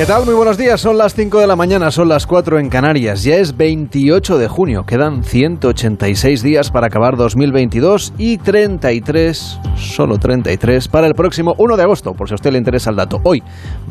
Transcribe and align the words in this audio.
¿Qué 0.00 0.06
tal? 0.06 0.24
Muy 0.24 0.32
buenos 0.32 0.56
días. 0.56 0.80
Son 0.80 0.96
las 0.96 1.14
5 1.14 1.40
de 1.40 1.46
la 1.46 1.56
mañana, 1.56 1.90
son 1.90 2.08
las 2.08 2.26
4 2.26 2.58
en 2.58 2.70
Canarias. 2.70 3.22
Ya 3.22 3.36
es 3.36 3.54
28 3.54 4.38
de 4.38 4.48
junio. 4.48 4.86
Quedan 4.86 5.22
186 5.22 6.42
días 6.42 6.70
para 6.70 6.86
acabar 6.86 7.18
2022 7.18 8.14
y 8.16 8.38
33, 8.38 9.60
solo 9.76 10.16
33, 10.16 10.88
para 10.88 11.06
el 11.06 11.12
próximo 11.12 11.54
1 11.58 11.76
de 11.76 11.82
agosto, 11.82 12.14
por 12.14 12.28
si 12.28 12.32
a 12.32 12.36
usted 12.36 12.50
le 12.50 12.56
interesa 12.56 12.88
el 12.88 12.96
dato. 12.96 13.20
Hoy 13.24 13.42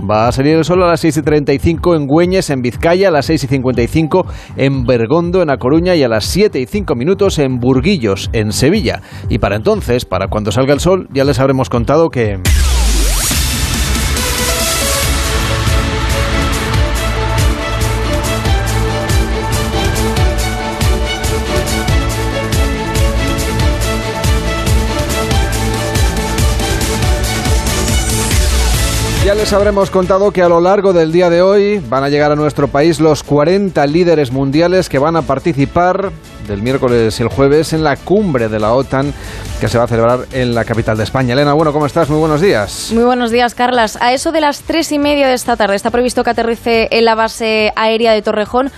va 0.10 0.28
a 0.28 0.32
salir 0.32 0.56
el 0.56 0.66
sol 0.66 0.82
a 0.82 0.88
las 0.88 1.00
6 1.02 1.18
y 1.18 1.22
35 1.22 1.96
en 1.96 2.08
Güeñes, 2.08 2.50
en 2.50 2.64
Vizcaya, 2.64 3.10
a 3.10 3.12
las 3.12 3.28
6 3.28 3.44
y 3.44 3.48
55 3.48 4.26
en 4.58 4.86
Bergondo, 4.86 5.44
en 5.44 5.52
A 5.52 5.58
Coruña 5.58 5.94
y 5.94 6.02
a 6.02 6.08
las 6.08 6.26
7 6.26 6.60
y 6.60 6.66
5 6.66 6.96
minutos 6.96 7.38
en 7.38 7.60
Burguillos, 7.60 8.32
en 8.34 8.52
Sevilla. 8.52 9.04
Y 9.30 9.38
para 9.38 9.58
entonces, 9.58 10.06
para 10.06 10.28
cuando 10.28 10.52
salga 10.52 10.74
el 10.74 10.80
sol, 10.80 11.08
ya 11.14 11.24
les 11.24 11.40
habremos 11.40 11.70
contado 11.70 12.10
que... 12.10 12.40
les 29.50 29.56
habremos 29.56 29.90
contado 29.90 30.30
que 30.30 30.44
a 30.44 30.48
lo 30.48 30.62
largo 30.62 30.94
del 30.94 31.12
día 31.12 31.28
de 31.32 31.42
hoy 31.42 31.80
van 31.90 32.04
a 32.04 32.10
llegar 32.10 32.32
a 32.32 32.36
nuestro 32.36 32.68
país 32.68 33.00
los 33.00 33.24
40 33.24 33.84
líderes 33.88 34.32
mundiales 34.32 34.90
que 34.90 35.00
van 35.00 35.16
a 35.16 35.24
participar 35.24 36.12
del 36.48 36.62
miércoles 36.62 37.20
y 37.20 37.24
el 37.24 37.30
jueves 37.30 37.74
en 37.74 37.84
la 37.84 37.98
cumbre 37.98 38.48
de 38.48 38.60
la 38.60 38.74
OTAN 38.74 39.12
que 39.60 39.68
se 39.68 39.80
va 39.80 39.86
a 39.86 39.88
celebrar 39.88 40.20
en 40.34 40.54
la 40.54 40.66
capital 40.66 40.98
de 40.98 41.04
España. 41.04 41.34
Elena, 41.34 41.54
bueno, 41.54 41.74
¿cómo 41.74 41.88
estás? 41.88 42.10
Muy 42.10 42.20
buenos 42.20 42.42
días. 42.42 42.92
Muy 42.94 43.04
buenos 43.04 43.32
días, 43.32 43.56
Carlas. 43.56 43.98
A 44.02 44.14
eso 44.14 44.32
de 44.32 44.40
las 44.40 44.62
tres 44.62 44.92
y 44.92 45.00
media 45.00 45.28
de 45.28 45.34
esta 45.34 45.58
tarde 45.58 45.76
está 45.76 45.90
previsto 45.90 46.24
que 46.24 46.30
aterrice 46.30 46.88
en 46.92 47.06
la 47.06 47.16
base 47.16 47.74
aérea 47.76 48.14
de 48.14 48.22
Torrejón 48.22 48.72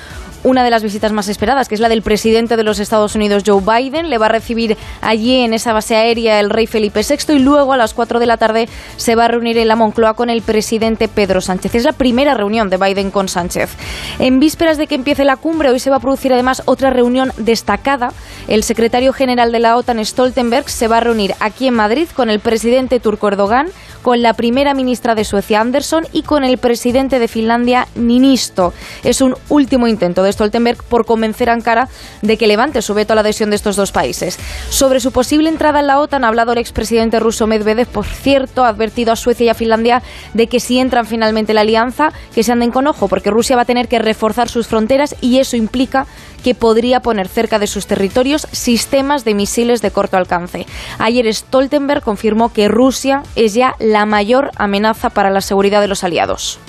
una 0.43 0.63
de 0.63 0.69
las 0.69 0.83
visitas 0.83 1.11
más 1.11 1.27
esperadas, 1.27 1.67
que 1.67 1.75
es 1.75 1.81
la 1.81 1.89
del 1.89 2.01
presidente 2.01 2.57
de 2.57 2.63
los 2.63 2.79
Estados 2.79 3.15
Unidos, 3.15 3.43
Joe 3.45 3.61
Biden. 3.61 4.09
Le 4.09 4.17
va 4.17 4.27
a 4.27 4.29
recibir 4.29 4.77
allí 5.01 5.41
en 5.41 5.53
esa 5.53 5.73
base 5.73 5.95
aérea 5.95 6.39
el 6.39 6.49
rey 6.49 6.67
Felipe 6.67 7.01
VI 7.01 7.35
y 7.35 7.39
luego 7.39 7.73
a 7.73 7.77
las 7.77 7.93
4 7.93 8.19
de 8.19 8.25
la 8.25 8.37
tarde 8.37 8.67
se 8.97 9.15
va 9.15 9.25
a 9.25 9.27
reunir 9.27 9.57
en 9.57 9.67
la 9.67 9.75
Moncloa 9.75 10.13
con 10.13 10.29
el 10.29 10.41
presidente 10.41 11.07
Pedro 11.07 11.41
Sánchez. 11.41 11.75
Es 11.75 11.83
la 11.83 11.93
primera 11.93 12.33
reunión 12.33 12.69
de 12.69 12.77
Biden 12.77 13.11
con 13.11 13.27
Sánchez. 13.27 13.71
En 14.19 14.39
vísperas 14.39 14.77
de 14.77 14.87
que 14.87 14.95
empiece 14.95 15.25
la 15.25 15.37
cumbre, 15.37 15.69
hoy 15.69 15.79
se 15.79 15.89
va 15.89 15.97
a 15.97 15.99
producir 15.99 16.33
además 16.33 16.63
otra 16.65 16.89
reunión 16.89 17.31
destacada. 17.37 18.11
El 18.47 18.63
secretario 18.63 19.13
general 19.13 19.51
de 19.51 19.59
la 19.59 19.77
OTAN, 19.77 20.03
Stoltenberg, 20.03 20.69
se 20.69 20.87
va 20.87 20.97
a 20.97 21.01
reunir 21.01 21.35
aquí 21.39 21.67
en 21.67 21.73
Madrid 21.75 22.07
con 22.15 22.29
el 22.29 22.39
presidente 22.39 22.99
turco 22.99 23.27
Erdogan, 23.27 23.67
con 24.01 24.21
la 24.21 24.33
primera 24.33 24.73
ministra 24.73 25.15
de 25.15 25.23
Suecia, 25.23 25.61
Anderson, 25.61 26.07
y 26.11 26.23
con 26.23 26.43
el 26.43 26.57
presidente 26.57 27.19
de 27.19 27.27
Finlandia, 27.27 27.87
Ninisto. 27.95 28.73
Es 29.03 29.21
un 29.21 29.35
último 29.49 29.87
intento 29.87 30.23
de 30.23 30.31
Stoltenberg 30.33 30.83
por 30.83 31.05
convencer 31.05 31.49
a 31.49 31.53
Ankara 31.53 31.89
de 32.21 32.37
que 32.37 32.47
levante 32.47 32.81
su 32.81 32.93
veto 32.93 33.13
a 33.13 33.15
la 33.15 33.21
adhesión 33.21 33.49
de 33.49 33.55
estos 33.55 33.75
dos 33.75 33.91
países. 33.91 34.37
Sobre 34.69 34.99
su 34.99 35.11
posible 35.11 35.49
entrada 35.49 35.79
en 35.79 35.87
la 35.87 35.99
OTAN 35.99 36.23
ha 36.23 36.27
hablado 36.27 36.53
el 36.53 36.57
expresidente 36.57 37.19
ruso 37.19 37.47
Medvedev, 37.47 37.87
por 37.87 38.05
cierto, 38.05 38.63
ha 38.63 38.69
advertido 38.69 39.11
a 39.11 39.15
Suecia 39.15 39.45
y 39.45 39.49
a 39.49 39.53
Finlandia 39.53 40.01
de 40.33 40.47
que 40.47 40.59
si 40.59 40.79
entran 40.79 41.05
finalmente 41.05 41.51
en 41.51 41.55
la 41.55 41.61
alianza, 41.61 42.11
que 42.33 42.43
se 42.43 42.51
anden 42.51 42.71
con 42.71 42.87
ojo, 42.87 43.07
porque 43.07 43.29
Rusia 43.29 43.55
va 43.55 43.63
a 43.63 43.65
tener 43.65 43.87
que 43.87 43.99
reforzar 43.99 44.49
sus 44.49 44.67
fronteras 44.67 45.15
y 45.21 45.39
eso 45.39 45.55
implica 45.55 46.07
que 46.43 46.55
podría 46.55 47.01
poner 47.01 47.27
cerca 47.27 47.59
de 47.59 47.67
sus 47.67 47.85
territorios 47.85 48.47
sistemas 48.51 49.23
de 49.25 49.35
misiles 49.35 49.81
de 49.81 49.91
corto 49.91 50.17
alcance. 50.17 50.65
Ayer 50.97 51.31
Stoltenberg 51.33 52.01
confirmó 52.01 52.51
que 52.51 52.67
Rusia 52.67 53.23
es 53.35 53.53
ya 53.53 53.75
la 53.79 53.90
mayor 54.05 54.51
amenaza 54.55 55.09
para 55.09 55.29
la 55.29 55.41
seguridad 55.41 55.81
de 55.81 55.87
los 55.87 56.03
aliados. 56.03 56.59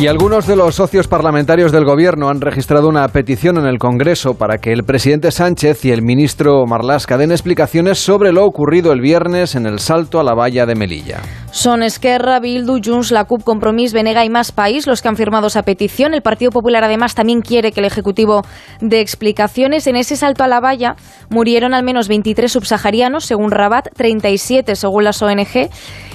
Y 0.00 0.06
algunos 0.06 0.46
de 0.46 0.54
los 0.54 0.76
socios 0.76 1.08
parlamentarios 1.08 1.72
del 1.72 1.84
Gobierno 1.84 2.28
han 2.28 2.40
registrado 2.40 2.88
una 2.88 3.08
petición 3.08 3.58
en 3.58 3.66
el 3.66 3.80
Congreso 3.80 4.34
para 4.34 4.58
que 4.58 4.72
el 4.72 4.84
presidente 4.84 5.32
Sánchez 5.32 5.84
y 5.84 5.90
el 5.90 6.02
ministro 6.02 6.64
Marlasca 6.66 7.18
den 7.18 7.32
explicaciones 7.32 7.98
sobre 7.98 8.30
lo 8.30 8.44
ocurrido 8.44 8.92
el 8.92 9.00
viernes 9.00 9.56
en 9.56 9.66
el 9.66 9.80
salto 9.80 10.20
a 10.20 10.22
la 10.22 10.34
valla 10.34 10.66
de 10.66 10.76
Melilla. 10.76 11.20
Son 11.50 11.82
Esquerra, 11.82 12.38
Bildu, 12.38 12.78
Junts, 12.80 13.10
la 13.10 13.24
CUP, 13.24 13.42
Compromís, 13.42 13.92
Venega 13.92 14.24
y 14.24 14.30
Más 14.30 14.52
País 14.52 14.86
los 14.86 15.02
que 15.02 15.08
han 15.08 15.16
firmado 15.16 15.48
esa 15.48 15.64
petición. 15.64 16.14
El 16.14 16.22
Partido 16.22 16.52
Popular 16.52 16.84
además 16.84 17.16
también 17.16 17.40
quiere 17.40 17.72
que 17.72 17.80
el 17.80 17.86
Ejecutivo 17.86 18.42
dé 18.80 19.00
explicaciones. 19.00 19.88
En 19.88 19.96
ese 19.96 20.14
salto 20.14 20.44
a 20.44 20.46
la 20.46 20.60
valla 20.60 20.94
murieron 21.28 21.74
al 21.74 21.82
menos 21.82 22.06
23 22.06 22.52
subsaharianos, 22.52 23.24
según 23.24 23.50
Rabat, 23.50 23.88
37 23.96 24.76
según 24.76 25.02
las 25.02 25.20
ONG. 25.20 25.70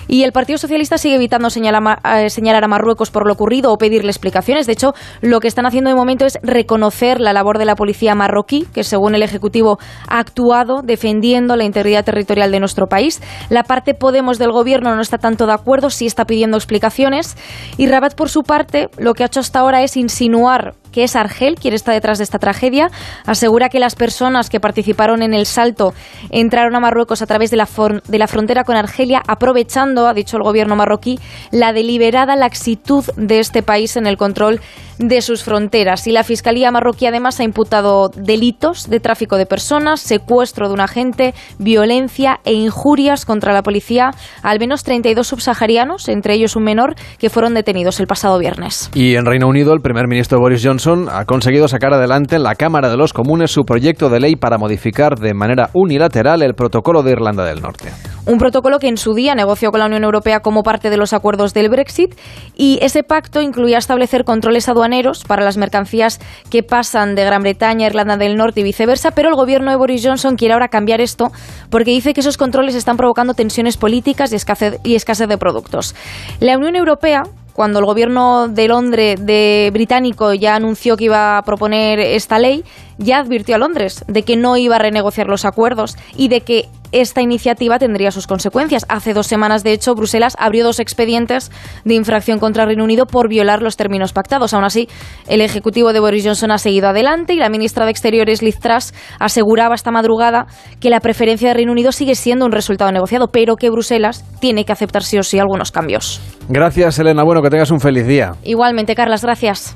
Y 0.07 0.23
el 0.23 0.31
Partido 0.31 0.57
Socialista 0.57 0.97
sigue 0.97 1.15
evitando 1.15 1.47
eh, 1.47 2.29
señalar 2.29 2.63
a 2.63 2.67
Marruecos 2.67 3.09
por 3.09 3.25
lo 3.25 3.33
ocurrido 3.33 3.72
o 3.73 3.77
pedirle 3.77 4.11
explicaciones. 4.11 4.67
De 4.67 4.73
hecho, 4.73 4.93
lo 5.21 5.39
que 5.39 5.47
están 5.47 5.65
haciendo 5.65 5.89
de 5.89 5.95
momento 5.95 6.25
es 6.25 6.39
reconocer 6.41 7.19
la 7.19 7.33
labor 7.33 7.57
de 7.57 7.65
la 7.65 7.75
policía 7.75 8.15
marroquí, 8.15 8.65
que 8.73 8.83
según 8.83 9.15
el 9.15 9.23
Ejecutivo 9.23 9.77
ha 10.07 10.19
actuado 10.19 10.81
defendiendo 10.83 11.55
la 11.55 11.63
integridad 11.63 12.05
territorial 12.05 12.51
de 12.51 12.59
nuestro 12.59 12.87
país. 12.87 13.21
La 13.49 13.63
parte 13.63 13.93
Podemos 13.93 14.39
del 14.39 14.51
Gobierno 14.51 14.95
no 14.95 15.01
está 15.01 15.17
tanto 15.17 15.45
de 15.45 15.53
acuerdo, 15.53 15.89
sí 15.89 16.05
está 16.05 16.25
pidiendo 16.25 16.57
explicaciones. 16.57 17.35
Y 17.77 17.87
Rabat, 17.87 18.15
por 18.15 18.29
su 18.29 18.43
parte, 18.43 18.89
lo 18.97 19.13
que 19.13 19.23
ha 19.23 19.27
hecho 19.27 19.39
hasta 19.39 19.59
ahora 19.59 19.83
es 19.83 19.97
insinuar 19.97 20.75
que 20.93 21.03
es 21.03 21.17
Argel 21.17 21.55
quien 21.55 21.73
está 21.73 21.91
detrás 21.91 22.19
de 22.19 22.23
esta 22.23 22.39
tragedia. 22.39 22.89
Asegura 23.25 23.67
que 23.67 23.79
las 23.79 23.95
personas 23.95 24.49
que 24.49 24.61
participaron 24.61 25.21
en 25.21 25.33
el 25.33 25.45
salto 25.45 25.93
entraron 26.29 26.75
a 26.75 26.79
Marruecos 26.79 27.21
a 27.21 27.25
través 27.25 27.51
de 27.51 27.57
la, 27.57 27.67
de 28.07 28.17
la 28.17 28.27
frontera 28.27 28.63
con 28.63 28.77
Argelia, 28.77 29.21
aprovechando, 29.27 30.07
ha 30.07 30.13
dicho 30.13 30.37
el 30.37 30.43
gobierno 30.43 30.77
marroquí, 30.77 31.19
la 31.51 31.73
deliberada 31.73 32.35
laxitud 32.37 33.03
de 33.17 33.39
este 33.39 33.63
país 33.63 33.97
en 33.97 34.07
el 34.07 34.15
control 34.15 34.61
de 34.97 35.21
sus 35.21 35.43
fronteras. 35.43 36.07
Y 36.07 36.11
la 36.11 36.23
Fiscalía 36.23 36.71
marroquí 36.71 37.05
además 37.05 37.39
ha 37.39 37.43
imputado 37.43 38.09
delitos 38.09 38.89
de 38.89 38.99
tráfico 38.99 39.37
de 39.37 39.45
personas, 39.45 40.01
secuestro 40.01 40.67
de 40.67 40.73
un 40.73 40.81
agente, 40.81 41.33
violencia 41.59 42.39
e 42.45 42.53
injurias 42.53 43.25
contra 43.25 43.53
la 43.53 43.63
policía 43.63 44.11
al 44.41 44.59
menos 44.59 44.83
32 44.83 45.27
subsaharianos, 45.27 46.09
entre 46.09 46.33
ellos 46.33 46.55
un 46.55 46.63
menor, 46.63 46.95
que 47.17 47.29
fueron 47.29 47.53
detenidos 47.53 47.99
el 47.99 48.07
pasado 48.07 48.37
viernes. 48.39 48.89
Y 48.93 49.15
en 49.15 49.25
Reino 49.25 49.47
Unido, 49.47 49.73
el 49.73 49.81
primer 49.81 50.07
ministro 50.07 50.39
Boris 50.39 50.63
Johnson 50.63 51.07
ha 51.11 51.25
conseguido 51.25 51.67
sacar 51.67 51.93
adelante 51.93 52.35
en 52.35 52.43
la 52.43 52.55
Cámara 52.55 52.89
de 52.89 52.97
los 52.97 53.13
Comunes 53.13 53.51
su 53.51 53.63
proyecto 53.63 54.09
de 54.09 54.19
ley 54.19 54.35
para 54.35 54.57
modificar 54.57 55.15
de 55.15 55.33
manera 55.33 55.69
unilateral 55.73 56.41
el 56.41 56.53
protocolo 56.53 57.03
de 57.03 57.11
Irlanda 57.11 57.45
del 57.45 57.61
Norte. 57.61 57.89
Un 58.25 58.37
protocolo 58.37 58.79
que 58.79 58.87
en 58.87 58.95
su 58.95 59.13
día 59.13 59.35
negoció 59.35 59.71
con 59.71 59.81
la 59.81 59.87
Unión 59.87 60.05
Europea 60.05 60.39
como 60.39 60.63
parte 60.63 60.89
de 60.89 60.95
los 60.95 61.11
acuerdos 61.11 61.53
del 61.53 61.67
Brexit 61.67 62.15
y 62.55 62.79
ese 62.81 63.03
pacto 63.03 63.41
incluía 63.41 63.77
establecer 63.77 64.23
controles 64.23 64.69
aduaneros 64.69 65.25
para 65.25 65.43
las 65.43 65.57
mercancías 65.57 66.21
que 66.49 66.63
pasan 66.63 67.15
de 67.15 67.25
Gran 67.25 67.41
Bretaña 67.41 67.85
a 67.85 67.89
Irlanda 67.89 68.15
del 68.15 68.37
Norte 68.37 68.61
y 68.61 68.63
viceversa, 68.63 69.11
pero 69.11 69.27
el 69.27 69.35
gobierno 69.35 69.71
de 69.71 69.77
Boris 69.77 70.05
Johnson 70.05 70.37
quiere 70.37 70.53
ahora 70.53 70.69
cambiar 70.69 71.01
esto 71.01 71.33
porque 71.69 71.91
dice 71.91 72.13
que 72.13 72.21
esos 72.21 72.37
controles 72.37 72.75
están 72.75 72.95
provocando 72.95 73.33
tensiones 73.33 73.75
políticas 73.75 74.31
y 74.31 74.37
escasez, 74.37 74.79
y 74.83 74.95
escasez 74.95 75.27
de 75.27 75.37
productos. 75.37 75.93
La 76.39 76.57
Unión 76.57 76.77
Europea 76.77 77.23
cuando 77.53 77.79
el 77.79 77.85
gobierno 77.85 78.47
de 78.47 78.67
Londres 78.67 79.23
de 79.23 79.69
británico 79.71 80.33
ya 80.33 80.55
anunció 80.55 80.97
que 80.97 81.05
iba 81.05 81.37
a 81.37 81.43
proponer 81.43 81.99
esta 81.99 82.39
ley, 82.39 82.63
ya 82.97 83.19
advirtió 83.19 83.55
a 83.55 83.59
Londres 83.59 84.03
de 84.07 84.23
que 84.23 84.35
no 84.35 84.57
iba 84.57 84.75
a 84.75 84.79
renegociar 84.79 85.27
los 85.27 85.45
acuerdos 85.45 85.97
y 86.15 86.27
de 86.27 86.41
que 86.41 86.69
esta 86.93 87.21
iniciativa 87.21 87.79
tendría 87.79 88.11
sus 88.11 88.27
consecuencias. 88.27 88.85
Hace 88.87 89.13
dos 89.13 89.27
semanas, 89.27 89.63
de 89.63 89.73
hecho, 89.73 89.95
Bruselas 89.95 90.35
abrió 90.39 90.63
dos 90.63 90.79
expedientes 90.79 91.51
de 91.83 91.95
infracción 91.95 92.39
contra 92.39 92.65
Reino 92.65 92.83
Unido 92.83 93.07
por 93.07 93.27
violar 93.27 93.61
los 93.61 93.75
términos 93.75 94.13
pactados. 94.13 94.53
Aún 94.53 94.63
así, 94.63 94.87
el 95.27 95.41
Ejecutivo 95.41 95.91
de 95.91 95.99
Boris 95.99 96.23
Johnson 96.23 96.51
ha 96.51 96.59
seguido 96.59 96.87
adelante 96.87 97.33
y 97.33 97.37
la 97.37 97.49
ministra 97.49 97.85
de 97.85 97.91
Exteriores, 97.91 98.43
Liz 98.43 98.59
Truss, 98.59 98.93
aseguraba 99.19 99.75
esta 99.75 99.91
madrugada 99.91 100.45
que 100.79 100.91
la 100.91 100.99
preferencia 100.99 101.49
de 101.49 101.55
Reino 101.55 101.71
Unido 101.71 101.91
sigue 101.91 102.13
siendo 102.15 102.45
un 102.45 102.51
resultado 102.51 102.91
negociado, 102.91 103.27
pero 103.27 103.55
que 103.55 103.71
Bruselas 103.71 104.23
tiene 104.39 104.63
que 104.63 104.71
aceptar 104.71 105.03
sí 105.03 105.17
o 105.17 105.23
sí 105.23 105.39
algunos 105.39 105.71
cambios. 105.71 106.21
Gracias, 106.47 106.99
Elena. 106.99 107.23
Bueno, 107.23 107.41
que 107.41 107.49
tengas 107.49 107.71
un 107.71 107.79
feliz 107.79 108.05
día. 108.05 108.33
Igualmente, 108.43 108.93
Carlas, 108.93 109.23
gracias. 109.23 109.75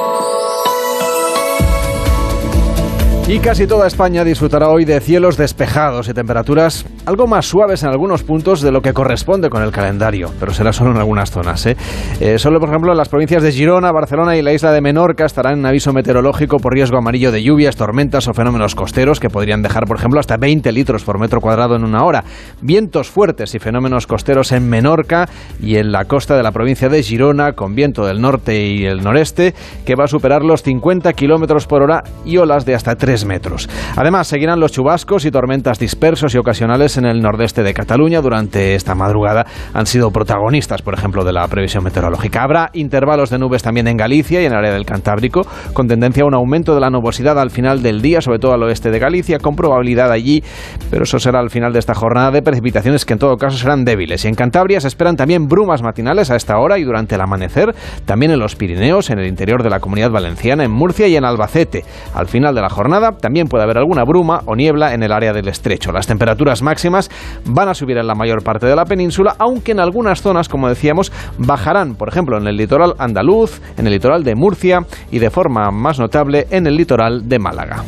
Y 3.31 3.39
casi 3.39 3.65
toda 3.65 3.87
España 3.87 4.25
disfrutará 4.25 4.67
hoy 4.67 4.83
de 4.83 4.99
cielos 4.99 5.37
despejados 5.37 6.09
y 6.09 6.13
temperaturas 6.13 6.85
algo 7.05 7.27
más 7.27 7.45
suaves 7.45 7.81
en 7.81 7.87
algunos 7.87 8.23
puntos 8.23 8.61
de 8.61 8.73
lo 8.73 8.81
que 8.81 8.91
corresponde 8.91 9.49
con 9.49 9.63
el 9.63 9.71
calendario, 9.71 10.33
pero 10.37 10.53
será 10.53 10.73
solo 10.73 10.91
en 10.91 10.97
algunas 10.97 11.31
zonas. 11.31 11.65
¿eh? 11.65 11.77
Eh, 12.19 12.37
solo, 12.37 12.59
por 12.59 12.67
ejemplo, 12.67 12.93
las 12.93 13.07
provincias 13.07 13.41
de 13.41 13.53
Girona, 13.53 13.93
Barcelona 13.93 14.35
y 14.35 14.41
la 14.41 14.51
isla 14.51 14.73
de 14.73 14.81
Menorca 14.81 15.23
estarán 15.23 15.59
en 15.59 15.65
aviso 15.65 15.93
meteorológico 15.93 16.57
por 16.57 16.73
riesgo 16.73 16.97
amarillo 16.97 17.31
de 17.31 17.41
lluvias, 17.41 17.77
tormentas 17.77 18.27
o 18.27 18.33
fenómenos 18.33 18.75
costeros 18.75 19.21
que 19.21 19.29
podrían 19.29 19.61
dejar, 19.61 19.85
por 19.85 19.97
ejemplo, 19.97 20.19
hasta 20.19 20.35
20 20.35 20.69
litros 20.73 21.05
por 21.05 21.17
metro 21.17 21.39
cuadrado 21.39 21.77
en 21.77 21.85
una 21.85 22.03
hora. 22.03 22.25
Vientos 22.61 23.09
fuertes 23.09 23.55
y 23.55 23.59
fenómenos 23.59 24.07
costeros 24.07 24.51
en 24.51 24.67
Menorca 24.67 25.29
y 25.61 25.77
en 25.77 25.93
la 25.93 26.03
costa 26.03 26.35
de 26.35 26.43
la 26.43 26.51
provincia 26.51 26.89
de 26.89 27.01
Girona, 27.01 27.53
con 27.53 27.75
viento 27.75 28.05
del 28.05 28.19
norte 28.19 28.61
y 28.61 28.83
el 28.83 29.01
noreste, 29.01 29.53
que 29.85 29.95
va 29.95 30.03
a 30.03 30.07
superar 30.07 30.43
los 30.43 30.63
50 30.63 31.13
kilómetros 31.13 31.65
por 31.65 31.81
hora 31.81 32.03
y 32.25 32.35
olas 32.35 32.65
de 32.65 32.75
hasta 32.75 32.97
3 32.97 33.20
metros. 33.25 33.69
Además, 33.95 34.27
seguirán 34.27 34.59
los 34.59 34.71
chubascos 34.71 35.25
y 35.25 35.31
tormentas 35.31 35.79
dispersos 35.79 36.33
y 36.33 36.37
ocasionales 36.37 36.97
en 36.97 37.05
el 37.05 37.21
nordeste 37.21 37.63
de 37.63 37.73
Cataluña 37.73 38.21
durante 38.21 38.75
esta 38.75 38.95
madrugada. 38.95 39.45
Han 39.73 39.85
sido 39.85 40.11
protagonistas, 40.11 40.81
por 40.81 40.93
ejemplo, 40.93 41.23
de 41.23 41.33
la 41.33 41.47
previsión 41.47 41.83
meteorológica. 41.83 42.43
Habrá 42.43 42.69
intervalos 42.73 43.29
de 43.29 43.39
nubes 43.39 43.63
también 43.63 43.87
en 43.87 43.97
Galicia 43.97 44.41
y 44.41 44.45
en 44.45 44.53
el 44.53 44.57
área 44.57 44.73
del 44.73 44.85
Cantábrico, 44.85 45.45
con 45.73 45.87
tendencia 45.87 46.23
a 46.23 46.27
un 46.27 46.33
aumento 46.33 46.73
de 46.73 46.81
la 46.81 46.89
nubosidad 46.89 47.39
al 47.39 47.51
final 47.51 47.81
del 47.81 48.01
día, 48.01 48.21
sobre 48.21 48.39
todo 48.39 48.53
al 48.53 48.63
oeste 48.63 48.91
de 48.91 48.99
Galicia, 48.99 49.39
con 49.39 49.55
probabilidad 49.55 50.11
allí, 50.11 50.43
pero 50.89 51.03
eso 51.03 51.19
será 51.19 51.39
al 51.39 51.49
final 51.49 51.73
de 51.73 51.79
esta 51.79 51.93
jornada 51.93 52.31
de 52.31 52.41
precipitaciones 52.41 53.05
que 53.05 53.13
en 53.13 53.19
todo 53.19 53.37
caso 53.37 53.57
serán 53.57 53.85
débiles. 53.85 54.25
Y 54.25 54.27
en 54.27 54.35
Cantabria 54.35 54.79
se 54.79 54.87
esperan 54.87 55.15
también 55.15 55.47
brumas 55.47 55.81
matinales 55.81 56.31
a 56.31 56.35
esta 56.35 56.57
hora 56.59 56.77
y 56.77 56.83
durante 56.83 57.15
el 57.15 57.21
amanecer, 57.21 57.73
también 58.05 58.31
en 58.31 58.39
los 58.39 58.55
Pirineos, 58.55 59.09
en 59.09 59.19
el 59.19 59.27
interior 59.27 59.63
de 59.63 59.69
la 59.69 59.79
comunidad 59.79 60.11
valenciana, 60.11 60.63
en 60.63 60.71
Murcia 60.71 61.07
y 61.07 61.15
en 61.15 61.25
Albacete. 61.25 61.83
Al 62.13 62.27
final 62.27 62.53
de 62.55 62.61
la 62.61 62.69
jornada 62.69 63.00
también 63.19 63.47
puede 63.47 63.63
haber 63.63 63.77
alguna 63.77 64.03
bruma 64.03 64.41
o 64.45 64.55
niebla 64.55 64.93
en 64.93 65.03
el 65.03 65.11
área 65.11 65.33
del 65.33 65.47
estrecho. 65.47 65.91
Las 65.91 66.07
temperaturas 66.07 66.61
máximas 66.61 67.09
van 67.45 67.69
a 67.69 67.73
subir 67.73 67.97
en 67.97 68.07
la 68.07 68.15
mayor 68.15 68.43
parte 68.43 68.67
de 68.67 68.75
la 68.75 68.85
península, 68.85 69.35
aunque 69.39 69.71
en 69.71 69.79
algunas 69.79 70.21
zonas, 70.21 70.47
como 70.47 70.69
decíamos, 70.69 71.11
bajarán, 71.37 71.95
por 71.95 72.09
ejemplo, 72.09 72.37
en 72.37 72.47
el 72.47 72.57
litoral 72.57 72.95
andaluz, 72.97 73.61
en 73.77 73.87
el 73.87 73.93
litoral 73.93 74.23
de 74.23 74.35
Murcia 74.35 74.85
y 75.11 75.19
de 75.19 75.29
forma 75.29 75.71
más 75.71 75.99
notable 75.99 76.47
en 76.51 76.67
el 76.67 76.75
litoral 76.75 77.27
de 77.27 77.39
Málaga. 77.39 77.83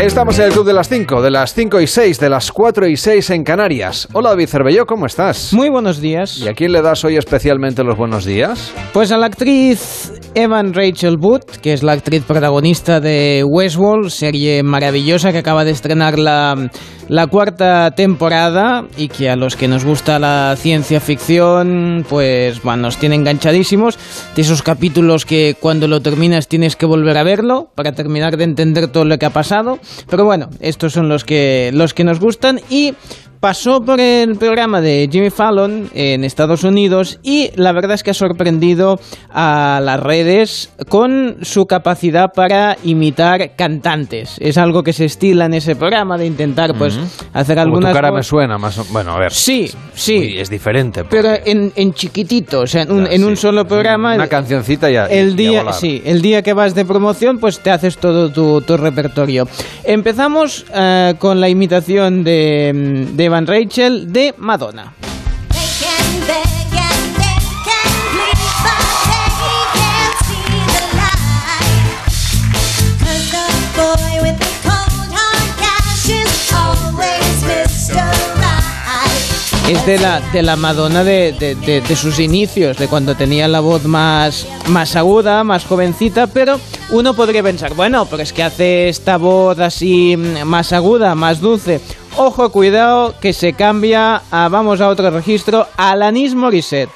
Estamos 0.00 0.38
en 0.38 0.44
el 0.44 0.52
Club 0.52 0.64
de 0.64 0.72
las 0.72 0.88
5, 0.88 1.22
de 1.22 1.30
las 1.32 1.52
5 1.54 1.80
y 1.80 1.86
6, 1.88 2.20
de 2.20 2.28
las 2.28 2.52
4 2.52 2.86
y 2.86 2.96
6 2.96 3.30
en 3.30 3.42
Canarias. 3.42 4.06
Hola 4.12 4.30
David 4.30 4.46
Cervelló, 4.46 4.86
¿cómo 4.86 5.06
estás? 5.06 5.52
Muy 5.52 5.70
buenos 5.70 6.00
días. 6.00 6.38
¿Y 6.38 6.46
a 6.46 6.54
quién 6.54 6.70
le 6.70 6.82
das 6.82 7.04
hoy 7.04 7.16
especialmente 7.16 7.82
los 7.82 7.96
buenos 7.96 8.24
días? 8.24 8.72
Pues 8.92 9.10
a 9.10 9.18
la 9.18 9.26
actriz 9.26 10.12
Evan 10.34 10.74
Rachel 10.74 11.16
Wood, 11.18 11.42
que 11.62 11.72
es 11.72 11.82
la 11.82 11.92
actriz 11.92 12.22
protagonista 12.24 13.00
de 13.00 13.44
Westworld, 13.46 14.10
serie 14.10 14.62
maravillosa 14.62 15.32
que 15.32 15.38
acaba 15.38 15.64
de 15.64 15.72
estrenar 15.72 16.18
la, 16.18 16.70
la 17.08 17.26
cuarta 17.26 17.90
temporada 17.92 18.84
y 18.96 19.08
que 19.08 19.30
a 19.30 19.36
los 19.36 19.56
que 19.56 19.68
nos 19.68 19.84
gusta 19.84 20.18
la 20.18 20.54
ciencia 20.56 21.00
ficción, 21.00 22.04
pues 22.08 22.62
bueno, 22.62 22.82
nos 22.82 22.98
tiene 22.98 23.16
enganchadísimos. 23.16 23.98
De 24.36 24.42
esos 24.42 24.62
capítulos 24.62 25.24
que 25.24 25.56
cuando 25.58 25.88
lo 25.88 26.00
terminas 26.00 26.48
tienes 26.48 26.76
que 26.76 26.86
volver 26.86 27.16
a 27.18 27.24
verlo 27.24 27.70
para 27.74 27.92
terminar 27.92 28.36
de 28.36 28.44
entender 28.44 28.88
todo 28.88 29.04
lo 29.04 29.18
que 29.18 29.26
ha 29.26 29.30
pasado. 29.30 29.78
Pero 30.08 30.24
bueno, 30.24 30.48
estos 30.60 30.92
son 30.92 31.08
los 31.08 31.24
que, 31.24 31.70
los 31.72 31.94
que 31.94 32.04
nos 32.04 32.20
gustan 32.20 32.60
y 32.70 32.94
pasó 33.40 33.80
por 33.82 34.00
el 34.00 34.36
programa 34.36 34.80
de 34.80 35.08
Jimmy 35.10 35.30
Fallon 35.30 35.90
en 35.94 36.24
Estados 36.24 36.64
Unidos 36.64 37.20
y 37.22 37.50
la 37.56 37.72
verdad 37.72 37.92
es 37.92 38.02
que 38.02 38.10
ha 38.10 38.14
sorprendido 38.14 38.98
a 39.30 39.80
las 39.82 40.00
redes 40.00 40.72
con 40.88 41.36
su 41.42 41.66
capacidad 41.66 42.32
para 42.32 42.76
imitar 42.84 43.54
cantantes. 43.56 44.36
Es 44.40 44.58
algo 44.58 44.82
que 44.82 44.92
se 44.92 45.04
estila 45.04 45.46
en 45.46 45.54
ese 45.54 45.76
programa 45.76 46.18
de 46.18 46.26
intentar 46.26 46.74
pues 46.76 46.98
hacer 47.32 47.58
algunas 47.58 47.92
tu 47.92 47.94
cara 47.94 48.12
me 48.12 48.22
suena 48.22 48.58
más 48.58 48.78
bueno, 48.90 49.12
a 49.12 49.18
ver. 49.18 49.32
Sí, 49.32 49.70
sí. 49.94 50.36
es 50.38 50.50
diferente. 50.50 51.04
Pero 51.04 51.30
en, 51.44 51.72
en, 51.74 51.92
chiquitito, 51.92 52.60
o 52.60 52.66
sea, 52.66 52.82
en 52.82 52.92
un, 52.92 53.06
en 53.06 53.24
un 53.24 53.36
solo 53.36 53.66
programa. 53.66 54.14
Una 54.14 54.28
cancioncita 54.28 54.90
ya. 54.90 55.06
El 55.06 55.36
día, 55.36 55.72
sí, 55.72 56.02
el 56.04 56.22
día 56.22 56.42
que 56.42 56.52
vas 56.52 56.74
de 56.74 56.84
promoción, 56.84 57.38
pues 57.38 57.60
te 57.60 57.70
haces 57.70 57.98
todo 57.98 58.30
tu, 58.30 58.60
tu 58.62 58.76
repertorio. 58.76 59.46
Empezamos 59.84 60.64
uh, 60.70 61.16
con 61.18 61.40
la 61.40 61.48
imitación 61.48 62.24
de, 62.24 63.06
de 63.14 63.27
Van 63.28 63.46
Rachel 63.46 64.12
de 64.12 64.34
Madonna. 64.38 64.94
Es 79.68 79.84
de 79.84 79.98
la, 79.98 80.20
de 80.32 80.42
la 80.42 80.56
Madonna 80.56 81.04
de, 81.04 81.32
de, 81.32 81.96
sus 81.96 82.18
inicios, 82.20 82.78
de 82.78 82.88
cuando 82.88 83.14
tenía 83.16 83.46
la 83.48 83.60
voz 83.60 83.84
más, 83.84 84.46
más 84.68 84.96
aguda, 84.96 85.44
más 85.44 85.66
jovencita, 85.66 86.26
pero 86.26 86.58
uno 86.88 87.12
podría 87.12 87.42
pensar, 87.42 87.74
bueno, 87.74 88.06
pero 88.06 88.22
es 88.22 88.32
que 88.32 88.42
hace 88.42 88.88
esta 88.88 89.18
voz 89.18 89.58
así 89.58 90.16
más 90.16 90.72
aguda, 90.72 91.14
más 91.14 91.42
dulce. 91.42 91.82
Ojo, 92.20 92.50
cuidado, 92.50 93.14
que 93.20 93.32
se 93.32 93.52
cambia 93.52 94.22
a, 94.32 94.48
vamos 94.48 94.80
a 94.80 94.88
otro 94.88 95.08
registro, 95.08 95.68
Alanis 95.76 96.34
Morissette. 96.34 96.90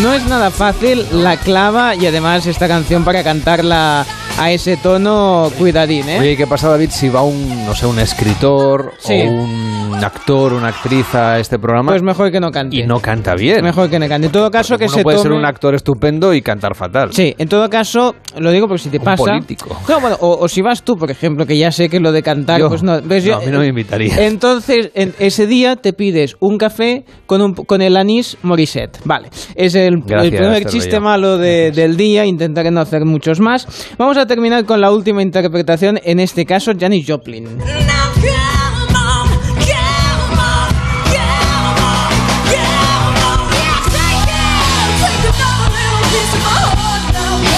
No 0.00 0.14
es 0.14 0.24
nada 0.24 0.50
fácil, 0.50 1.06
la 1.12 1.36
clava 1.36 1.94
y 1.94 2.06
además 2.06 2.46
esta 2.46 2.68
canción 2.68 3.04
para 3.04 3.22
cantarla 3.22 4.06
a 4.38 4.50
ese 4.52 4.76
tono 4.76 5.50
cuidadín, 5.58 6.08
¿eh? 6.08 6.18
Oye, 6.20 6.36
¿qué 6.36 6.46
pasa, 6.46 6.68
David, 6.68 6.90
si 6.90 7.08
va 7.08 7.22
un, 7.22 7.64
no 7.64 7.74
sé, 7.74 7.86
un 7.86 7.98
escritor 7.98 8.92
Sí. 8.98 9.14
o 9.26 9.30
un 9.30 9.94
actor, 10.04 10.52
una 10.52 10.68
actriz 10.68 11.14
a 11.14 11.38
este 11.38 11.58
programa 11.58 11.92
Pues 11.92 12.02
mejor 12.02 12.30
que 12.30 12.38
no 12.38 12.50
cante. 12.50 12.76
y 12.76 12.82
no 12.86 13.00
canta 13.00 13.34
bien? 13.34 13.64
Mejor 13.64 13.88
que 13.88 13.98
no 13.98 14.06
cante. 14.08 14.26
En 14.26 14.32
todo 14.32 14.50
caso, 14.50 14.74
Porque 14.74 14.84
que 14.84 14.88
uno 14.90 14.96
se 14.98 15.02
puede 15.02 15.16
tome... 15.16 15.28
ser 15.30 15.32
un 15.38 15.44
actor 15.46 15.74
estupendo 15.74 16.34
y 16.34 16.42
cantar 16.42 16.74
fatal. 16.74 17.14
Sí, 17.14 17.34
en 17.38 17.48
todo 17.48 17.70
caso, 17.70 18.14
lo 18.38 18.50
digo 18.50 18.68
porque 18.68 18.82
si 18.82 18.90
te 18.90 18.98
Un 18.98 19.04
pasa... 19.04 19.24
político. 19.24 19.74
No, 19.88 20.00
bueno, 20.00 20.16
o, 20.20 20.36
o 20.40 20.48
si 20.48 20.60
vas 20.60 20.82
tú, 20.82 20.96
por 20.96 21.10
ejemplo, 21.10 21.46
que 21.46 21.56
ya 21.56 21.72
sé 21.72 21.88
que 21.88 21.98
lo 21.98 22.12
de 22.12 22.22
cantar, 22.22 22.60
Yo- 22.60 22.68
pues 22.68 22.82
no... 22.82 23.00
pues 23.00 23.24
no, 23.24 23.36
a 23.36 23.40
mí 23.40 23.46
no 23.46 23.60
me 23.60 23.68
invitarías. 23.68 24.18
Entonces, 24.18 24.90
en 24.94 25.14
ese 25.18 25.46
día 25.46 25.76
te 25.76 25.94
pides 25.94 26.36
un 26.40 26.58
café 26.58 27.04
con, 27.24 27.40
un, 27.40 27.54
con 27.54 27.80
el 27.80 27.96
anís 27.96 28.36
Morissette. 28.42 28.98
Vale, 29.06 29.30
es 29.54 29.74
el, 29.74 29.94
el 29.94 30.00
Gracias, 30.02 30.30
primer 30.34 30.56
Esther 30.58 30.72
chiste 30.72 31.00
malo 31.00 31.38
de- 31.38 31.70
del 31.70 31.96
día, 31.96 32.26
intentaré 32.26 32.70
no 32.70 32.80
hacer 32.80 33.06
muchos 33.06 33.40
más. 33.40 33.66
Vamos 33.96 34.18
a 34.18 34.25
terminar 34.26 34.64
con 34.64 34.80
la 34.80 34.90
última 34.90 35.22
interpretación, 35.22 35.98
en 36.02 36.20
este 36.20 36.44
caso, 36.44 36.72
Janis 36.78 37.06
Joplin. 37.06 37.46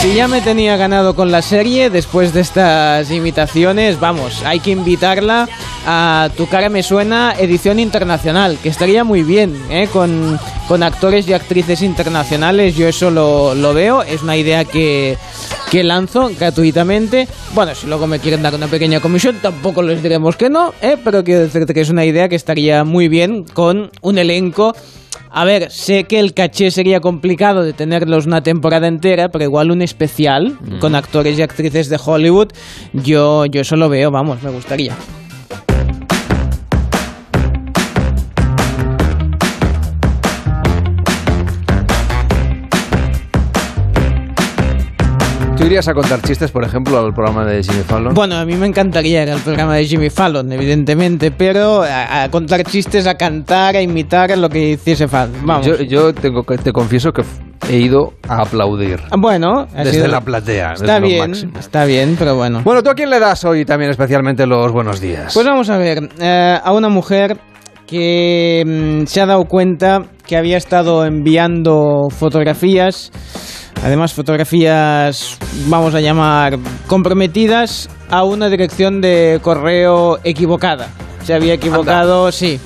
Si 0.00 0.14
ya 0.14 0.28
me 0.28 0.40
tenía 0.40 0.76
ganado 0.76 1.16
con 1.16 1.32
la 1.32 1.42
serie, 1.42 1.90
después 1.90 2.32
de 2.32 2.40
estas 2.40 3.10
imitaciones, 3.10 3.98
vamos, 3.98 4.42
hay 4.44 4.60
que 4.60 4.70
invitarla 4.70 5.48
a 5.90 6.28
Tu 6.36 6.46
cara 6.46 6.68
me 6.68 6.82
suena 6.82 7.34
edición 7.38 7.80
internacional, 7.80 8.58
que 8.62 8.68
estaría 8.68 9.04
muy 9.04 9.22
bien, 9.22 9.58
¿eh? 9.70 9.88
con, 9.90 10.38
con 10.68 10.82
actores 10.82 11.26
y 11.26 11.32
actrices 11.32 11.80
internacionales, 11.80 12.76
yo 12.76 12.86
eso 12.86 13.10
lo, 13.10 13.54
lo 13.54 13.72
veo, 13.72 14.02
es 14.02 14.22
una 14.22 14.36
idea 14.36 14.66
que, 14.66 15.16
que 15.70 15.82
lanzo 15.82 16.30
gratuitamente. 16.38 17.26
Bueno, 17.54 17.74
si 17.74 17.86
luego 17.86 18.06
me 18.06 18.18
quieren 18.18 18.42
dar 18.42 18.54
una 18.54 18.66
pequeña 18.66 19.00
comisión, 19.00 19.38
tampoco 19.40 19.80
les 19.80 20.02
diremos 20.02 20.36
que 20.36 20.50
no, 20.50 20.74
¿eh? 20.82 20.98
pero 21.02 21.24
quiero 21.24 21.40
decirte 21.40 21.72
que 21.72 21.80
es 21.80 21.88
una 21.88 22.04
idea 22.04 22.28
que 22.28 22.36
estaría 22.36 22.84
muy 22.84 23.08
bien 23.08 23.44
con 23.44 23.90
un 24.02 24.18
elenco 24.18 24.74
a 25.30 25.44
ver, 25.44 25.70
sé 25.70 26.04
que 26.04 26.20
el 26.20 26.34
caché 26.34 26.70
sería 26.70 27.00
complicado 27.00 27.62
de 27.62 27.72
tenerlos 27.72 28.26
una 28.26 28.42
temporada 28.42 28.88
entera, 28.88 29.30
pero 29.30 29.44
igual 29.44 29.70
un 29.70 29.82
especial 29.82 30.58
con 30.80 30.94
actores 30.94 31.38
y 31.38 31.42
actrices 31.42 31.88
de 31.88 31.98
Hollywood, 32.02 32.48
yo, 32.92 33.44
yo 33.46 33.60
eso 33.60 33.76
lo 33.76 33.88
veo, 33.88 34.10
vamos, 34.10 34.42
me 34.42 34.50
gustaría. 34.50 34.94
Irías 45.68 45.86
a 45.88 45.94
contar 45.94 46.20
chistes, 46.22 46.50
por 46.50 46.64
ejemplo, 46.64 46.98
al 46.98 47.14
programa 47.14 47.44
de 47.44 47.62
Jimmy 47.62 47.82
Fallon? 47.86 48.14
Bueno, 48.14 48.36
a 48.36 48.44
mí 48.44 48.54
me 48.56 48.66
encantaría 48.66 49.22
ir 49.22 49.30
al 49.30 49.40
programa 49.40 49.76
de 49.76 49.84
Jimmy 49.86 50.10
Fallon, 50.10 50.50
evidentemente, 50.52 51.30
pero 51.30 51.82
a, 51.82 52.24
a 52.24 52.30
contar 52.30 52.64
chistes, 52.64 53.06
a 53.06 53.14
cantar, 53.16 53.76
a 53.76 53.80
imitar 53.82 54.36
lo 54.36 54.48
que 54.48 54.70
hiciese 54.70 55.06
falta. 55.08 55.38
Vamos. 55.42 55.66
Yo, 55.66 55.76
yo 55.82 56.12
tengo 56.14 56.42
que- 56.42 56.58
te 56.58 56.72
confieso 56.72 57.12
que 57.12 57.22
he 57.70 57.76
ido 57.76 58.14
a 58.28 58.42
aplaudir. 58.42 59.00
Ah, 59.10 59.16
bueno, 59.18 59.66
Desde 59.76 59.92
sido- 59.92 60.08
la 60.08 60.20
platea, 60.20 60.72
Está 60.74 60.98
bien, 61.00 61.32
está 61.58 61.84
bien, 61.84 62.16
pero 62.18 62.34
bueno. 62.36 62.62
Bueno, 62.64 62.82
¿tú 62.82 62.90
a 62.90 62.94
quién 62.94 63.10
le 63.10 63.18
das 63.20 63.44
hoy 63.44 63.64
también 63.64 63.90
especialmente 63.90 64.46
los 64.46 64.72
buenos 64.72 65.00
días? 65.00 65.34
Pues 65.34 65.46
vamos 65.46 65.68
a 65.70 65.76
ver, 65.78 66.08
eh, 66.18 66.58
a 66.62 66.72
una 66.72 66.88
mujer 66.88 67.36
que 67.88 68.62
mm, 68.66 69.06
se 69.06 69.20
ha 69.22 69.26
dado 69.26 69.44
cuenta 69.46 70.02
que 70.26 70.36
había 70.36 70.58
estado 70.58 71.06
enviando 71.06 72.08
fotografías, 72.10 73.10
además 73.82 74.12
fotografías, 74.12 75.38
vamos 75.68 75.94
a 75.94 76.00
llamar, 76.00 76.58
comprometidas 76.86 77.88
a 78.10 78.24
una 78.24 78.50
dirección 78.50 79.00
de 79.00 79.40
correo 79.42 80.18
equivocada. 80.22 80.88
Se 81.24 81.32
había 81.32 81.54
equivocado, 81.54 82.30
sí. 82.30 82.60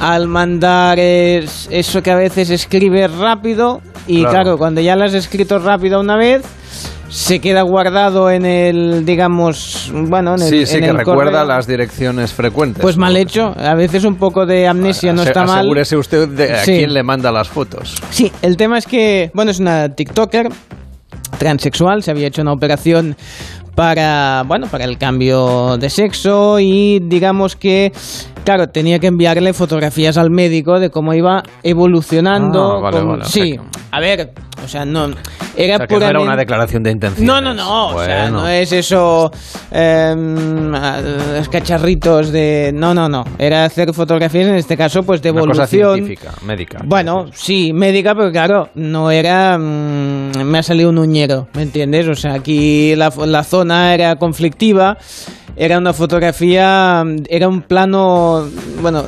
Al 0.00 0.26
mandar 0.26 0.98
es- 0.98 1.68
eso 1.70 2.02
que 2.02 2.10
a 2.10 2.16
veces 2.16 2.50
escribe 2.50 3.06
rápido 3.06 3.80
y 4.08 4.22
Claro. 4.22 4.30
claro, 4.32 4.58
cuando 4.58 4.80
ya 4.80 4.96
lo 4.96 5.04
has 5.04 5.14
escrito 5.14 5.60
rápido 5.60 6.00
una 6.00 6.16
vez, 6.16 6.42
se 7.14 7.40
queda 7.40 7.60
guardado 7.60 8.30
en 8.30 8.46
el, 8.46 9.04
digamos, 9.04 9.92
bueno, 9.94 10.34
en 10.36 10.42
el, 10.42 10.48
sí, 10.48 10.66
sí, 10.66 10.76
en 10.76 10.84
que 10.84 10.88
el 10.90 10.96
recuerda 10.96 11.24
correo. 11.40 11.44
las 11.44 11.66
direcciones 11.66 12.32
frecuentes. 12.32 12.80
Pues 12.82 12.96
mal 12.96 13.14
hecho. 13.18 13.54
A 13.58 13.74
veces 13.74 14.04
un 14.04 14.16
poco 14.16 14.46
de 14.46 14.66
amnesia 14.66 15.12
no 15.12 15.20
Ase- 15.20 15.28
está 15.30 15.44
mal. 15.44 15.58
Asegúrese 15.58 15.96
usted 15.98 16.28
de 16.28 16.52
a 16.54 16.64
Sí. 16.64 16.72
quién 16.78 16.94
le 16.94 17.02
manda 17.02 17.30
las 17.30 17.48
fotos. 17.48 17.94
Sí, 18.10 18.32
el 18.40 18.56
tema 18.56 18.78
es 18.78 18.86
que, 18.86 19.30
bueno, 19.34 19.50
es 19.50 19.60
una 19.60 19.90
TikToker 19.90 20.48
transexual, 21.38 22.02
se 22.02 22.10
había 22.10 22.28
hecho 22.28 22.42
una 22.42 22.52
operación 22.52 23.16
para, 23.74 24.44
bueno, 24.46 24.66
para 24.68 24.84
el 24.84 24.98
cambio 24.98 25.76
de 25.78 25.90
sexo 25.90 26.60
y 26.60 27.00
digamos 27.00 27.56
que, 27.56 27.92
claro, 28.44 28.68
tenía 28.68 28.98
que 28.98 29.06
enviarle 29.08 29.52
fotografías 29.52 30.16
al 30.18 30.30
médico 30.30 30.78
de 30.80 30.90
cómo 30.90 31.14
iba 31.14 31.42
evolucionando. 31.62 32.76
Ah, 32.78 32.80
vale, 32.80 32.98
con- 32.98 33.08
vale, 33.08 33.22
o 33.22 33.26
sea 33.26 33.42
sí, 33.44 33.52
que- 33.52 33.60
a 33.90 34.00
ver, 34.00 34.32
o 34.64 34.68
sea, 34.68 34.84
no, 34.84 35.06
era 35.56 35.74
O 35.74 35.78
sea, 35.78 35.86
que 35.86 35.98
no 35.98 36.06
era 36.08 36.20
una 36.20 36.36
declaración 36.36 36.82
de 36.82 36.90
intención. 36.92 37.26
No, 37.26 37.40
no, 37.40 37.52
no, 37.52 37.88
o 37.88 38.04
sea, 38.04 38.30
no 38.30 38.48
es 38.48 38.72
eso, 38.72 39.30
em, 39.70 40.70
los 40.70 41.48
cacharritos 41.48 42.30
de... 42.32 42.70
No, 42.74 42.94
no, 42.94 43.08
no, 43.08 43.24
era 43.38 43.64
hacer 43.66 43.92
fotografías, 43.92 44.46
en 44.46 44.54
este 44.54 44.76
caso, 44.76 45.02
pues 45.02 45.20
de 45.20 45.30
Una 45.30 45.40
cosa 45.42 45.64
evolución. 45.64 45.94
científica, 46.06 46.32
médica. 46.46 46.78
Bueno, 46.84 47.26
sí, 47.32 47.72
médica, 47.74 48.14
pero 48.14 48.30
claro, 48.32 48.68
no 48.74 49.10
era... 49.10 49.58
mm, 49.58 50.42
me 50.44 50.58
ha 50.58 50.62
salido 50.62 50.88
un 50.90 50.98
uñero, 50.98 51.48
¿me 51.54 51.62
entiendes? 51.62 52.08
O 52.08 52.14
sea, 52.14 52.34
aquí 52.34 52.94
la, 52.96 53.12
la 53.26 53.44
zona 53.44 53.92
era 53.94 54.16
conflictiva, 54.16 54.96
era 55.54 55.76
una 55.76 55.92
fotografía, 55.92 57.04
era 57.28 57.46
un 57.48 57.60
plano, 57.60 58.31
bueno, 58.80 59.04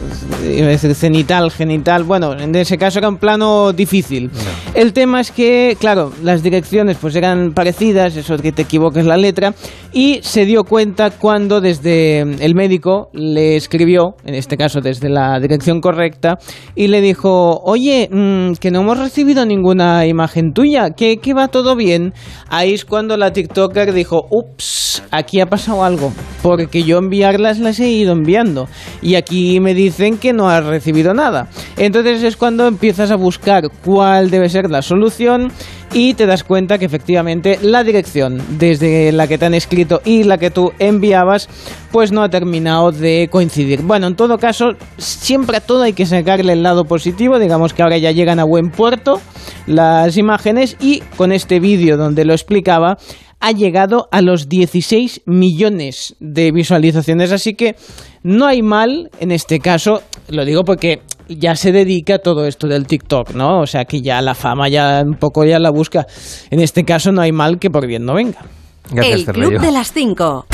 cenital, 0.95 1.50
genital, 1.50 2.04
bueno, 2.04 2.33
en 2.38 2.54
ese 2.54 2.78
caso 2.78 2.99
era 2.99 3.09
un 3.09 3.16
plano 3.16 3.73
difícil. 3.73 4.31
El 4.75 4.93
tema 4.93 5.21
es 5.21 5.31
que, 5.31 5.76
claro, 5.78 6.12
las 6.23 6.43
direcciones 6.43 6.97
pues 7.00 7.14
eran 7.16 7.52
parecidas, 7.52 8.16
eso 8.16 8.37
que 8.38 8.52
te 8.52 8.62
equivoques 8.62 9.04
la 9.04 9.16
letra, 9.16 9.54
y 9.94 10.18
se 10.22 10.44
dio 10.44 10.64
cuenta 10.64 11.10
cuando 11.10 11.60
desde 11.60 12.20
el 12.20 12.54
médico 12.56 13.10
le 13.12 13.54
escribió, 13.54 14.16
en 14.24 14.34
este 14.34 14.56
caso 14.56 14.80
desde 14.80 15.08
la 15.08 15.38
dirección 15.38 15.80
correcta, 15.80 16.34
y 16.74 16.88
le 16.88 17.00
dijo, 17.00 17.60
oye, 17.62 18.08
mm, 18.10 18.54
que 18.54 18.72
no 18.72 18.80
hemos 18.80 18.98
recibido 18.98 19.46
ninguna 19.46 20.04
imagen 20.06 20.52
tuya, 20.52 20.90
que, 20.90 21.18
que 21.18 21.32
va 21.32 21.46
todo 21.46 21.76
bien. 21.76 22.12
Ahí 22.48 22.74
es 22.74 22.84
cuando 22.84 23.16
la 23.16 23.32
TikToker 23.32 23.92
dijo, 23.92 24.26
ups, 24.30 25.04
aquí 25.12 25.40
ha 25.40 25.46
pasado 25.46 25.84
algo, 25.84 26.12
porque 26.42 26.82
yo 26.82 26.98
enviarlas 26.98 27.60
las 27.60 27.78
he 27.78 27.88
ido 27.88 28.12
enviando, 28.12 28.66
y 29.00 29.14
aquí 29.14 29.60
me 29.60 29.74
dicen 29.74 30.18
que 30.18 30.32
no 30.32 30.50
has 30.50 30.64
recibido 30.64 31.14
nada. 31.14 31.48
Entonces 31.76 32.24
es 32.24 32.36
cuando 32.36 32.66
empiezas 32.66 33.12
a 33.12 33.16
buscar 33.16 33.70
cuál 33.84 34.30
debe 34.30 34.48
ser 34.48 34.68
la 34.70 34.82
solución 34.82 35.52
y 35.94 36.14
te 36.14 36.26
das 36.26 36.42
cuenta 36.42 36.76
que 36.78 36.86
efectivamente 36.86 37.58
la 37.62 37.84
dirección 37.84 38.42
desde 38.58 39.12
la 39.12 39.28
que 39.28 39.38
te 39.38 39.46
han 39.46 39.54
escrito 39.54 39.84
y 40.05 40.25
la 40.25 40.38
que 40.38 40.50
tú 40.50 40.73
enviabas 40.79 41.49
pues 41.93 42.12
no 42.12 42.23
ha 42.23 42.29
terminado 42.29 42.91
de 42.93 43.29
coincidir. 43.31 43.83
Bueno, 43.83 44.09
en 44.09 44.17
todo 44.17 44.38
caso, 44.38 44.73
siempre 44.99 45.59
a 45.59 45.61
todo 45.61 45.83
hay 45.83 45.93
que 45.93 46.07
sacarle 46.07 46.53
el 46.53 46.62
lado 46.62 46.85
positivo, 46.85 47.38
digamos 47.38 47.73
que 47.73 47.83
ahora 47.83 47.99
ya 47.99 48.11
llegan 48.11 48.41
a 48.41 48.45
buen 48.45 48.71
puerto 48.71 49.21
las 49.67 50.17
imágenes 50.17 50.76
y 50.81 51.00
con 51.17 51.33
este 51.33 51.61
vídeo 51.61 51.97
donde 51.97 52.25
lo 52.25 52.33
explicaba 52.33 52.97
ha 53.41 53.53
llegado 53.53 54.09
a 54.11 54.23
los 54.23 54.49
16 54.49 55.23
millones 55.26 56.17
de 56.19 56.50
visualizaciones, 56.50 57.31
así 57.31 57.55
que 57.55 57.76
no 58.23 58.47
hay 58.47 58.62
mal 58.62 59.11
en 59.21 59.31
este 59.33 59.61
caso, 59.61 60.03
lo 60.29 60.47
digo 60.47 60.64
porque 60.64 61.03
ya 61.29 61.55
se 61.55 61.71
dedica 61.71 62.14
a 62.14 62.19
todo 62.19 62.47
esto 62.47 62.67
del 62.67 62.87
TikTok, 62.87 63.35
¿no? 63.35 63.61
O 63.61 63.67
sea 63.67 63.85
que 63.85 64.00
ya 64.00 64.21
la 64.23 64.35
fama 64.35 64.69
ya 64.69 65.03
un 65.05 65.17
poco 65.17 65.45
ya 65.45 65.59
la 65.59 65.71
busca. 65.71 66.07
En 66.50 66.61
este 66.61 66.85
caso 66.85 67.12
no 67.12 67.21
hay 67.21 67.33
mal 67.33 67.59
que 67.59 67.71
por 67.71 67.87
bien 67.87 68.05
no 68.05 68.14
venga. 68.14 68.47
Gracias, 68.91 69.29
El. 69.29 69.35
Club 69.35 69.61
de 69.61 69.71
las 69.73 69.93
5. 69.93 70.47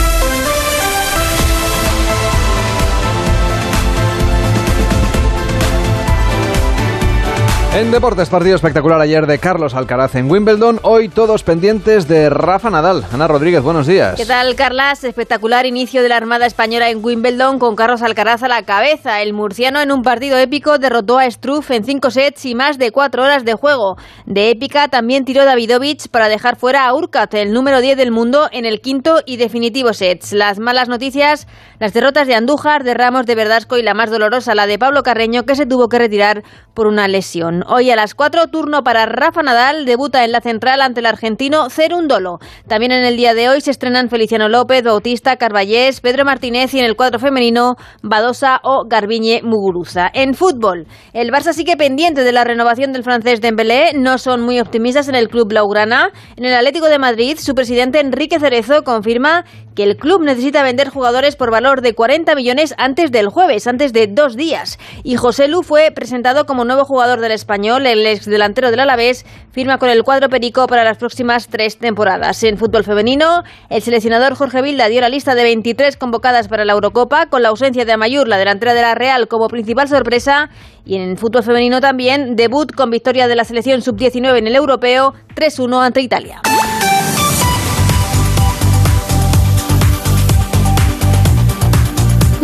En 7.73 7.93
deportes, 7.93 8.29
partido 8.29 8.57
espectacular 8.57 9.01
ayer 9.01 9.29
de 9.29 9.39
Carlos 9.39 9.77
Alcaraz 9.77 10.17
en 10.17 10.29
Wimbledon. 10.29 10.81
Hoy 10.83 11.09
todos 11.09 11.45
pendientes 11.45 12.09
de 12.09 12.29
Rafa 12.29 12.69
Nadal. 12.69 13.05
Ana 13.13 13.29
Rodríguez, 13.29 13.63
buenos 13.63 13.87
días. 13.87 14.17
¿Qué 14.17 14.27
tal, 14.27 14.57
Carlas? 14.57 15.05
Espectacular 15.05 15.67
inicio 15.67 16.03
de 16.03 16.09
la 16.09 16.17
Armada 16.17 16.47
Española 16.47 16.91
en 16.91 16.99
Wimbledon 17.03 17.61
con 17.61 17.77
Carlos 17.77 18.03
Alcaraz 18.03 18.43
a 18.43 18.49
la 18.49 18.65
cabeza. 18.65 19.23
El 19.23 19.35
murciano 19.35 19.81
en 19.81 19.93
un 19.93 20.03
partido 20.03 20.37
épico 20.37 20.79
derrotó 20.79 21.21
a 21.21 21.31
Struff 21.31 21.71
en 21.71 21.85
cinco 21.85 22.11
sets 22.11 22.45
y 22.45 22.57
más 22.57 22.77
de 22.77 22.91
cuatro 22.91 23.23
horas 23.23 23.45
de 23.45 23.55
juego. 23.55 23.97
De 24.27 24.51
épica 24.51 24.89
también 24.89 25.25
tiró 25.25 25.45
Davidovich 25.45 26.09
para 26.09 26.29
dejar 26.29 26.57
fuera 26.57 26.89
a 26.89 26.93
Urkat, 26.93 27.33
el 27.35 27.53
número 27.53 27.81
10 27.81 27.97
del 27.97 28.11
mundo, 28.11 28.49
en 28.51 28.67
el 28.67 28.81
quinto 28.81 29.21
y 29.25 29.37
definitivo 29.37 29.93
sets. 29.93 30.33
Las 30.33 30.59
malas 30.59 30.89
noticias, 30.89 31.47
las 31.79 31.93
derrotas 31.93 32.27
de 32.27 32.35
Andújar, 32.35 32.83
de 32.83 32.95
Ramos, 32.95 33.27
de 33.27 33.37
Verdasco 33.37 33.79
y 33.79 33.83
la 33.83 33.95
más 33.95 34.11
dolorosa, 34.11 34.57
la 34.57 34.67
de 34.67 34.77
Pablo 34.77 35.05
Carreño, 35.05 35.45
que 35.45 35.55
se 35.55 35.67
tuvo 35.67 35.89
que 35.89 36.01
retirar 36.01 36.43
por 36.75 36.89
una 36.89 37.07
lesión. 37.07 37.60
Hoy 37.67 37.91
a 37.91 37.97
las 37.97 38.15
4, 38.15 38.49
turno 38.49 38.83
para 38.83 39.07
Rafa 39.07 39.43
Nadal, 39.43 39.85
debuta 39.85 40.25
en 40.25 40.33
la 40.33 40.41
central 40.41 40.81
ante 40.83 41.01
el 41.01 41.07
argentino 41.07 41.71
Cerundolo. 41.71 42.39
También 42.69 42.93
en 42.93 43.05
el 43.05 43.17
día 43.17 43.35
de 43.35 43.49
hoy 43.49 43.61
se 43.61 43.71
estrenan 43.71 44.09
Feliciano 44.09 44.49
López, 44.49 44.83
Bautista, 44.83 45.37
Carballés, 45.37 46.01
Pedro 46.01 46.25
Martínez 46.25 46.73
y 46.75 46.79
en 46.79 46.85
el 46.85 46.97
cuadro 46.97 47.19
femenino 47.19 47.77
Badosa 48.03 48.61
o 48.63 48.85
Garbiñe 48.87 49.43
Muguruza. 49.43 50.11
En 50.13 50.35
fútbol, 50.35 50.87
el 51.13 51.31
Barça 51.31 51.53
sigue 51.53 51.77
pendiente 51.77 52.25
de 52.25 52.33
la 52.33 52.45
renovación 52.45 52.93
del 52.93 53.05
francés 53.05 53.41
Dembélé, 53.41 53.93
no 53.95 54.19
son 54.19 54.43
muy 54.43 54.61
optimistas 54.61 55.09
en 55.09 55.15
el 55.15 55.29
club 55.29 55.49
blaugrana. 55.49 56.11
En 56.37 56.45
el 56.45 56.55
Atlético 56.55 56.87
de 56.87 56.99
Madrid, 56.99 57.39
su 57.39 57.55
presidente 57.55 58.01
Enrique 58.01 58.39
Cerezo 58.39 58.83
confirma 58.85 59.45
que 59.75 59.85
el 59.85 59.97
club 59.97 60.23
necesita 60.23 60.63
vender 60.63 60.89
jugadores 60.89 61.37
por 61.37 61.51
valor 61.51 61.81
de 61.81 61.95
40 61.95 62.35
millones 62.35 62.75
antes 62.77 63.11
del 63.11 63.29
jueves, 63.29 63.67
antes 63.67 63.93
de 63.93 64.07
dos 64.09 64.37
días. 64.37 64.79
Y 65.05 65.17
José 65.17 65.49
Lu 65.49 65.63
fue 65.63 65.91
presentado 65.91 66.45
como 66.45 66.65
nuevo 66.65 66.85
jugador 66.85 67.21
del 67.21 67.33
el 67.53 68.07
ex 68.07 68.27
delantero 68.27 68.71
del 68.71 68.81
Alavés, 68.81 69.27
firma 69.51 69.79
con 69.79 69.89
el 69.89 70.05
cuadro 70.05 70.29
perico 70.29 70.67
para 70.69 70.85
las 70.85 70.99
próximas 70.99 71.49
tres 71.49 71.79
temporadas. 71.79 72.43
En 72.45 72.57
fútbol 72.57 72.85
femenino, 72.85 73.43
el 73.69 73.83
seleccionador 73.83 74.37
Jorge 74.37 74.63
Vilda 74.63 74.89
dio 74.89 75.01
la 75.01 75.09
lista 75.09 75.35
de 75.35 75.43
23 75.43 75.97
convocadas 75.97 76.47
para 76.47 76.65
la 76.65 76.75
Eurocopa, 76.75 77.27
con 77.27 77.43
la 77.43 77.49
ausencia 77.49 77.85
de 77.85 77.93
Amayur, 77.93 78.29
la 78.29 78.39
delantera 78.39 78.73
de 78.73 78.83
la 78.83 78.95
Real, 78.95 79.27
como 79.27 79.49
principal 79.49 79.89
sorpresa. 79.89 80.49
Y 80.85 80.97
en 80.97 81.17
fútbol 81.17 81.43
femenino 81.43 81.81
también, 81.81 82.37
debut 82.37 82.73
con 82.73 82.91
victoria 82.91 83.27
de 83.27 83.35
la 83.35 83.45
selección 83.45 83.83
sub-19 83.83 84.39
en 84.39 84.47
el 84.47 84.55
europeo, 84.55 85.15
3-1 85.35 85.85
ante 85.85 86.01
Italia. 86.03 86.41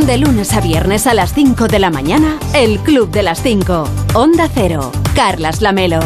De 0.06 0.18
lunes 0.18 0.54
a 0.54 0.60
viernes 0.60 1.08
a 1.08 1.14
las 1.14 1.34
5 1.34 1.66
de 1.66 1.80
la 1.80 1.90
mañana, 1.90 2.38
El 2.54 2.78
Club 2.78 3.10
de 3.10 3.24
las 3.24 3.42
5. 3.42 3.88
Onda 4.14 4.48
Cero. 4.48 4.92
Carlas 5.16 5.60
Lamelo. 5.62 5.98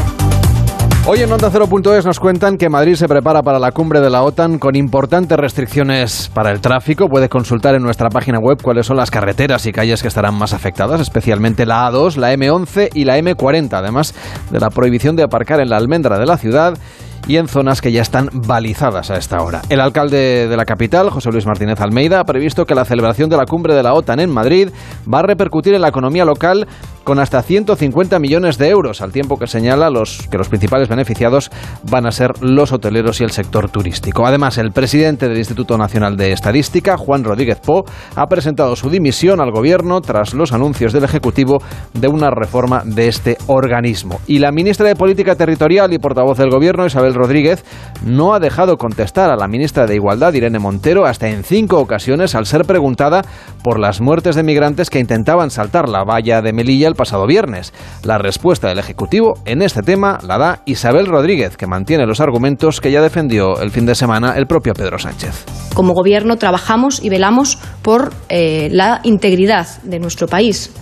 Hoy 1.07 1.21
en 1.21 1.31
Onda 1.31 1.51
0.es 1.51 2.07
nos 2.07 2.19
cuentan 2.19 2.57
que 2.57 2.71
Madrid 2.71 2.95
se 2.95 3.09
prepara 3.09 3.43
para 3.43 3.59
la 3.59 3.73
cumbre 3.73 4.01
de 4.01 4.09
la 4.09 4.23
OTAN 4.23 4.59
con 4.59 4.75
importantes 4.75 5.37
restricciones 5.37 6.31
para 6.33 6.51
el 6.51 6.63
tráfico. 6.63 7.09
Puede 7.09 7.29
consultar 7.29 7.75
en 7.75 7.83
nuestra 7.83 8.09
página 8.09 8.39
web 8.39 8.63
cuáles 8.63 8.87
son 8.87 8.97
las 8.97 9.11
carreteras 9.11 9.67
y 9.67 9.73
calles 9.73 10.01
que 10.01 10.09
estarán 10.09 10.35
más 10.35 10.55
afectadas, 10.55 11.03
especialmente 11.03 11.67
la 11.67 11.91
A2, 11.91 12.17
la 12.17 12.33
M11 12.33 12.89
y 12.95 13.05
la 13.05 13.19
M40, 13.19 13.71
además 13.75 14.15
de 14.51 14.61
la 14.61 14.71
prohibición 14.71 15.15
de 15.15 15.25
aparcar 15.25 15.61
en 15.61 15.69
la 15.69 15.77
almendra 15.77 16.19
de 16.19 16.25
la 16.25 16.39
ciudad 16.39 16.79
y 17.27 17.37
en 17.37 17.49
zonas 17.49 17.81
que 17.81 17.93
ya 17.93 18.03
están 18.03 18.29
balizadas 18.33 19.11
a 19.11 19.17
esta 19.17 19.43
hora. 19.43 19.63
El 19.69 19.81
alcalde 19.81 20.49
de 20.49 20.57
la 20.57 20.65
capital, 20.65 21.11
José 21.11 21.31
Luis 21.31 21.47
Martínez 21.47 21.81
Almeida, 21.81 22.21
ha 22.21 22.25
previsto 22.25 22.67
que 22.67 22.75
la 22.75 22.85
celebración 22.85 23.31
de 23.31 23.37
la 23.37 23.45
cumbre 23.45 23.75
de 23.75 23.83
la 23.83 23.95
OTAN 23.95 24.21
en 24.21 24.31
Madrid 24.31 24.71
va 25.13 25.21
a 25.21 25.23
repercutir 25.23 25.75
en 25.75 25.83
la 25.83 25.89
economía 25.89 26.25
local 26.25 26.67
con 27.05 27.19
hasta 27.19 27.43
150 27.43 28.19
millones 28.19 28.59
de 28.59 28.69
euros, 28.69 29.01
al 29.01 29.13
tiempo 29.13 29.37
que 29.37 29.47
señala 29.47 29.91
los, 29.91 30.29
que 30.31 30.39
los 30.39 30.49
principales 30.49 30.89
beneficiados 30.89 31.51
van 31.91 32.07
a 32.07 32.13
ser 32.13 32.31
los 32.41 32.73
hoteleros 32.73 33.21
y 33.21 33.25
el 33.25 33.31
sector 33.31 33.71
turístico. 33.71 34.27
Además, 34.27 34.59
el 34.59 34.71
presidente 34.71 35.29
del 35.29 35.39
Instituto 35.39 35.77
Nacional 35.79 36.17
de 36.17 36.33
Estadística, 36.33 36.97
Juan 36.97 37.25
Rodríguez 37.25 37.59
Po, 37.61 37.85
ha 38.15 38.27
presentado 38.27 38.77
su 38.77 38.91
dimisión 38.91 39.41
al 39.41 39.51
gobierno 39.51 40.01
tras 40.01 40.35
los 40.35 40.53
anuncios 40.53 40.93
del 40.93 41.05
Ejecutivo 41.05 41.63
de 41.95 42.09
una 42.09 42.31
reforma 42.31 42.83
de 42.85 43.09
este 43.09 43.39
organismo. 43.47 44.21
Y 44.27 44.39
la 44.39 44.53
ministra 44.53 44.87
de 44.87 44.97
Política 44.97 45.35
Territorial 45.35 45.93
y 45.93 45.99
portavoz 45.99 46.39
del 46.39 46.51
gobierno, 46.51 46.87
Isabel 46.87 47.10
Rodríguez, 47.15 47.65
no 48.05 48.35
ha 48.35 48.41
dejado 48.41 48.77
contestar 48.77 49.31
a 49.31 49.37
la 49.37 49.49
ministra 49.49 49.87
de 49.87 49.95
Igualdad, 49.95 50.33
Irene 50.35 50.59
Montero, 50.59 51.07
hasta 51.07 51.29
en 51.29 51.45
cinco 51.45 51.79
ocasiones 51.79 52.35
al 52.35 52.47
ser 52.47 52.65
preguntada 52.65 53.23
por 53.63 53.79
las 53.79 54.01
muertes 54.01 54.37
de 54.37 54.43
migrantes 54.43 54.91
que 54.91 54.99
intentaban 54.99 55.51
saltar 55.51 55.89
la 55.89 56.05
valla 56.05 56.43
de 56.43 56.53
Melilla 56.53 56.89
el 56.89 56.95
pasado 56.95 57.27
viernes. 57.27 57.73
La 58.05 58.19
respuesta 58.19 58.69
del 58.69 58.79
Ejecutivo 58.79 59.35
en 59.45 59.63
este 59.63 59.83
tema 59.83 60.19
la 60.27 60.39
da 60.39 60.63
Isabel 60.65 61.07
Rodríguez, 61.07 61.57
que 61.57 61.67
mantiene 61.67 62.07
los 62.07 62.21
argumentos 62.21 62.81
que 62.81 62.91
ya 62.91 63.03
defendió 63.03 63.61
el 63.61 63.71
fin 63.71 63.87
de 63.87 63.95
semana 63.95 64.35
el 64.37 64.47
propio 64.47 64.75
Pedro 64.75 64.99
Sánchez. 64.99 65.45
Como 65.75 65.95
gobierno 65.95 66.37
trabajamos 66.37 67.03
y 67.03 67.11
velamos 67.11 67.59
por 67.83 68.13
eh, 68.29 68.69
la 68.73 69.01
integridad 69.05 69.67
de 69.83 69.99
nuestro 69.99 70.27
país 70.27 70.73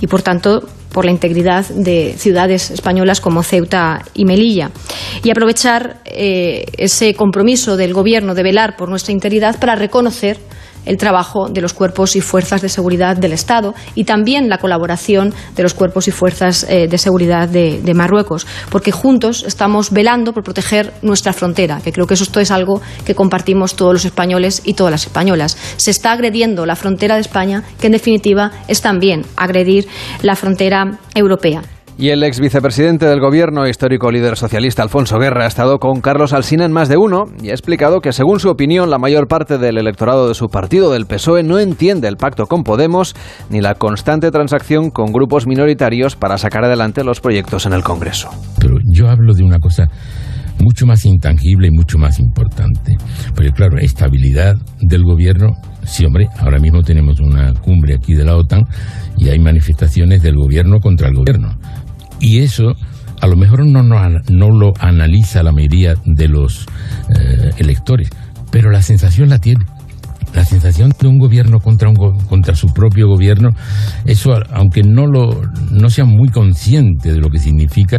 y, 0.00 0.06
por 0.06 0.22
tanto, 0.22 0.62
por 0.92 1.04
la 1.04 1.10
integridad 1.10 1.66
de 1.68 2.14
ciudades 2.16 2.70
españolas 2.70 3.20
como 3.20 3.42
Ceuta 3.42 4.04
y 4.14 4.24
Melilla. 4.24 4.70
Y 5.22 5.30
aprovechar 5.30 6.00
eh, 6.04 6.64
ese 6.76 7.14
compromiso 7.14 7.76
del 7.76 7.94
Gobierno 7.94 8.34
de 8.34 8.42
velar 8.42 8.76
por 8.76 8.88
nuestra 8.88 9.12
integridad 9.12 9.58
para 9.58 9.74
reconocer 9.76 10.38
el 10.88 10.96
trabajo 10.96 11.48
de 11.48 11.60
los 11.60 11.74
cuerpos 11.74 12.16
y 12.16 12.20
fuerzas 12.20 12.62
de 12.62 12.68
seguridad 12.68 13.16
del 13.16 13.32
Estado 13.32 13.74
y 13.94 14.04
también 14.04 14.48
la 14.48 14.58
colaboración 14.58 15.34
de 15.54 15.62
los 15.62 15.74
cuerpos 15.74 16.08
y 16.08 16.10
fuerzas 16.10 16.66
eh, 16.68 16.88
de 16.88 16.98
seguridad 16.98 17.48
de, 17.48 17.80
de, 17.82 17.94
Marruecos, 17.94 18.46
porque 18.70 18.90
juntos 18.90 19.44
estamos 19.46 19.90
velando 19.92 20.32
por 20.32 20.42
proteger 20.42 20.92
nuestra 21.02 21.32
frontera, 21.32 21.80
que 21.84 21.92
creo 21.92 22.06
que 22.06 22.14
esto 22.14 22.40
es 22.40 22.50
algo 22.50 22.80
que 23.04 23.14
compartimos 23.14 23.76
todos 23.76 23.92
los 23.92 24.04
españoles 24.04 24.62
y 24.64 24.74
todas 24.74 24.90
las 24.90 25.04
españolas. 25.04 25.58
Se 25.76 25.90
está 25.90 26.12
agrediendo 26.12 26.64
la 26.64 26.74
frontera 26.74 27.16
de 27.16 27.20
España, 27.20 27.64
que 27.80 27.86
en 27.86 27.92
definitiva 27.92 28.52
es 28.66 28.80
también 28.80 29.26
agredir 29.36 29.86
la 30.22 30.36
frontera 30.36 30.98
europea. 31.14 31.62
Y 32.00 32.10
el 32.10 32.22
ex 32.22 32.38
vicepresidente 32.38 33.06
del 33.06 33.18
gobierno, 33.18 33.66
histórico 33.66 34.12
líder 34.12 34.36
socialista 34.36 34.84
Alfonso 34.84 35.18
Guerra, 35.18 35.46
ha 35.46 35.48
estado 35.48 35.80
con 35.80 36.00
Carlos 36.00 36.32
Alsina 36.32 36.64
en 36.64 36.70
más 36.70 36.88
de 36.88 36.96
uno 36.96 37.24
y 37.42 37.48
ha 37.48 37.54
explicado 37.54 38.00
que, 38.00 38.12
según 38.12 38.38
su 38.38 38.48
opinión, 38.50 38.88
la 38.88 38.98
mayor 38.98 39.26
parte 39.26 39.58
del 39.58 39.78
electorado 39.78 40.28
de 40.28 40.34
su 40.34 40.46
partido, 40.46 40.92
del 40.92 41.06
PSOE, 41.06 41.42
no 41.42 41.58
entiende 41.58 42.06
el 42.06 42.16
pacto 42.16 42.46
con 42.46 42.62
Podemos 42.62 43.16
ni 43.50 43.60
la 43.60 43.74
constante 43.74 44.30
transacción 44.30 44.90
con 44.90 45.10
grupos 45.10 45.48
minoritarios 45.48 46.14
para 46.14 46.38
sacar 46.38 46.64
adelante 46.64 47.02
los 47.02 47.20
proyectos 47.20 47.66
en 47.66 47.72
el 47.72 47.82
Congreso. 47.82 48.30
Pero 48.60 48.76
yo 48.84 49.08
hablo 49.08 49.34
de 49.34 49.42
una 49.42 49.58
cosa 49.58 49.88
mucho 50.60 50.86
más 50.86 51.04
intangible 51.04 51.68
y 51.68 51.70
mucho 51.70 51.98
más 51.98 52.18
importante. 52.20 52.96
Porque 53.34 53.50
claro, 53.50 53.78
estabilidad 53.78 54.54
del 54.80 55.02
gobierno, 55.02 55.52
sí 55.84 56.04
hombre, 56.04 56.28
ahora 56.38 56.58
mismo 56.58 56.82
tenemos 56.82 57.20
una 57.20 57.54
cumbre 57.54 57.94
aquí 57.94 58.14
de 58.14 58.24
la 58.24 58.36
OTAN 58.36 58.62
y 59.16 59.28
hay 59.28 59.38
manifestaciones 59.38 60.22
del 60.22 60.36
gobierno 60.36 60.78
contra 60.80 61.08
el 61.08 61.14
gobierno. 61.14 61.58
Y 62.20 62.40
eso 62.40 62.74
a 63.20 63.26
lo 63.26 63.36
mejor 63.36 63.66
no, 63.66 63.82
no, 63.82 63.96
no 64.30 64.50
lo 64.50 64.72
analiza 64.78 65.42
la 65.42 65.52
mayoría 65.52 65.94
de 66.04 66.28
los 66.28 66.66
eh, 67.08 67.50
electores, 67.58 68.10
pero 68.50 68.70
la 68.70 68.82
sensación 68.82 69.28
la 69.28 69.38
tiene. 69.38 69.64
La 70.34 70.44
sensación 70.44 70.92
de 71.00 71.08
un 71.08 71.18
gobierno 71.18 71.58
contra, 71.58 71.88
un, 71.88 71.96
contra 71.96 72.54
su 72.54 72.68
propio 72.68 73.08
gobierno, 73.08 73.48
eso, 74.04 74.32
aunque 74.52 74.82
no, 74.82 75.06
lo, 75.06 75.40
no 75.70 75.88
sean 75.88 76.08
muy 76.08 76.28
conscientes 76.28 77.14
de 77.14 77.18
lo 77.18 77.30
que 77.30 77.38
significa, 77.38 77.98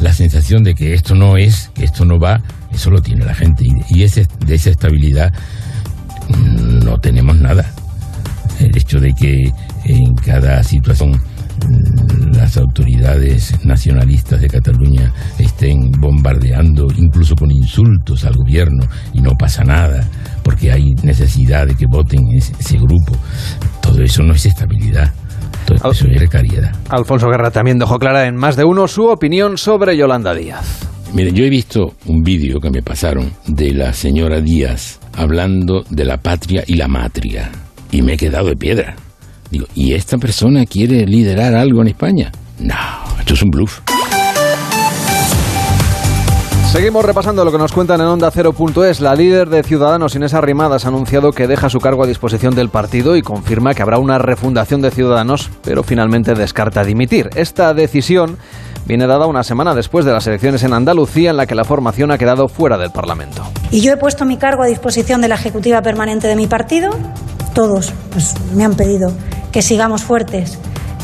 la 0.00 0.12
sensación 0.12 0.64
de 0.64 0.74
que 0.74 0.94
esto 0.94 1.14
no 1.14 1.36
es, 1.36 1.70
que 1.74 1.84
esto 1.84 2.04
no 2.04 2.18
va, 2.18 2.42
eso 2.72 2.90
lo 2.90 3.00
tiene 3.00 3.24
la 3.24 3.34
gente. 3.34 3.64
Y, 3.64 3.98
y 4.00 4.02
ese, 4.02 4.26
de 4.44 4.54
esa 4.56 4.70
estabilidad 4.70 5.32
no 6.84 6.98
tenemos 6.98 7.38
nada. 7.38 7.72
El 8.58 8.76
hecho 8.76 8.98
de 9.00 9.14
que 9.14 9.52
en 9.84 10.14
cada 10.16 10.62
situación 10.64 11.20
las 12.32 12.56
autoridades 12.56 13.54
nacionalistas 13.64 14.40
de 14.40 14.48
Cataluña 14.48 15.12
estén 15.38 15.90
bombardeando, 15.92 16.88
incluso 16.96 17.34
con 17.34 17.50
insultos 17.50 18.24
al 18.24 18.34
gobierno, 18.34 18.84
y 19.12 19.20
no 19.20 19.32
pasa 19.38 19.62
nada, 19.62 20.08
porque 20.42 20.72
hay 20.72 20.94
necesidad 21.02 21.66
de 21.66 21.74
que 21.74 21.86
voten 21.86 22.28
ese, 22.32 22.52
ese 22.58 22.78
grupo. 22.78 23.16
Todo 23.80 24.02
eso 24.02 24.22
no 24.22 24.34
es 24.34 24.46
estabilidad. 24.46 25.12
Todo 25.66 25.92
eso 25.92 26.06
es 26.08 26.16
precariedad. 26.16 26.74
Alfonso 26.88 27.28
Guerra 27.28 27.50
también 27.50 27.78
dejó 27.78 27.98
clara 27.98 28.26
en 28.26 28.36
más 28.36 28.56
de 28.56 28.64
uno 28.64 28.88
su 28.88 29.04
opinión 29.04 29.58
sobre 29.58 29.96
Yolanda 29.96 30.34
Díaz. 30.34 30.88
Miren, 31.12 31.34
yo 31.34 31.44
he 31.44 31.50
visto 31.50 31.94
un 32.06 32.22
vídeo 32.22 32.60
que 32.60 32.70
me 32.70 32.82
pasaron 32.82 33.32
de 33.46 33.74
la 33.74 33.92
señora 33.92 34.40
Díaz 34.40 35.00
hablando 35.16 35.84
de 35.90 36.04
la 36.04 36.18
patria 36.18 36.62
y 36.66 36.76
la 36.76 36.88
matria, 36.88 37.50
y 37.90 38.02
me 38.02 38.14
he 38.14 38.16
quedado 38.16 38.48
de 38.48 38.56
piedra. 38.56 38.96
Digo, 39.50 39.66
¿y 39.74 39.94
esta 39.94 40.16
persona 40.16 40.64
quiere 40.64 41.06
liderar 41.06 41.54
algo 41.54 41.82
en 41.82 41.88
España? 41.88 42.30
No, 42.58 42.74
esto 43.18 43.34
es 43.34 43.42
un 43.42 43.50
bluff. 43.50 43.80
Seguimos 46.70 47.04
repasando 47.04 47.44
lo 47.44 47.50
que 47.50 47.58
nos 47.58 47.72
cuentan 47.72 48.00
en 48.00 48.06
Onda 48.06 48.30
0.es. 48.30 49.00
La 49.00 49.16
líder 49.16 49.48
de 49.48 49.64
Ciudadanos, 49.64 50.14
Inés 50.14 50.34
Arrimadas, 50.34 50.84
ha 50.84 50.88
anunciado 50.88 51.32
que 51.32 51.48
deja 51.48 51.68
su 51.68 51.80
cargo 51.80 52.04
a 52.04 52.06
disposición 52.06 52.54
del 52.54 52.68
partido 52.68 53.16
y 53.16 53.22
confirma 53.22 53.74
que 53.74 53.82
habrá 53.82 53.98
una 53.98 54.18
refundación 54.18 54.80
de 54.80 54.92
Ciudadanos, 54.92 55.50
pero 55.64 55.82
finalmente 55.82 56.34
descarta 56.34 56.84
dimitir. 56.84 57.28
Esta 57.34 57.74
decisión 57.74 58.36
viene 58.86 59.08
dada 59.08 59.26
una 59.26 59.42
semana 59.42 59.74
después 59.74 60.04
de 60.04 60.12
las 60.12 60.28
elecciones 60.28 60.62
en 60.62 60.72
Andalucía, 60.72 61.30
en 61.30 61.38
la 61.38 61.46
que 61.46 61.56
la 61.56 61.64
formación 61.64 62.12
ha 62.12 62.18
quedado 62.18 62.46
fuera 62.46 62.78
del 62.78 62.92
Parlamento. 62.92 63.42
Y 63.72 63.80
yo 63.80 63.92
he 63.92 63.96
puesto 63.96 64.24
mi 64.24 64.36
cargo 64.36 64.62
a 64.62 64.66
disposición 64.66 65.20
de 65.20 65.26
la 65.26 65.34
Ejecutiva 65.34 65.82
Permanente 65.82 66.28
de 66.28 66.36
mi 66.36 66.46
partido. 66.46 66.90
Todos 67.54 67.92
pues, 68.12 68.34
me 68.54 68.64
han 68.64 68.74
pedido 68.74 69.12
que 69.52 69.62
sigamos 69.62 70.02
fuertes 70.02 70.58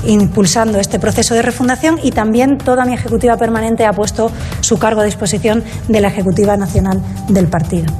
impulsando 0.05 0.79
este 0.79 0.99
proceso 0.99 1.35
de 1.35 1.43
refundación 1.43 1.99
y 2.03 2.13
también 2.13 2.59
toda 2.59 2.85
mi 2.85 2.95
Ejecutiva 2.95 3.37
Permanente 3.37 3.87
ha 3.87 3.93
puesto 3.93 4.31
su 4.61 4.79
cargo 4.79 5.01
a 5.01 5.05
disposición 5.05 5.65
de 5.89 6.01
la 6.01 6.09
Ejecutiva 6.09 6.57
Nacional 6.57 7.03
del 7.29 7.49
partido. 7.49 7.93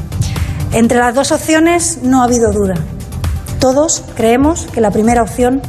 Entre 0.73 0.99
las 0.99 1.15
dos 1.15 1.33
opciones 1.33 2.01
no 2.03 2.21
ha 2.21 2.25
habido 2.25 2.53
duda. 2.53 2.75
Todos 3.59 4.05
creemos 4.15 4.67
que 4.67 4.81
la 4.81 4.91
primera 4.91 5.23
opción 5.23 5.63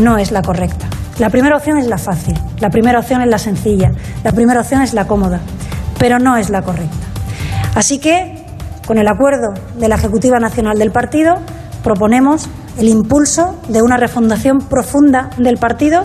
no 0.00 0.18
es 0.18 0.30
la 0.30 0.42
correcta. 0.42 0.86
La 1.18 1.30
primera 1.30 1.56
opción 1.56 1.76
es 1.76 1.86
la 1.86 1.98
fácil, 1.98 2.38
la 2.60 2.70
primera 2.70 2.98
opción 2.98 3.20
es 3.20 3.28
la 3.28 3.38
sencilla, 3.38 3.92
la 4.24 4.32
primera 4.32 4.60
opción 4.60 4.80
es 4.80 4.94
la 4.94 5.06
cómoda, 5.06 5.40
pero 5.98 6.18
no 6.18 6.36
es 6.36 6.48
la 6.48 6.62
correcta. 6.62 6.96
Así 7.74 7.98
que, 7.98 8.42
con 8.86 8.96
el 8.96 9.06
acuerdo 9.06 9.52
de 9.78 9.88
la 9.88 9.96
Ejecutiva 9.96 10.38
Nacional 10.38 10.78
del 10.78 10.92
partido, 10.92 11.36
proponemos 11.82 12.48
el 12.78 12.88
impulso 12.88 13.58
de 13.68 13.82
una 13.82 13.96
refundación 13.96 14.58
profunda 14.58 15.30
del 15.38 15.58
partido 15.58 16.04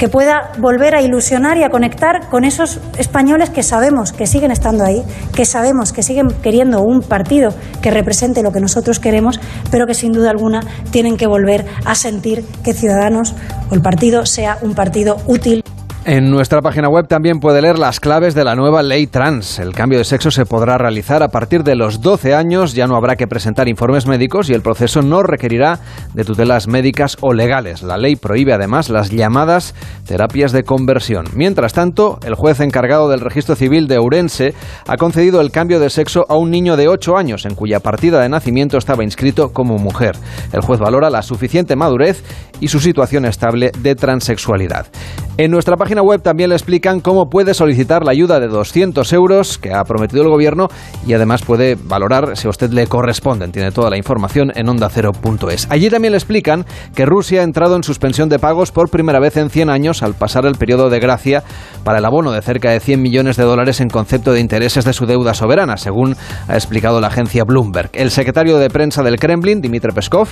que 0.00 0.08
pueda 0.08 0.52
volver 0.58 0.94
a 0.94 1.02
ilusionar 1.02 1.58
y 1.58 1.62
a 1.62 1.68
conectar 1.68 2.30
con 2.30 2.44
esos 2.44 2.80
españoles 2.96 3.50
que 3.50 3.62
sabemos 3.62 4.12
que 4.12 4.26
siguen 4.26 4.50
estando 4.50 4.82
ahí, 4.82 5.02
que 5.34 5.44
sabemos 5.44 5.92
que 5.92 6.02
siguen 6.02 6.28
queriendo 6.42 6.80
un 6.80 7.02
partido 7.02 7.52
que 7.82 7.90
represente 7.90 8.42
lo 8.42 8.50
que 8.50 8.60
nosotros 8.60 8.98
queremos, 8.98 9.38
pero 9.70 9.86
que 9.86 9.92
sin 9.92 10.12
duda 10.12 10.30
alguna 10.30 10.62
tienen 10.90 11.18
que 11.18 11.26
volver 11.26 11.66
a 11.84 11.94
sentir 11.94 12.46
que 12.64 12.72
Ciudadanos 12.72 13.34
o 13.70 13.74
el 13.74 13.82
partido 13.82 14.24
sea 14.24 14.56
un 14.62 14.74
partido 14.74 15.18
útil. 15.26 15.62
En 16.10 16.28
nuestra 16.28 16.60
página 16.60 16.88
web 16.88 17.06
también 17.06 17.38
puede 17.38 17.62
leer 17.62 17.78
las 17.78 18.00
claves 18.00 18.34
de 18.34 18.42
la 18.42 18.56
nueva 18.56 18.82
ley 18.82 19.06
trans. 19.06 19.60
El 19.60 19.72
cambio 19.72 19.98
de 19.98 20.04
sexo 20.04 20.32
se 20.32 20.44
podrá 20.44 20.76
realizar 20.76 21.22
a 21.22 21.28
partir 21.28 21.62
de 21.62 21.76
los 21.76 22.00
12 22.00 22.34
años, 22.34 22.74
ya 22.74 22.88
no 22.88 22.96
habrá 22.96 23.14
que 23.14 23.28
presentar 23.28 23.68
informes 23.68 24.08
médicos 24.08 24.50
y 24.50 24.52
el 24.52 24.60
proceso 24.60 25.02
no 25.02 25.22
requerirá 25.22 25.78
de 26.12 26.24
tutelas 26.24 26.66
médicas 26.66 27.16
o 27.20 27.32
legales. 27.32 27.84
La 27.84 27.96
ley 27.96 28.16
prohíbe 28.16 28.52
además 28.52 28.90
las 28.90 29.10
llamadas 29.10 29.76
terapias 30.04 30.50
de 30.50 30.64
conversión. 30.64 31.26
Mientras 31.36 31.74
tanto, 31.74 32.18
el 32.24 32.34
juez 32.34 32.58
encargado 32.58 33.08
del 33.08 33.20
registro 33.20 33.54
civil 33.54 33.86
de 33.86 33.98
Ourense 33.98 34.54
ha 34.88 34.96
concedido 34.96 35.40
el 35.40 35.52
cambio 35.52 35.78
de 35.78 35.90
sexo 35.90 36.26
a 36.28 36.34
un 36.34 36.50
niño 36.50 36.76
de 36.76 36.88
8 36.88 37.16
años 37.16 37.46
en 37.46 37.54
cuya 37.54 37.78
partida 37.78 38.20
de 38.20 38.28
nacimiento 38.28 38.78
estaba 38.78 39.04
inscrito 39.04 39.52
como 39.52 39.78
mujer. 39.78 40.16
El 40.52 40.62
juez 40.62 40.80
valora 40.80 41.08
la 41.08 41.22
suficiente 41.22 41.76
madurez 41.76 42.24
y 42.58 42.66
su 42.66 42.80
situación 42.80 43.26
estable 43.26 43.70
de 43.78 43.94
transexualidad. 43.94 44.88
En 45.36 45.50
nuestra 45.50 45.76
página 45.76 45.99
web 46.02 46.22
también 46.22 46.50
le 46.50 46.56
explican 46.56 47.00
cómo 47.00 47.28
puede 47.28 47.54
solicitar 47.54 48.04
la 48.04 48.12
ayuda 48.12 48.40
de 48.40 48.48
200 48.48 49.12
euros 49.12 49.58
que 49.58 49.72
ha 49.72 49.84
prometido 49.84 50.22
el 50.22 50.28
gobierno 50.28 50.68
y 51.06 51.12
además 51.12 51.42
puede 51.42 51.76
valorar 51.76 52.36
si 52.36 52.46
a 52.46 52.50
usted 52.50 52.70
le 52.70 52.86
corresponden. 52.86 53.52
Tiene 53.52 53.72
toda 53.72 53.90
la 53.90 53.96
información 53.96 54.52
en 54.54 54.68
ondacero.es. 54.68 55.66
Allí 55.70 55.90
también 55.90 56.12
le 56.12 56.18
explican 56.18 56.64
que 56.94 57.06
Rusia 57.06 57.40
ha 57.40 57.44
entrado 57.44 57.76
en 57.76 57.82
suspensión 57.82 58.28
de 58.28 58.38
pagos 58.38 58.72
por 58.72 58.90
primera 58.90 59.20
vez 59.20 59.36
en 59.36 59.50
100 59.50 59.70
años 59.70 60.02
al 60.02 60.14
pasar 60.14 60.46
el 60.46 60.56
periodo 60.56 60.90
de 60.90 61.00
gracia 61.00 61.42
para 61.84 61.98
el 61.98 62.04
abono 62.04 62.32
de 62.32 62.42
cerca 62.42 62.70
de 62.70 62.80
100 62.80 63.00
millones 63.00 63.36
de 63.36 63.44
dólares 63.44 63.80
en 63.80 63.88
concepto 63.88 64.32
de 64.32 64.40
intereses 64.40 64.84
de 64.84 64.92
su 64.92 65.06
deuda 65.06 65.34
soberana, 65.34 65.76
según 65.76 66.16
ha 66.48 66.54
explicado 66.54 67.00
la 67.00 67.08
agencia 67.08 67.44
Bloomberg. 67.44 67.90
El 67.92 68.10
secretario 68.10 68.58
de 68.58 68.70
prensa 68.70 69.02
del 69.02 69.18
Kremlin, 69.18 69.60
Dmitry 69.60 69.92
Peskov, 69.92 70.28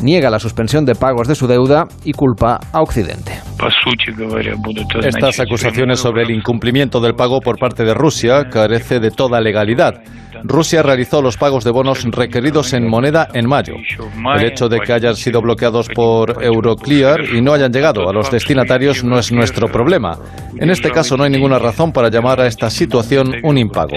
niega 0.00 0.30
la 0.30 0.38
suspensión 0.38 0.84
de 0.84 0.94
pagos 0.94 1.28
de 1.28 1.34
su 1.34 1.46
deuda 1.46 1.86
y 2.04 2.12
culpa 2.12 2.60
a 2.72 2.82
Occidente. 2.82 3.40
Estas 5.00 5.40
acusaciones 5.40 6.00
sobre 6.00 6.22
el 6.22 6.30
incumplimiento 6.30 7.00
del 7.00 7.14
pago 7.14 7.40
por 7.40 7.58
parte 7.58 7.84
de 7.84 7.94
Rusia 7.94 8.48
carece 8.50 9.00
de 9.00 9.10
toda 9.10 9.40
legalidad. 9.40 10.02
Rusia 10.44 10.82
realizó 10.82 11.22
los 11.22 11.36
pagos 11.36 11.64
de 11.64 11.70
bonos 11.70 12.04
requeridos 12.04 12.72
en 12.72 12.88
moneda 12.88 13.28
en 13.32 13.48
mayo. 13.48 13.74
El 14.36 14.44
hecho 14.44 14.68
de 14.68 14.80
que 14.80 14.92
hayan 14.92 15.16
sido 15.16 15.40
bloqueados 15.40 15.88
por 15.88 16.42
Euroclear 16.42 17.20
y 17.34 17.40
no 17.40 17.52
hayan 17.52 17.72
llegado 17.72 18.08
a 18.08 18.12
los 18.12 18.30
destinatarios 18.30 19.04
no 19.04 19.18
es 19.18 19.32
nuestro 19.32 19.68
problema. 19.68 20.18
En 20.58 20.70
este 20.70 20.90
caso 20.90 21.16
no 21.16 21.24
hay 21.24 21.30
ninguna 21.30 21.58
razón 21.58 21.92
para 21.92 22.10
llamar 22.10 22.40
a 22.40 22.46
esta 22.46 22.70
situación 22.70 23.32
un 23.42 23.58
impago. 23.58 23.96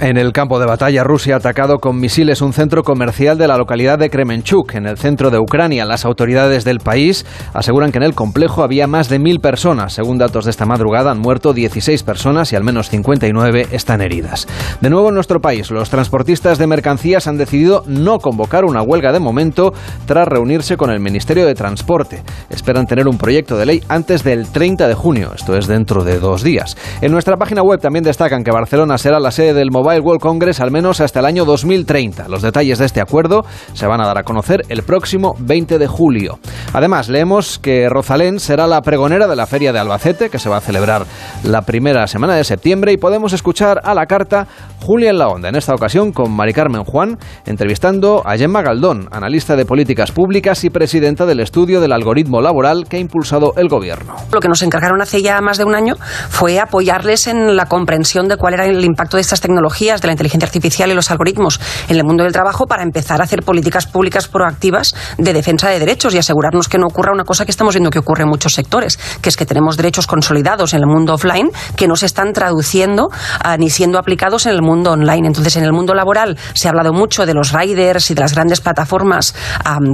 En 0.00 0.16
el 0.16 0.32
campo 0.32 0.58
de 0.58 0.66
batalla, 0.66 1.04
Rusia 1.04 1.34
ha 1.34 1.38
atacado 1.38 1.78
con 1.78 1.98
misiles 1.98 2.40
un 2.40 2.52
centro 2.52 2.82
comercial 2.82 3.38
de 3.38 3.48
la 3.48 3.56
localidad 3.56 3.98
de 3.98 4.10
Kremenchuk, 4.10 4.74
en 4.74 4.86
el 4.86 4.98
centro 4.98 5.30
de 5.30 5.38
Ucrania. 5.38 5.84
Las 5.84 6.04
autoridades 6.04 6.64
del 6.64 6.80
país 6.80 7.24
aseguran 7.54 7.92
que 7.92 7.98
en 7.98 8.04
el 8.04 8.14
complejo 8.14 8.62
había 8.62 8.86
más 8.86 9.08
de 9.08 9.18
mil 9.18 9.40
personas. 9.40 9.92
Según 9.92 10.18
datos 10.18 10.44
de 10.44 10.50
esta 10.50 10.66
madrugada, 10.66 11.12
han 11.12 11.18
muerto 11.18 11.52
16 11.52 12.02
personas 12.02 12.52
y 12.52 12.56
al 12.56 12.64
menos 12.64 12.88
59 12.90 13.68
están 13.70 14.00
heridas. 14.00 14.46
De 14.86 14.90
nuevo 14.90 15.08
en 15.08 15.16
nuestro 15.16 15.40
país, 15.40 15.72
los 15.72 15.90
transportistas 15.90 16.58
de 16.58 16.68
mercancías 16.68 17.26
han 17.26 17.36
decidido 17.36 17.82
no 17.88 18.20
convocar 18.20 18.64
una 18.64 18.82
huelga 18.82 19.10
de 19.10 19.18
momento 19.18 19.72
tras 20.06 20.28
reunirse 20.28 20.76
con 20.76 20.90
el 20.90 21.00
Ministerio 21.00 21.44
de 21.44 21.56
Transporte. 21.56 22.22
Esperan 22.50 22.86
tener 22.86 23.08
un 23.08 23.18
proyecto 23.18 23.56
de 23.56 23.66
ley 23.66 23.82
antes 23.88 24.22
del 24.22 24.46
30 24.46 24.86
de 24.86 24.94
junio, 24.94 25.32
esto 25.34 25.56
es 25.56 25.66
dentro 25.66 26.04
de 26.04 26.20
dos 26.20 26.44
días. 26.44 26.76
En 27.00 27.10
nuestra 27.10 27.36
página 27.36 27.64
web 27.64 27.80
también 27.80 28.04
destacan 28.04 28.44
que 28.44 28.52
Barcelona 28.52 28.96
será 28.96 29.18
la 29.18 29.32
sede 29.32 29.54
del 29.54 29.72
Mobile 29.72 29.98
World 29.98 30.20
Congress 30.20 30.60
al 30.60 30.70
menos 30.70 31.00
hasta 31.00 31.18
el 31.18 31.26
año 31.26 31.44
2030. 31.44 32.28
Los 32.28 32.42
detalles 32.42 32.78
de 32.78 32.86
este 32.86 33.00
acuerdo 33.00 33.44
se 33.72 33.88
van 33.88 34.00
a 34.00 34.06
dar 34.06 34.18
a 34.18 34.22
conocer 34.22 34.62
el 34.68 34.84
próximo 34.84 35.34
20 35.40 35.80
de 35.80 35.86
julio. 35.88 36.38
Además, 36.72 37.08
leemos 37.08 37.58
que 37.58 37.88
Rosalén 37.88 38.38
será 38.38 38.68
la 38.68 38.82
pregonera 38.82 39.26
de 39.26 39.34
la 39.34 39.48
Feria 39.48 39.72
de 39.72 39.80
Albacete, 39.80 40.30
que 40.30 40.38
se 40.38 40.48
va 40.48 40.58
a 40.58 40.60
celebrar 40.60 41.06
la 41.42 41.62
primera 41.62 42.06
semana 42.06 42.36
de 42.36 42.44
septiembre, 42.44 42.92
y 42.92 42.98
podemos 42.98 43.32
escuchar 43.32 43.80
a 43.82 43.92
la 43.92 44.06
carta 44.06 44.46
Julia 44.80 45.10
en 45.10 45.18
la 45.18 45.28
Onda, 45.28 45.48
en 45.48 45.56
esta 45.56 45.74
ocasión 45.74 46.12
con 46.12 46.30
Mari 46.30 46.52
Carmen 46.52 46.84
Juan, 46.84 47.18
entrevistando 47.44 48.22
a 48.24 48.36
Gemma 48.36 48.62
Galdón, 48.62 49.08
analista 49.10 49.56
de 49.56 49.64
políticas 49.64 50.12
públicas 50.12 50.62
y 50.64 50.70
presidenta 50.70 51.26
del 51.26 51.40
estudio 51.40 51.80
del 51.80 51.92
algoritmo 51.92 52.40
laboral 52.40 52.86
que 52.88 52.96
ha 52.96 53.00
impulsado 53.00 53.54
el 53.56 53.68
gobierno. 53.68 54.14
Lo 54.32 54.40
que 54.40 54.48
nos 54.48 54.62
encargaron 54.62 55.00
hace 55.02 55.22
ya 55.22 55.40
más 55.40 55.58
de 55.58 55.64
un 55.64 55.74
año 55.74 55.96
fue 56.28 56.60
apoyarles 56.60 57.26
en 57.26 57.56
la 57.56 57.66
comprensión 57.66 58.28
de 58.28 58.36
cuál 58.36 58.54
era 58.54 58.66
el 58.66 58.84
impacto 58.84 59.16
de 59.16 59.22
estas 59.22 59.40
tecnologías, 59.40 60.00
de 60.00 60.06
la 60.06 60.12
inteligencia 60.12 60.46
artificial 60.46 60.90
y 60.90 60.94
los 60.94 61.10
algoritmos 61.10 61.60
en 61.88 61.96
el 61.96 62.04
mundo 62.04 62.22
del 62.22 62.32
trabajo 62.32 62.66
para 62.66 62.82
empezar 62.82 63.20
a 63.20 63.24
hacer 63.24 63.42
políticas 63.42 63.86
públicas 63.86 64.28
proactivas 64.28 64.94
de 65.18 65.32
defensa 65.32 65.68
de 65.68 65.80
derechos 65.80 66.14
y 66.14 66.18
asegurarnos 66.18 66.68
que 66.68 66.78
no 66.78 66.86
ocurra 66.86 67.12
una 67.12 67.24
cosa 67.24 67.44
que 67.44 67.50
estamos 67.50 67.74
viendo 67.74 67.90
que 67.90 67.98
ocurre 67.98 68.22
en 68.22 68.28
muchos 68.28 68.52
sectores, 68.52 68.98
que 69.20 69.30
es 69.30 69.36
que 69.36 69.46
tenemos 69.46 69.76
derechos 69.76 70.06
consolidados 70.06 70.74
en 70.74 70.80
el 70.80 70.86
mundo 70.86 71.14
offline 71.14 71.50
que 71.76 71.88
no 71.88 71.96
se 71.96 72.06
están 72.06 72.32
traduciendo 72.32 73.08
ah, 73.42 73.56
ni 73.56 73.70
siendo 73.70 73.98
aplicados 73.98 74.46
en 74.46 74.52
el 74.52 74.62
mundo 74.62 74.65
online. 74.70 75.26
Entonces, 75.26 75.56
en 75.56 75.64
el 75.64 75.72
mundo 75.72 75.94
laboral 75.94 76.36
se 76.54 76.68
ha 76.68 76.70
hablado 76.70 76.92
mucho 76.92 77.26
de 77.26 77.34
los 77.34 77.52
riders 77.52 78.10
y 78.10 78.14
de 78.14 78.20
las 78.20 78.34
grandes 78.34 78.60
plataformas 78.60 79.34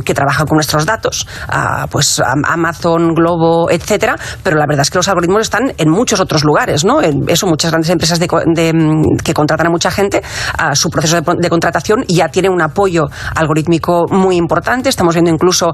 que 0.05 0.15
trabajan 0.15 0.47
con 0.47 0.57
nuestros 0.57 0.87
datos, 0.87 1.27
pues 1.91 2.21
am- 2.21 2.43
Amazon, 2.45 3.15
Globo, 3.15 3.71
etcétera, 3.71 4.17
pero 4.43 4.57
la 4.57 4.67
verdad 4.67 4.83
es 4.83 4.91
que 4.91 4.99
los 4.99 5.09
algoritmos 5.09 5.43
están 5.43 5.73
en 5.77 5.89
muchos 5.91 6.21
otros 6.21 6.45
lugares, 6.45 6.85
¿no? 6.85 7.01
Eso, 7.01 7.47
muchas 7.47 7.71
grandes 7.71 7.91
empresas 7.91 8.19
de 8.19 8.73
mm, 8.73 9.23
que 9.25 9.35
contratan 9.35 9.67
a 9.67 9.71
mucha 9.71 9.91
gente, 9.91 10.23
a 10.59 10.75
su 10.75 10.89
proceso 10.91 11.21
de, 11.21 11.49
contratación 11.49 12.05
ya 12.09 12.29
tiene 12.29 12.49
un 12.49 12.61
apoyo 12.63 13.05
algorítmico 13.35 14.07
muy 14.11 14.37
importante. 14.37 14.89
Estamos 14.89 15.15
viendo 15.15 15.31
incluso 15.31 15.73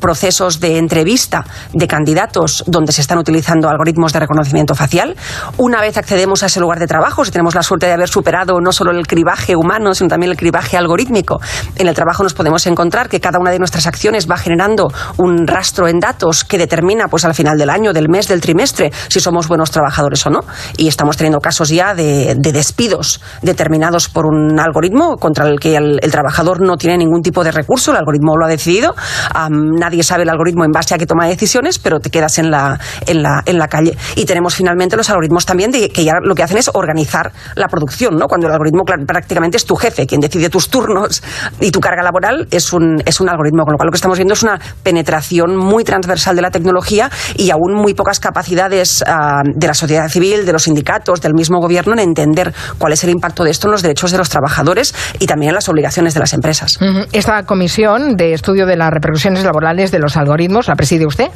procesos 0.00 0.60
de 0.60 0.78
entrevista 0.78 1.44
de 1.72 1.86
candidatos 1.86 2.64
donde 2.66 2.92
se 2.92 3.00
están 3.00 3.18
utilizando 3.18 3.68
algoritmos 3.68 4.12
de 4.12 4.20
reconocimiento 4.20 4.74
facial. 4.74 5.16
Una 5.56 5.80
vez 5.80 5.96
accedemos 5.96 6.42
a 6.42 6.46
ese 6.46 6.60
lugar 6.60 6.78
de 6.78 6.86
trabajo, 6.86 7.24
si 7.24 7.30
tenemos 7.30 7.54
la 7.54 7.62
suerte 7.62 7.86
de 7.86 7.91
haber 7.92 8.08
superado 8.08 8.60
no 8.60 8.72
solo 8.72 8.90
el 8.90 9.06
cribaje 9.06 9.56
humano, 9.56 9.94
sino 9.94 10.08
también 10.08 10.30
el 10.30 10.36
cribaje 10.36 10.76
algorítmico, 10.76 11.40
en 11.76 11.88
el 11.88 11.94
trabajo 11.94 12.22
nos 12.22 12.34
podemos 12.34 12.66
encontrar 12.66 13.08
que 13.08 13.20
cada 13.20 13.38
una 13.38 13.50
de 13.50 13.58
nuestras 13.58 13.86
acciones 13.86 14.30
va 14.30 14.36
generando 14.36 14.88
un 15.18 15.46
rastro 15.46 15.88
en 15.88 16.00
datos 16.00 16.44
que 16.44 16.58
determina 16.58 17.08
pues 17.08 17.24
al 17.24 17.34
final 17.34 17.58
del 17.58 17.70
año, 17.70 17.92
del 17.92 18.08
mes, 18.08 18.28
del 18.28 18.40
trimestre, 18.40 18.92
si 19.08 19.20
somos 19.20 19.48
buenos 19.48 19.70
trabajadores 19.70 20.24
o 20.26 20.30
no. 20.30 20.40
Y 20.76 20.88
estamos 20.88 21.16
teniendo 21.16 21.40
casos 21.40 21.68
ya 21.68 21.94
de, 21.94 22.34
de 22.36 22.52
despidos 22.52 23.20
determinados 23.42 24.08
por 24.08 24.26
un 24.26 24.58
algoritmo 24.58 25.16
contra 25.16 25.46
el 25.46 25.58
que 25.58 25.76
el, 25.76 25.98
el 26.02 26.10
trabajador 26.10 26.60
no 26.60 26.76
tiene 26.76 26.98
ningún 26.98 27.22
tipo 27.22 27.44
de 27.44 27.52
recurso, 27.52 27.90
el 27.90 27.98
algoritmo 27.98 28.36
lo 28.36 28.46
ha 28.46 28.48
decidido, 28.48 28.94
Am, 29.34 29.70
nadie 29.78 30.02
sabe 30.02 30.22
el 30.22 30.28
algoritmo 30.28 30.64
en 30.64 30.70
base 30.70 30.94
a 30.94 30.98
qué 30.98 31.06
toma 31.06 31.26
decisiones, 31.26 31.78
pero 31.78 32.00
te 32.00 32.10
quedas 32.10 32.38
en 32.38 32.50
la, 32.50 32.78
en 33.06 33.22
la, 33.22 33.42
en 33.46 33.58
la 33.58 33.68
calle. 33.68 33.96
Y 34.16 34.24
tenemos 34.24 34.54
finalmente 34.54 34.96
los 34.96 35.08
algoritmos 35.10 35.46
también 35.46 35.70
de, 35.70 35.88
que 35.88 36.04
ya 36.04 36.14
lo 36.22 36.34
que 36.34 36.42
hacen 36.42 36.58
es 36.58 36.70
organizar 36.72 37.32
la 37.54 37.68
producción, 37.68 37.81
¿no? 38.16 38.26
Cuando 38.26 38.46
el 38.46 38.52
algoritmo 38.52 38.82
prácticamente 38.84 39.56
es 39.56 39.64
tu 39.64 39.74
jefe, 39.74 40.06
quien 40.06 40.20
decide 40.20 40.48
tus 40.48 40.68
turnos 40.68 41.22
y 41.60 41.70
tu 41.70 41.80
carga 41.80 42.02
laboral 42.02 42.46
es 42.50 42.72
un, 42.72 43.02
es 43.04 43.20
un 43.20 43.28
algoritmo, 43.28 43.64
con 43.64 43.72
lo 43.72 43.78
cual 43.78 43.86
lo 43.86 43.92
que 43.92 43.96
estamos 43.96 44.18
viendo 44.18 44.34
es 44.34 44.42
una 44.42 44.58
penetración 44.82 45.56
muy 45.56 45.84
transversal 45.84 46.36
de 46.36 46.42
la 46.42 46.50
tecnología 46.50 47.10
y 47.36 47.50
aún 47.50 47.74
muy 47.74 47.94
pocas 47.94 48.20
capacidades 48.20 49.02
ah, 49.06 49.42
de 49.44 49.66
la 49.66 49.74
sociedad 49.74 50.08
civil, 50.08 50.46
de 50.46 50.52
los 50.52 50.64
sindicatos, 50.64 51.20
del 51.20 51.34
mismo 51.34 51.58
gobierno 51.60 51.92
en 51.92 52.00
entender 52.00 52.52
cuál 52.78 52.92
es 52.92 53.04
el 53.04 53.10
impacto 53.10 53.44
de 53.44 53.50
esto 53.50 53.66
en 53.66 53.72
los 53.72 53.82
derechos 53.82 54.10
de 54.10 54.18
los 54.18 54.28
trabajadores 54.28 54.94
y 55.18 55.26
también 55.26 55.50
en 55.50 55.54
las 55.54 55.68
obligaciones 55.68 56.14
de 56.14 56.20
las 56.20 56.32
empresas. 56.32 56.78
Esta 57.12 57.42
comisión 57.44 58.16
de 58.16 58.32
estudio 58.34 58.66
de 58.66 58.76
las 58.76 58.90
repercusiones 58.90 59.44
laborales 59.44 59.90
de 59.90 59.98
los 59.98 60.16
algoritmos 60.16 60.68
la 60.68 60.74
preside 60.74 61.06
usted, 61.06 61.28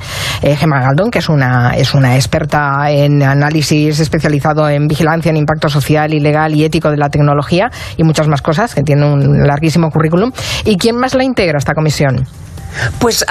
eh, 0.42 0.56
Gemma 0.56 0.80
Galdón, 0.80 1.10
que 1.10 1.18
es 1.18 1.28
una, 1.28 1.74
es 1.76 1.94
una 1.94 2.16
experta 2.16 2.90
en 2.90 3.22
análisis 3.22 3.98
especializado 4.00 4.68
en 4.68 4.86
vigilancia, 4.86 5.30
en 5.30 5.36
impacto 5.36 5.68
social 5.68 6.12
y 6.14 6.20
legal 6.20 6.35
y 6.54 6.64
ético 6.64 6.90
de 6.90 6.96
la 6.96 7.08
tecnología 7.08 7.70
y 7.96 8.04
muchas 8.04 8.28
más 8.28 8.42
cosas, 8.42 8.74
que 8.74 8.82
tiene 8.82 9.04
un 9.10 9.46
larguísimo 9.46 9.90
currículum. 9.90 10.32
¿Y 10.64 10.76
quién 10.76 10.96
más 10.96 11.14
la 11.14 11.24
integra 11.24 11.58
esta 11.58 11.74
comisión? 11.74 12.26
Pues 12.98 13.24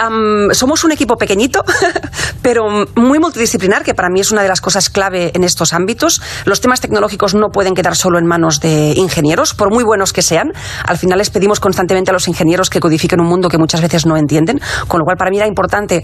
somos 0.51 0.84
un 0.84 0.91
equipo 0.91 1.15
pequeñito, 1.15 1.63
pero 2.41 2.65
muy 2.95 3.19
multidisciplinar, 3.19 3.84
que 3.84 3.93
para 3.93 4.10
mí 4.10 4.19
es 4.19 4.31
una 4.31 4.41
de 4.41 4.47
las 4.47 4.62
cosas 4.62 4.89
clave 4.89 5.31
en 5.34 5.43
estos 5.43 5.73
ámbitos. 5.73 6.21
Los 6.45 6.62
temas 6.62 6.81
tecnológicos 6.81 7.36
no 7.36 7.49
pueden 7.49 7.73
quedar 7.73 7.95
solo 7.95 8.19
en 8.19 8.25
manos 8.25 8.60
de 8.60 8.93
ingenieros, 8.95 9.53
por 9.53 9.71
muy 9.71 9.84
buenos 9.84 10.13
que 10.13 10.21
sean. 10.21 10.51
Al 10.86 10.97
final 10.97 11.17
les 11.17 11.29
pedimos 11.29 11.60
constantemente 11.60 12.12
a 12.12 12.13
los 12.13 12.27
ingenieros 12.27 12.69
que 12.69 12.79
codifiquen 12.79 13.19
un 13.19 13.27
mundo 13.27 13.49
que 13.49 13.58
muchas 13.58 13.81
veces 13.81 14.05
no 14.05 14.17
entienden, 14.17 14.60
con 14.88 14.99
lo 14.99 15.05
cual 15.05 15.17
para 15.17 15.31
mí 15.31 15.38
era 15.38 15.47
importante 15.47 16.03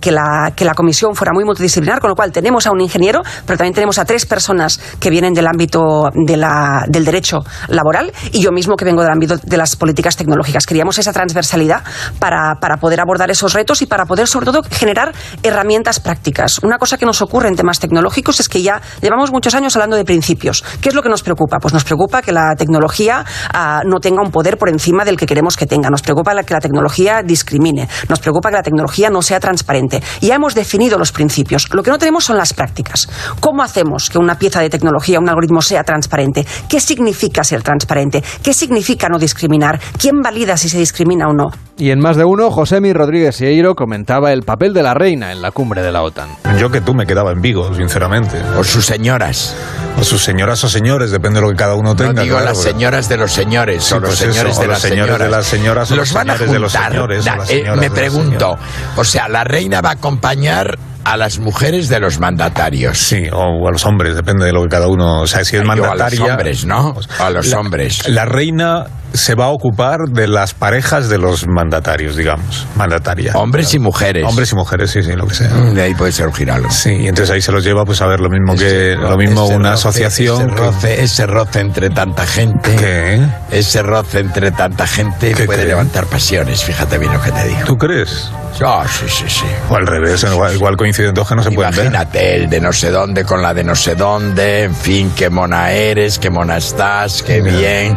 que, 0.00 0.12
la, 0.12 0.52
que 0.54 0.64
la 0.64 0.74
comisión 0.74 1.14
fuera 1.14 1.32
muy 1.32 1.44
multidisciplinar, 1.44 2.00
con 2.00 2.10
lo 2.10 2.16
cual 2.16 2.32
tenemos 2.32 2.66
a 2.66 2.72
un 2.72 2.80
ingeniero, 2.80 3.22
pero 3.46 3.56
también 3.56 3.74
tenemos 3.74 3.98
a 3.98 4.04
tres 4.04 4.26
personas 4.26 4.80
que 5.00 5.10
vienen 5.10 5.34
del 5.34 5.46
ámbito 5.46 6.10
del 6.14 7.04
derecho 7.04 7.38
laboral 7.68 8.12
y 8.32 8.40
yo 8.40 8.52
mismo 8.52 8.76
que 8.76 8.84
vengo 8.84 9.02
del 9.02 9.10
ámbito 9.10 9.36
de 9.36 9.56
las 9.56 9.76
políticas 9.76 10.16
tecnológicas. 10.16 10.66
Queríamos 10.66 10.98
esa 10.98 11.12
transversalidad 11.12 11.82
para, 12.18 12.57
para 12.60 12.76
poder 12.76 13.00
abordar 13.00 13.30
esos 13.30 13.52
retos 13.52 13.82
y 13.82 13.86
para 13.86 14.06
poder, 14.06 14.26
sobre 14.26 14.46
todo, 14.46 14.62
generar 14.70 15.14
herramientas 15.42 16.00
prácticas. 16.00 16.58
Una 16.62 16.78
cosa 16.78 16.98
que 16.98 17.06
nos 17.06 17.22
ocurre 17.22 17.48
en 17.48 17.56
temas 17.56 17.78
tecnológicos 17.80 18.40
es 18.40 18.48
que 18.48 18.62
ya 18.62 18.80
llevamos 19.00 19.30
muchos 19.30 19.54
años 19.54 19.74
hablando 19.76 19.96
de 19.96 20.04
principios. 20.04 20.64
¿Qué 20.80 20.88
es 20.88 20.94
lo 20.94 21.02
que 21.02 21.08
nos 21.08 21.22
preocupa? 21.22 21.58
Pues 21.60 21.74
nos 21.74 21.84
preocupa 21.84 22.22
que 22.22 22.32
la 22.32 22.54
tecnología 22.56 23.24
ah, 23.52 23.82
no 23.84 24.00
tenga 24.00 24.22
un 24.22 24.30
poder 24.30 24.58
por 24.58 24.68
encima 24.68 25.04
del 25.04 25.16
que 25.16 25.26
queremos 25.26 25.56
que 25.56 25.66
tenga. 25.66 25.90
Nos 25.90 26.02
preocupa 26.02 26.34
que 26.44 26.54
la 26.54 26.60
tecnología 26.60 27.22
discrimine. 27.22 27.88
Nos 28.08 28.20
preocupa 28.20 28.50
que 28.50 28.56
la 28.56 28.62
tecnología 28.62 29.10
no 29.10 29.22
sea 29.22 29.40
transparente. 29.40 30.02
Ya 30.20 30.34
hemos 30.34 30.54
definido 30.54 30.98
los 30.98 31.12
principios. 31.12 31.72
Lo 31.72 31.82
que 31.82 31.90
no 31.90 31.98
tenemos 31.98 32.24
son 32.24 32.36
las 32.36 32.52
prácticas. 32.52 33.08
¿Cómo 33.40 33.62
hacemos 33.62 34.10
que 34.10 34.18
una 34.18 34.38
pieza 34.38 34.60
de 34.60 34.70
tecnología, 34.70 35.18
un 35.18 35.28
algoritmo 35.28 35.62
sea 35.62 35.84
transparente? 35.84 36.46
¿Qué 36.68 36.80
significa 36.80 37.44
ser 37.44 37.62
transparente? 37.62 38.22
¿Qué 38.42 38.54
significa 38.54 39.08
no 39.08 39.18
discriminar? 39.18 39.80
¿Quién 39.98 40.20
valida 40.22 40.56
si 40.56 40.68
se 40.68 40.78
discrimina 40.78 41.28
o 41.28 41.32
no? 41.32 41.50
Y 41.76 41.90
en 41.90 42.00
más 42.00 42.16
de 42.16 42.24
uno, 42.24 42.47
Josemi 42.50 42.92
Rodríguez 42.92 43.36
Sieiro 43.36 43.74
comentaba 43.74 44.32
el 44.32 44.42
papel 44.42 44.72
de 44.74 44.82
la 44.82 44.94
reina 44.94 45.32
en 45.32 45.42
la 45.42 45.50
cumbre 45.50 45.82
de 45.82 45.92
la 45.92 46.02
OTAN. 46.02 46.28
Yo 46.58 46.70
que 46.70 46.80
tú 46.80 46.94
me 46.94 47.06
quedaba 47.06 47.32
en 47.32 47.40
Vigo, 47.42 47.74
sinceramente. 47.74 48.40
O 48.58 48.64
sus 48.64 48.84
señoras. 48.86 49.54
O 50.00 50.04
sus 50.04 50.22
señoras 50.22 50.62
o 50.64 50.68
señores, 50.68 51.10
depende 51.10 51.40
de 51.40 51.46
lo 51.46 51.50
que 51.50 51.56
cada 51.56 51.74
uno 51.74 51.96
tenga. 51.96 52.12
No 52.12 52.22
digo 52.22 52.36
claro, 52.36 52.50
las 52.50 52.58
porque- 52.58 52.72
señoras 52.72 53.08
de 53.08 53.16
los 53.16 53.32
señores 53.32 53.84
Sí, 53.84 53.94
o 53.94 54.00
los 54.00 54.10
pues 54.10 54.20
eso, 54.22 54.32
señores 54.32 54.56
o 54.56 54.60
de 54.60 54.66
los 54.66 54.74
las 54.74 54.82
señores 54.82 55.04
señoras. 55.06 55.26
de 55.30 55.36
las 55.36 55.46
señoras 55.46 55.90
o 55.90 55.96
los 55.96 56.08
los 56.08 56.14
van 56.14 56.30
a 56.30 56.32
señores 56.34 56.52
de 56.52 56.58
los 56.60 56.72
señores 56.72 57.22
o 57.22 57.24
Da- 57.24 57.44
eh, 57.48 57.76
me 57.76 57.90
pregunto, 57.90 58.58
o 58.96 59.04
sea, 59.04 59.28
la 59.28 59.44
reina 59.44 59.80
va 59.80 59.90
a 59.90 59.92
acompañar 59.92 60.78
a 61.12 61.16
las 61.16 61.38
mujeres 61.38 61.88
de 61.88 62.00
los 62.00 62.18
mandatarios. 62.20 62.98
Sí, 62.98 63.24
o 63.32 63.66
a 63.66 63.70
los 63.72 63.84
hombres, 63.86 64.14
depende 64.14 64.44
de 64.46 64.52
lo 64.52 64.62
que 64.62 64.68
cada 64.68 64.88
uno. 64.88 65.22
O 65.22 65.26
sea, 65.26 65.44
si 65.44 65.56
es 65.56 65.62
Yo 65.62 65.70
a 65.70 65.74
los 65.74 65.86
mandataria. 65.86 66.24
hombres, 66.24 66.64
¿no? 66.66 66.94
A 67.18 67.30
los 67.30 67.46
la- 67.46 67.58
hombres. 67.60 68.08
La 68.08 68.24
reina 68.26 68.84
se 69.14 69.34
va 69.34 69.46
a 69.46 69.48
ocupar 69.48 70.00
de 70.12 70.28
las 70.28 70.52
parejas 70.52 71.08
de 71.08 71.16
los 71.16 71.46
mandatarios, 71.48 72.14
digamos. 72.14 72.66
Mandataria. 72.76 73.32
Hombres 73.36 73.72
y 73.72 73.78
mujeres. 73.78 74.22
Hombres 74.26 74.52
y 74.52 74.54
mujeres, 74.54 74.90
sí, 74.90 75.02
sí, 75.02 75.12
lo 75.12 75.26
que 75.26 75.34
sea. 75.34 75.48
Mm, 75.48 75.72
De 75.74 75.82
ahí 75.82 75.94
puede 75.94 76.12
surgir 76.12 76.50
algo. 76.50 76.70
Sí, 76.70 76.90
y 76.90 77.08
entonces 77.08 77.34
ahí 77.34 77.40
se 77.40 77.50
los 77.52 77.64
lleva 77.64 77.86
pues 77.86 78.02
a 78.02 78.06
ver 78.06 78.20
lo 78.20 78.28
mismo 78.28 78.54
que 78.54 78.94
lo 79.00 79.16
mismo 79.16 79.46
una 79.46 79.70
roce, 79.70 79.88
asociación. 79.88 80.42
Ese 80.42 80.50
que- 80.54 80.60
roce, 80.60 81.02
ese 81.02 81.26
roce 81.26 81.60
entre 81.60 81.88
tanta 81.88 82.26
gente. 82.26 82.76
¿Qué? 82.76 83.20
Ese 83.50 83.82
roce 83.82 84.18
entre 84.20 84.50
tanta 84.50 84.86
gente 84.86 85.32
¿Qué 85.32 85.44
puede 85.46 85.64
levantar 85.64 86.04
pasiones, 86.04 86.62
fíjate 86.62 86.98
bien 86.98 87.12
lo 87.14 87.22
que 87.22 87.32
te 87.32 87.48
digo. 87.48 87.60
¿Tú 87.64 87.76
crees? 87.76 88.30
Ah, 88.62 88.84
sí, 88.88 89.04
sí, 89.08 89.24
sí. 89.28 89.44
O 89.70 89.76
al 89.76 89.86
revés, 89.86 90.22
igual, 90.30 90.52
igual 90.52 90.76
coinciden 90.76 90.97
que 90.98 91.34
no 91.34 91.42
se 91.42 91.50
pueden 91.52 91.70
ver. 91.74 91.86
Imagínate 91.86 92.36
el 92.36 92.50
de 92.50 92.60
no 92.60 92.72
sé 92.72 92.90
dónde 92.90 93.24
con 93.24 93.40
la 93.40 93.54
de 93.54 93.64
no 93.64 93.74
sé 93.74 93.94
dónde, 93.94 94.64
en 94.64 94.74
fin, 94.74 95.12
qué 95.16 95.30
mona 95.30 95.70
eres, 95.70 96.18
qué 96.18 96.30
mona 96.30 96.56
estás, 96.56 97.22
qué 97.22 97.40
bien. 97.40 97.96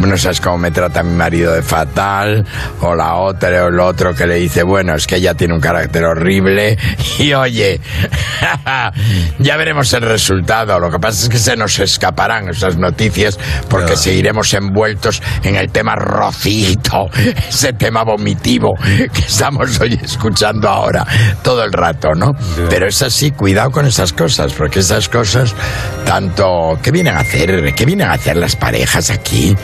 No 0.00 0.16
sabes 0.16 0.40
cómo 0.40 0.58
me 0.58 0.70
trata 0.70 1.02
mi 1.02 1.14
marido 1.14 1.52
de 1.52 1.62
fatal, 1.62 2.44
o 2.80 2.94
la 2.94 3.14
otra 3.16 3.64
o 3.64 3.68
el 3.68 3.80
otro 3.80 4.14
que 4.14 4.26
le 4.26 4.34
dice, 4.36 4.62
bueno, 4.62 4.94
es 4.94 5.06
que 5.06 5.16
ella 5.16 5.34
tiene 5.34 5.54
un 5.54 5.60
carácter 5.60 6.04
horrible. 6.04 6.78
Y 7.18 7.34
oye, 7.34 7.78
ya 9.38 9.56
veremos 9.56 9.92
el 9.92 10.02
resultado. 10.02 10.80
Lo 10.80 10.90
que 10.90 10.98
pasa 10.98 11.24
es 11.24 11.28
que 11.28 11.38
se 11.38 11.56
nos 11.56 11.78
escaparán 11.78 12.48
esas 12.48 12.76
noticias 12.76 13.38
porque 13.68 13.96
seguiremos 13.96 14.52
envueltos 14.54 15.22
en 15.42 15.56
el 15.56 15.70
tema 15.70 15.94
rocito, 15.94 17.08
ese 17.48 17.74
tema 17.74 18.02
vomitivo 18.02 18.74
que 19.12 19.20
estamos 19.20 19.78
hoy 19.80 19.98
escuchando 20.02 20.68
ahora 20.68 21.06
todo 21.42 21.62
el 21.62 21.72
rato, 21.72 22.08
¿no? 22.14 22.32
Pero 22.70 22.86
es 22.88 23.02
así, 23.02 23.30
cuidado 23.30 23.70
con 23.70 23.86
esas 23.86 24.12
cosas, 24.12 24.52
porque 24.52 24.80
esas 24.80 25.08
cosas, 25.08 25.54
tanto, 26.04 26.78
¿qué 26.82 26.90
vienen 26.90 27.16
a 27.16 27.20
hacer? 27.20 27.74
¿Qué 27.74 27.84
vienen 27.84 28.08
a 28.08 28.12
hacer 28.14 28.36
las 28.36 28.56
parejas 28.56 29.10
aquí? 29.10 29.56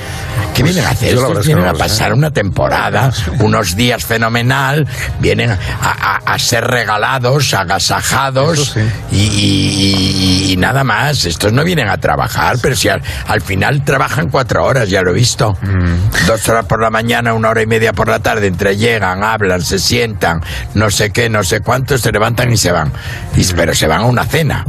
¿Qué 0.55 0.63
vienen 0.63 0.85
a 0.85 0.91
hacer? 0.91 1.11
Estos 1.33 1.47
vienen 1.47 1.65
a 1.65 1.73
pasar 1.79 2.13
una 2.13 2.31
temporada, 2.31 3.13
unos 3.41 3.77
días 3.77 4.05
fenomenal, 4.05 4.87
vienen 5.21 5.51
a, 5.51 5.59
a- 5.81 6.17
a 6.35 6.39
ser 6.39 6.65
regalados, 6.65 7.55
agasajados 7.55 8.77
y, 9.11 9.17
y- 9.17 10.53
y 10.53 10.57
nada 10.57 10.85
más. 10.85 11.25
Estos 11.25 11.53
no 11.53 11.65
vienen 11.65 11.89
a 11.89 11.97
trabajar, 11.99 12.57
pero 12.61 12.77
si 12.77 12.89
al, 12.89 13.03
al 13.27 13.41
final 13.41 13.85
trabajan 13.85 14.29
cuatro 14.29 14.65
horas, 14.65 14.91
ya 14.91 15.03
lo 15.03 15.11
he 15.11 15.15
visto. 15.15 15.57
Mm. 15.63 16.27
Dos 16.27 16.49
horas 16.49 16.67
por 16.67 16.83
la 16.83 16.91
mañana, 16.91 17.33
una 17.35 17.49
hora 17.51 17.63
y 17.63 17.67
media 17.67 17.93
por 17.93 18.09
la 18.09 18.19
tarde, 18.21 18.47
entre 18.47 18.77
llegan, 18.77 19.23
hablan, 19.23 19.63
se 19.63 19.79
sientan, 19.79 20.43
no 20.75 20.91
sé 20.91 21.11
qué, 21.11 21.29
no 21.31 21.43
sé 21.45 21.61
cuántos, 21.61 22.01
se 22.03 22.13
levantan 22.13 22.53
y 22.53 22.57
se 22.59 22.73
van. 22.73 22.93
Y- 23.37 23.45
pero 23.55 23.75
se 23.75 23.87
van 23.87 24.01
a 24.01 24.05
una 24.05 24.25
cena. 24.25 24.65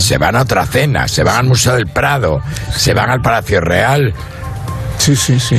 Se 0.00 0.16
van 0.18 0.36
a 0.36 0.40
otra 0.42 0.64
cena, 0.66 1.06
se 1.06 1.22
van 1.22 1.36
al 1.36 1.44
Museo 1.44 1.74
del 1.74 1.86
Prado, 1.86 2.42
se 2.74 2.94
van 2.94 3.10
al 3.10 3.20
Palacio 3.20 3.60
Real. 3.60 4.12
Sí, 5.00 5.16
sí, 5.16 5.40
sí. 5.40 5.56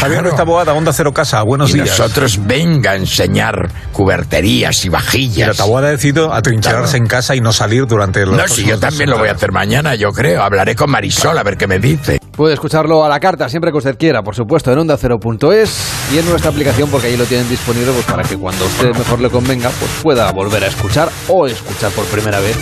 Javier 0.00 0.24
Ruiz 0.24 0.34
Taboada, 0.34 0.74
Onda 0.74 0.92
Cero 0.92 1.14
Casa, 1.14 1.40
buenos 1.42 1.70
y 1.70 1.74
días. 1.74 1.90
nosotros 1.90 2.40
venga 2.44 2.90
a 2.90 2.96
enseñar 2.96 3.70
cuberterías 3.92 4.84
y 4.84 4.88
vajillas. 4.88 5.46
Pero 5.50 5.54
Taboada 5.54 5.86
ha 5.86 5.90
decidido 5.92 6.32
atrincherarse 6.34 6.96
en 6.96 7.06
casa 7.06 7.36
y 7.36 7.40
no 7.40 7.52
salir 7.52 7.86
durante 7.86 8.26
los 8.26 8.36
No, 8.36 8.48
si 8.48 8.64
yo 8.64 8.76
también 8.80 9.10
lo 9.10 9.18
voy 9.18 9.28
a 9.28 9.32
hacer 9.32 9.52
mañana, 9.52 9.94
yo 9.94 10.10
creo. 10.10 10.42
Hablaré 10.42 10.74
con 10.74 10.90
Marisol 10.90 11.38
a 11.38 11.44
ver 11.44 11.56
qué 11.56 11.68
me 11.68 11.78
dice. 11.78 12.18
Puede 12.32 12.54
escucharlo 12.54 13.04
a 13.04 13.08
la 13.08 13.20
carta 13.20 13.48
siempre 13.48 13.70
que 13.70 13.78
usted 13.78 13.96
quiera, 13.96 14.22
por 14.22 14.34
supuesto, 14.34 14.72
en 14.72 14.78
onda0.es 14.80 15.78
y 16.12 16.18
en 16.18 16.28
nuestra 16.28 16.50
aplicación 16.50 16.90
porque 16.90 17.06
ahí 17.06 17.16
lo 17.16 17.26
tienen 17.26 17.48
disponible 17.48 17.92
pues, 17.92 18.06
para 18.06 18.24
que 18.24 18.36
cuando 18.36 18.64
a 18.64 18.66
usted 18.66 18.92
mejor 18.92 19.20
le 19.20 19.30
convenga 19.30 19.70
pues 19.70 19.90
pueda 20.02 20.32
volver 20.32 20.64
a 20.64 20.66
escuchar 20.66 21.08
o 21.28 21.46
escuchar 21.46 21.92
por 21.92 22.04
primera 22.06 22.40
vez 22.40 22.56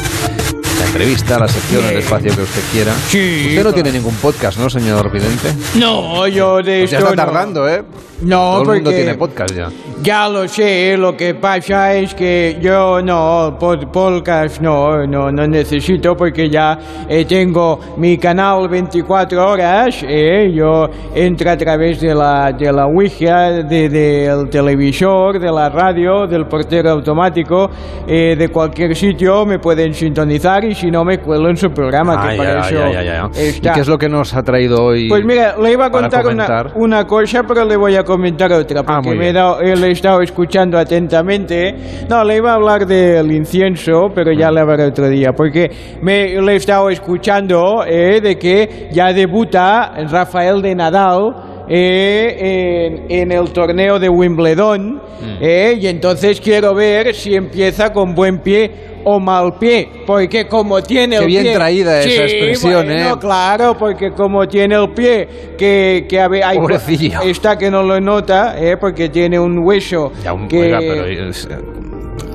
la 0.83 0.89
entrevista, 0.89 1.39
la 1.39 1.47
sección, 1.49 1.85
el 1.85 1.99
espacio 1.99 2.35
que 2.35 2.43
usted 2.43 2.63
quiera. 2.73 2.93
Sí, 3.09 3.47
usted 3.51 3.63
no 3.65 3.73
tiene 3.73 3.93
ningún 3.93 4.17
podcast, 4.17 4.59
¿no, 4.59 4.69
señor 4.69 5.13
Vidente? 5.13 5.55
No, 5.77 6.27
yo 6.27 6.57
de 6.63 6.81
Pues 6.81 6.91
ya 6.91 6.99
está 6.99 7.11
no. 7.11 7.17
tardando, 7.17 7.69
¿eh? 7.69 7.85
No, 8.25 8.53
Todo 8.53 8.61
el 8.63 8.67
mundo 8.67 8.91
porque- 8.91 8.97
tiene 9.03 9.15
podcast 9.15 9.55
ya. 9.55 9.69
Ya 10.03 10.29
lo 10.29 10.49
sé, 10.49 10.97
lo 10.99 11.17
que 11.17 11.35
pasa 11.35 11.95
es 11.95 12.13
que 12.15 12.59
yo 12.61 13.01
no, 13.03 13.57
pod- 13.57 13.87
podcast 13.93 14.61
no, 14.61 15.07
no, 15.07 15.31
no 15.31 15.47
necesito 15.47 16.17
porque 16.17 16.51
ya 16.51 16.77
eh, 17.09 17.25
tengo 17.25 17.79
mi 17.99 18.19
canal 18.19 18.69
24 18.69 19.49
horas, 19.49 20.03
eh, 20.03 20.51
yo 20.53 20.89
entro 21.15 21.51
a 21.53 21.57
través 21.57 22.01
de 22.01 22.13
la, 22.17 22.51
de 22.53 22.73
la 22.73 22.87
Ouija, 22.87 23.51
de- 23.63 23.89
del 23.89 24.49
televisor, 24.51 25.39
de 25.39 25.53
la 25.53 25.69
radio, 25.69 26.27
del 26.27 26.47
portero 26.47 26.91
automático, 26.91 27.71
eh, 28.07 28.35
de 28.37 28.49
cualquier 28.49 28.97
sitio 28.97 29.47
me 29.47 29.61
pueden 29.61 29.95
sintonizar 29.95 30.65
y 30.65 30.75
si 30.75 30.91
no 30.91 31.05
me 31.05 31.19
cuelo 31.19 31.49
en 31.49 31.57
su 31.57 31.71
programa, 31.71 32.21
que 32.23 32.29
Ay, 32.31 32.39
para 32.39 32.65
ay, 32.65 32.75
eso 32.75 32.85
ay. 32.85 33.57
¿Y 33.59 33.61
qué 33.61 33.81
es 33.81 33.87
lo 33.87 33.97
que 33.99 34.09
nos 34.09 34.35
ha 34.35 34.43
traído 34.43 34.83
hoy? 34.85 35.09
Pues 35.09 35.25
mira, 35.25 35.55
le 35.63 35.71
iba 35.73 35.87
a 35.87 35.91
contar 35.91 36.27
una, 36.27 36.67
una 36.75 37.07
cosa, 37.07 37.45
pero 37.45 37.65
le 37.65 37.77
voy 37.77 37.95
a 37.95 38.03
comentar 38.13 38.53
otra, 38.53 38.83
porque 38.83 39.09
muy 39.09 39.19
me 39.19 39.29
he, 39.31 39.33
dado- 39.33 39.61
he 39.61 39.91
estado 39.91 40.21
escuchando 40.23 40.79
atentamente. 40.79 41.75
No, 42.09 42.23
le 42.25 42.37
iba 42.37 42.53
a 42.53 42.55
hablar 42.55 42.87
del 42.87 43.31
incienso, 43.33 44.11
pero 44.15 44.33
ya 44.33 44.51
le 44.51 44.61
hablaré 44.61 44.85
otro 44.87 45.09
día, 45.09 45.33
porque 45.33 45.71
me, 46.01 46.41
le 46.41 46.53
he 46.53 46.57
estado 46.57 46.89
escuchando 46.91 47.85
eh, 47.87 48.21
de 48.21 48.39
que 48.39 48.89
ya 48.93 49.13
debuta 49.13 49.93
Rafael 50.11 50.61
de 50.63 50.75
Nadal. 50.75 51.35
Eh, 51.75 52.87
en, 53.09 53.11
en 53.11 53.33
el 53.33 53.51
torneo 53.53 53.99
de 53.99 54.09
Wimbledon 54.09 55.01
Mm. 55.23 55.37
eh, 55.41 55.79
y 55.81 55.87
entonces 55.87 56.41
quiero 56.41 56.75
ver 56.75 57.15
si 57.15 57.37
empieza 57.37 57.93
con 57.93 58.13
buen 58.13 58.41
pie 58.41 58.69
o 59.05 59.21
mal 59.21 59.55
pie 59.57 59.89
porque 60.05 60.49
como 60.49 60.83
tiene 60.83 61.15
Qué 61.17 61.23
el 61.23 61.27
bien 61.29 61.43
pie 61.45 61.55
traída 61.55 62.01
esa 62.01 62.09
Sí, 62.09 62.17
expresión, 62.35 62.87
bueno, 62.87 63.15
¿eh? 63.15 63.19
Claro, 63.21 63.77
porque 63.79 64.11
como 64.11 64.49
tiene 64.49 64.75
el 64.75 64.91
pie 64.91 65.29
que, 65.57 66.07
que 66.09 66.21
a 66.21 66.27
ver, 66.27 66.43
hay- 66.43 66.59
Pobrecillo. 66.59 67.21
está 67.23 67.57
que 67.57 67.71
no 67.71 67.85
lo 67.85 68.01
nota, 68.01 68.57
¿eh? 68.61 68.77
porque 68.77 69.11
tiene 69.11 69.39
un 69.39 69.59
hueso 69.61 70.11
que... 70.49 70.61
Oiga, 70.63 70.79
pero 70.81 71.07
es- 71.07 71.49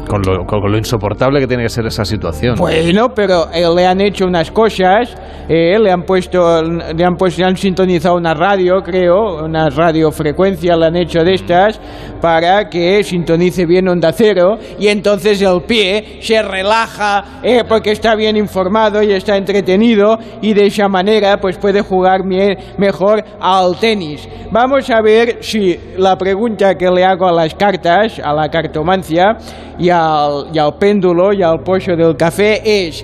con, 0.08 0.22
lo, 0.22 0.46
con 0.46 0.72
lo 0.72 0.78
insoportable 0.78 1.40
que 1.40 1.48
tiene 1.48 1.64
que 1.64 1.70
ser 1.70 1.86
esa 1.86 2.06
situación. 2.06 2.56
Bueno, 2.56 3.10
pero 3.14 3.52
eh, 3.54 3.66
le 3.74 3.86
han 3.86 4.02
hecho 4.02 4.26
unas 4.26 4.52
cosas, 4.52 5.16
eh, 5.48 5.78
le 5.80 5.92
han 5.92 6.04
puesto, 6.04 6.62
le 6.64 7.04
han 7.04 7.16
puesto, 7.16 7.42
le 7.42 7.48
han 7.48 7.58
sintonizado 7.58 8.16
una 8.16 8.34
radio, 8.34 8.82
creo, 8.82 9.46
una 9.46 9.70
radiofrecuencia 9.70 10.76
le 10.76 10.86
han 10.86 10.96
hecho 10.96 11.24
de 11.24 11.34
estas 11.34 11.80
para 12.22 12.70
que 12.70 13.04
sintonice 13.04 13.66
bien 13.66 13.88
onda 13.88 14.12
cero 14.12 14.58
y 14.80 14.88
entonces 14.88 15.42
el 15.42 15.62
pie 15.62 16.20
se 16.22 16.42
relaja 16.42 17.42
eh, 17.44 17.64
porque 17.68 17.92
está 17.92 18.16
bien 18.16 18.38
informado 18.38 19.02
y 19.02 19.12
está 19.12 19.38
entretenido 19.38 20.18
y 20.42 20.54
de 20.54 20.68
esa 20.68 20.88
manera 20.88 21.38
pues 21.38 21.58
puede 21.58 21.82
jugar 21.82 22.24
mejor 22.24 23.24
al 23.40 23.78
tenis. 23.80 24.28
Vamos 24.52 24.90
a 24.90 25.02
ver 25.02 25.38
si 25.42 25.78
la 25.98 26.18
pregunta 26.18 26.76
que 26.76 26.90
le 26.90 27.04
hago 27.04 27.28
a 27.28 27.32
las 27.32 27.54
cartas, 27.54 28.20
a 28.24 28.34
la 28.34 28.50
cartomancia 28.50 29.38
y 29.78 29.90
al, 29.98 30.48
y 30.54 30.60
al 30.60 30.76
péndulo 30.76 31.34
y 31.34 31.44
al 31.44 31.62
pollo 31.62 31.96
del 31.96 32.16
café 32.16 32.62
es 32.64 33.04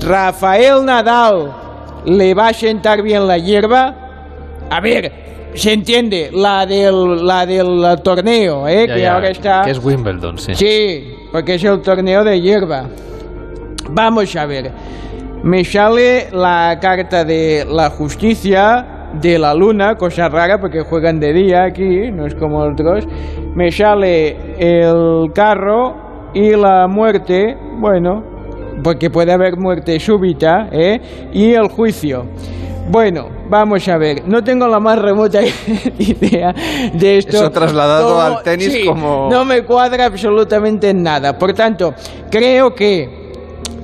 Rafael 0.00 0.84
Nadal 0.84 1.52
le 2.06 2.34
va 2.34 2.48
a 2.48 2.52
sentar 2.52 3.02
bien 3.02 3.26
la 3.26 3.36
hierba. 3.36 3.94
A 4.70 4.80
ver, 4.80 5.12
se 5.54 5.72
entiende 5.72 6.30
la 6.32 6.64
del 6.66 7.26
la 7.26 7.44
del 7.44 8.00
torneo, 8.02 8.66
¿eh? 8.68 8.86
Ya, 8.86 8.94
que 8.94 9.00
ya, 9.00 9.14
ahora 9.14 9.30
está. 9.30 9.62
Que 9.62 9.72
es 9.72 9.84
Wimbledon, 9.84 10.38
sí. 10.38 10.54
Sí, 10.54 11.14
porque 11.32 11.54
es 11.54 11.64
el 11.64 11.82
torneo 11.82 12.24
de 12.24 12.40
hierba. 12.40 12.86
Vamos 13.90 14.34
a 14.36 14.46
ver. 14.46 14.70
Me 15.42 15.64
sale 15.64 16.28
la 16.32 16.78
carta 16.80 17.24
de 17.24 17.66
la 17.68 17.90
justicia 17.90 19.08
de 19.20 19.38
la 19.38 19.54
luna, 19.54 19.96
cosa 19.96 20.28
rara 20.28 20.60
porque 20.60 20.82
juegan 20.82 21.20
de 21.20 21.32
día 21.32 21.64
aquí, 21.64 22.10
no 22.10 22.26
es 22.26 22.34
como 22.34 22.58
otros. 22.58 23.06
Me 23.54 23.70
sale 23.70 24.36
el 24.58 25.32
carro 25.32 26.05
y 26.36 26.54
la 26.54 26.86
muerte, 26.86 27.56
bueno, 27.80 28.22
porque 28.84 29.08
puede 29.10 29.32
haber 29.32 29.56
muerte 29.56 29.98
súbita, 29.98 30.68
¿eh? 30.70 31.00
Y 31.32 31.54
el 31.54 31.68
juicio. 31.68 32.26
Bueno, 32.88 33.28
vamos 33.50 33.88
a 33.88 33.96
ver, 33.96 34.22
no 34.28 34.44
tengo 34.44 34.68
la 34.68 34.78
más 34.78 34.98
remota 34.98 35.40
idea 35.98 36.52
de 36.92 37.18
esto. 37.18 37.36
Eso 37.38 37.50
trasladado 37.50 38.20
al 38.20 38.42
tenis 38.42 38.72
sí, 38.72 38.84
como- 38.86 39.28
No 39.30 39.44
me 39.44 39.62
cuadra 39.64 40.04
absolutamente 40.06 40.90
en 40.90 41.02
nada. 41.02 41.36
Por 41.36 41.52
tanto, 41.52 41.94
creo 42.30 42.74
que 42.74 43.32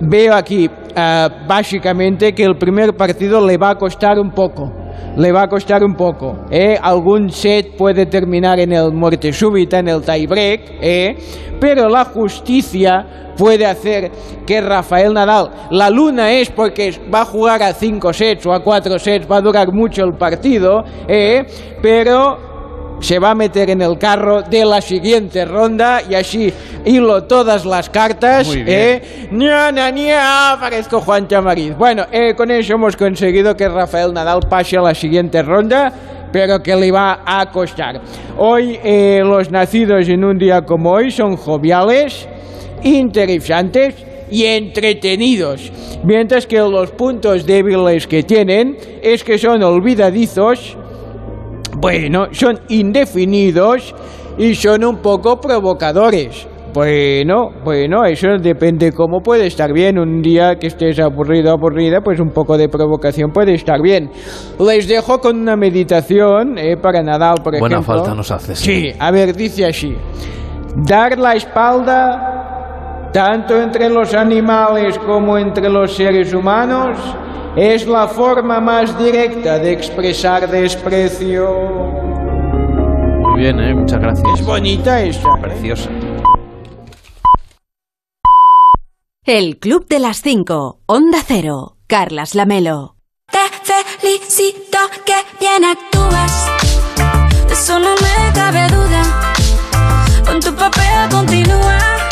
veo 0.01 0.35
aquí 0.35 0.71
ah, 0.95 1.29
básicamente 1.49 2.33
que 2.33 2.45
el 2.45 2.57
primer 2.57 2.95
partido 2.95 3.45
le 3.45 3.57
va 3.57 3.71
a 3.71 3.75
costar 3.77 4.19
un 4.21 4.31
poco. 4.31 4.71
Le 5.17 5.31
va 5.33 5.43
a 5.43 5.49
costar 5.49 5.85
un 5.85 5.95
poco. 5.95 6.47
¿eh? 6.51 6.79
Algún 6.81 7.31
set 7.31 7.77
puede 7.77 8.07
terminar 8.07 8.59
en 8.61 8.73
el 8.73 8.93
muerte 8.93 9.33
súbita, 9.33 9.79
en 9.79 9.89
el 9.89 10.03
tiebreak, 10.03 10.61
¿eh? 10.81 11.17
pero 11.61 11.89
la 11.89 12.05
justicia 12.05 13.33
puede 13.37 13.67
hacer 13.67 14.11
que 14.47 14.61
Rafael 14.61 15.13
Nadal, 15.13 15.51
la 15.71 15.91
luna 15.91 16.33
es 16.33 16.51
porque 16.51 16.99
va 17.13 17.23
a 17.23 17.25
jugar 17.25 17.63
a 17.63 17.73
cinco 17.73 18.13
sets 18.13 18.45
o 18.47 18.53
a 18.53 18.63
cuatro 18.63 18.99
sets, 18.99 19.31
va 19.31 19.37
a 19.37 19.41
durar 19.41 19.73
mucho 19.73 20.05
el 20.05 20.15
partido, 20.15 20.85
¿eh? 21.09 21.45
pero 21.81 22.52
se 23.03 23.19
va 23.19 23.31
a 23.31 23.35
meter 23.35 23.69
en 23.69 23.83
el 23.83 23.99
carro 23.99 24.43
de 24.43 24.65
la 24.65 24.81
siguiente 24.81 25.45
ronda 25.45 26.03
y 26.09 26.15
así 26.15 26.53
hilo 26.85 27.25
todas 27.25 27.65
las 27.67 27.91
cartas. 27.91 28.47
Muy 28.47 28.63
bien. 28.63 28.79
¿eh? 28.79 29.29
¡Nia, 29.33 29.73
nia, 29.73 29.91
nia! 29.91 30.57
Parezco 30.59 31.01
Juan 31.01 31.27
Chamariz. 31.27 31.77
Bueno, 31.77 32.07
eh, 32.13 32.35
con 32.37 32.51
eso 32.53 32.75
hemos 32.75 32.97
conseguido 32.97 33.57
que 33.57 33.69
Rafael 33.69 34.15
Nadal 34.15 34.41
pase 34.49 34.77
a 34.77 34.83
la 34.83 34.95
siguiente 34.95 35.43
ronda, 35.43 35.93
pero 36.33 36.63
que 36.63 36.77
le 36.77 36.93
va 36.93 37.23
a 37.27 37.51
costar. 37.51 38.01
Hoy 38.39 38.79
eh, 38.83 39.21
los 39.25 39.51
nacidos 39.51 40.09
en 40.09 40.25
un 40.25 40.39
día 40.39 40.63
como 40.63 40.93
hoy 40.93 41.11
son 41.11 41.37
joviales, 41.37 42.29
interesantes 42.85 43.97
y 44.31 44.45
entretenidos, 44.45 45.73
mientras 46.05 46.47
que 46.47 46.59
los 46.59 46.93
puntos 46.93 47.45
débiles 47.45 48.07
que 48.07 48.23
tienen 48.23 48.79
es 49.03 49.25
que 49.25 49.39
son 49.39 49.63
olvidadizos, 49.63 50.77
bueno, 51.79 52.27
son 52.33 52.59
indefinidos 52.69 53.95
y 54.39 54.55
son 54.55 54.85
un 54.85 54.99
poco 54.99 55.41
provocadores. 55.41 56.47
Bueno, 56.75 57.51
bueno, 57.65 58.03
eso 58.07 58.29
depende 58.41 58.93
cómo 58.93 59.21
puede 59.21 59.47
estar 59.47 59.73
bien. 59.75 59.99
Un 59.99 60.23
día 60.23 60.57
que 60.57 60.69
estés 60.69 60.99
aburrido, 61.01 61.51
aburrida, 61.53 62.01
pues 62.01 62.19
un 62.19 62.31
poco 62.31 62.57
de 62.57 62.71
provocación 62.71 63.31
puede 63.31 63.53
estar 63.55 63.83
bien. 63.83 64.11
Les 64.59 64.89
dejo 64.89 65.19
con 65.21 65.39
una 65.39 65.55
meditación 65.55 66.57
eh, 66.57 66.79
para 66.79 67.03
Nadal, 67.03 67.43
por 67.45 67.59
Buena 67.59 67.77
ejemplo. 67.77 67.97
falta 67.97 68.15
nos 68.15 68.31
hace, 68.31 68.57
sí. 68.57 68.65
Sí, 68.65 68.97
a 68.99 69.11
ver, 69.11 69.37
dice 69.37 69.67
así. 69.67 69.95
Dar 70.75 71.19
la 71.19 71.35
espalda, 71.35 72.52
tanto 73.13 73.61
entre 73.61 73.89
los 73.89 74.15
animales 74.15 74.99
como 74.99 75.37
entre 75.39 75.69
los 75.69 75.95
seres 75.95 76.33
humanos, 76.33 76.99
es 77.55 77.87
la 77.87 78.09
forma 78.09 78.61
más 78.61 78.99
directa 78.99 79.59
de 79.59 79.73
expresar 79.73 80.49
desprecio. 80.49 81.51
Muy 83.21 83.41
bien, 83.41 83.61
¿eh? 83.61 83.75
muchas 83.75 84.01
gracias. 84.01 84.41
Es 84.41 84.47
bonita 84.47 85.03
esta. 85.03 85.29
¿eh? 85.29 85.43
Preciosa. 85.43 85.91
El 89.25 89.59
Club 89.59 89.87
de 89.87 89.99
las 89.99 90.23
5. 90.23 90.81
Onda 90.87 91.19
Cero. 91.25 91.77
Carlas 91.87 92.35
Lamelo. 92.35 92.97
Te 93.31 93.39
felicito 94.01 94.79
que 95.05 95.15
bien 95.39 95.65
actúas. 95.65 96.47
De 97.47 97.53
eso 97.53 97.79
no 97.79 97.95
me 97.95 98.33
cabe 98.35 98.67
duda. 98.69 99.33
Con 100.27 100.41
tu 100.41 100.55
papel 100.55 101.09
continúa. 101.11 102.12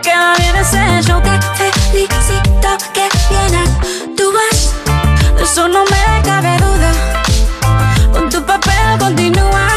Te 0.00 0.10
queda 0.10 0.32
bien 0.36 0.54
ese 0.54 1.02
show. 1.02 1.20
Te 1.20 1.72
felicito 1.90 2.68
que 2.94 3.08
bien 3.30 3.54
actúas. 3.56 4.72
De 5.36 5.42
eso 5.42 5.66
no 5.66 5.82
me 5.86 6.22
cabe 6.22 6.56
duda. 6.58 6.92
Con 8.12 8.30
tu 8.30 8.40
papel 8.46 8.98
continúa. 9.00 9.68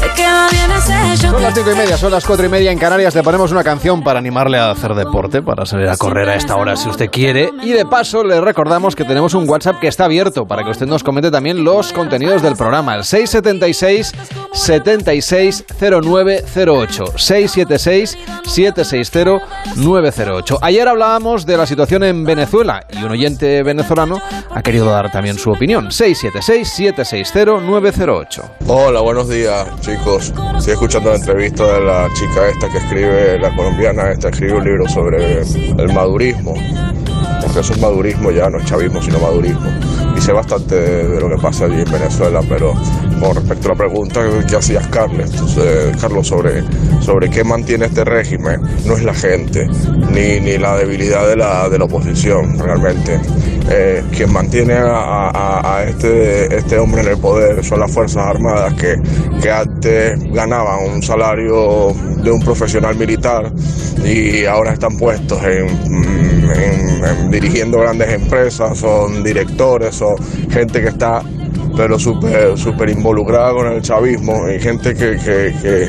Te 0.00 0.12
queda 0.12 0.48
bien 0.50 0.70
ese 0.72 1.16
show. 1.16 1.27
Son 1.30 1.42
las 1.42 1.54
cinco 1.54 1.70
y 1.70 1.74
media, 1.76 1.98
son 1.98 2.10
las 2.10 2.24
cuatro 2.24 2.46
y 2.46 2.48
media 2.48 2.72
en 2.72 2.78
Canarias. 2.78 3.14
Le 3.14 3.22
ponemos 3.22 3.52
una 3.52 3.62
canción 3.62 4.02
para 4.02 4.18
animarle 4.18 4.56
a 4.58 4.70
hacer 4.70 4.94
deporte, 4.94 5.42
para 5.42 5.66
salir 5.66 5.86
a 5.88 5.96
correr 5.98 6.26
a 6.30 6.36
esta 6.36 6.56
hora 6.56 6.74
si 6.74 6.88
usted 6.88 7.10
quiere. 7.10 7.50
Y 7.62 7.72
de 7.72 7.84
paso 7.84 8.24
le 8.24 8.40
recordamos 8.40 8.96
que 8.96 9.04
tenemos 9.04 9.34
un 9.34 9.46
WhatsApp 9.46 9.78
que 9.78 9.88
está 9.88 10.06
abierto 10.06 10.46
para 10.46 10.64
que 10.64 10.70
usted 10.70 10.86
nos 10.86 11.04
comente 11.04 11.30
también 11.30 11.62
los 11.62 11.92
contenidos 11.92 12.40
del 12.40 12.56
programa. 12.56 12.94
El 12.94 13.04
676 13.04 14.14
760908 14.52 17.04
676 17.18 18.16
760 18.44 19.42
908. 19.76 20.58
Ayer 20.62 20.88
hablábamos 20.88 21.44
de 21.44 21.58
la 21.58 21.66
situación 21.66 22.04
en 22.04 22.24
Venezuela 22.24 22.86
y 22.90 23.04
un 23.04 23.10
oyente 23.10 23.62
venezolano 23.62 24.18
ha 24.50 24.62
querido 24.62 24.86
dar 24.86 25.12
también 25.12 25.36
su 25.38 25.50
opinión. 25.50 25.92
676 25.92 26.66
760 26.68 27.60
908. 27.66 28.44
Hola, 28.66 29.00
buenos 29.00 29.28
días, 29.28 29.68
chicos. 29.80 30.32
Estoy 30.56 30.72
escuchando 30.72 31.17
entrevista 31.18 31.64
de 31.64 31.80
la 31.80 32.08
chica 32.14 32.48
esta 32.48 32.68
que 32.68 32.78
escribe, 32.78 33.38
la 33.38 33.54
colombiana 33.54 34.10
esta, 34.10 34.28
escribe 34.28 34.54
un 34.54 34.64
libro 34.64 34.88
sobre 34.88 35.40
el 35.42 35.92
madurismo. 35.92 36.54
Porque 37.42 37.60
eso 37.60 37.72
es 37.72 37.80
madurismo 37.80 38.30
ya, 38.30 38.48
no 38.48 38.58
es 38.58 38.64
chavismo, 38.64 39.02
sino 39.02 39.18
madurismo. 39.18 39.70
Y 40.16 40.20
sé 40.20 40.32
bastante 40.32 40.74
de, 40.74 41.08
de 41.08 41.20
lo 41.20 41.28
que 41.28 41.36
pasa 41.36 41.66
allí 41.66 41.80
en 41.80 41.90
Venezuela, 41.90 42.40
pero 42.48 42.74
con 43.20 43.34
respecto 43.34 43.68
a 43.68 43.72
la 43.72 43.78
pregunta 43.78 44.20
que 44.48 44.56
hacías, 44.56 44.86
Carlos, 44.88 45.30
entonces, 45.30 45.96
Carlos, 46.00 46.26
sobre, 46.28 46.62
sobre 47.00 47.28
qué 47.30 47.42
mantiene 47.44 47.86
este 47.86 48.04
régimen, 48.04 48.60
no 48.84 48.94
es 48.94 49.02
la 49.04 49.14
gente, 49.14 49.66
ni, 50.12 50.40
ni 50.40 50.58
la 50.58 50.76
debilidad 50.76 51.26
de 51.28 51.36
la, 51.36 51.68
de 51.68 51.78
la 51.78 51.84
oposición, 51.84 52.58
realmente. 52.58 53.20
Eh, 53.70 54.02
quien 54.12 54.32
mantiene 54.32 54.74
a, 54.74 55.30
a- 55.78 55.84
este, 55.84 56.56
este 56.56 56.78
hombre 56.78 57.02
en 57.02 57.08
el 57.08 57.18
poder 57.18 57.62
son 57.62 57.80
las 57.80 57.92
Fuerzas 57.92 58.24
Armadas 58.24 58.72
que, 58.74 58.96
que 59.42 59.50
antes 59.50 60.18
ganaban 60.32 60.84
un 60.94 61.02
salario 61.02 61.92
de 62.22 62.30
un 62.30 62.40
profesional 62.40 62.96
militar 62.96 63.52
y 64.04 64.46
ahora 64.46 64.72
están 64.72 64.96
puestos 64.96 65.42
en- 65.44 65.68
en 66.50 67.30
dirigiendo 67.30 67.78
grandes 67.80 68.08
empresas, 68.10 68.78
son 68.78 69.22
directores, 69.22 69.94
son 69.96 70.16
gente 70.50 70.80
que 70.80 70.88
está 70.88 71.22
pero 71.76 71.98
súper 71.98 72.56
super 72.58 72.88
involucrada 72.88 73.52
con 73.52 73.66
el 73.72 73.82
chavismo 73.82 74.48
y 74.48 74.58
gente 74.60 74.94
que, 74.94 75.16
que, 75.16 75.54
que, 75.62 75.88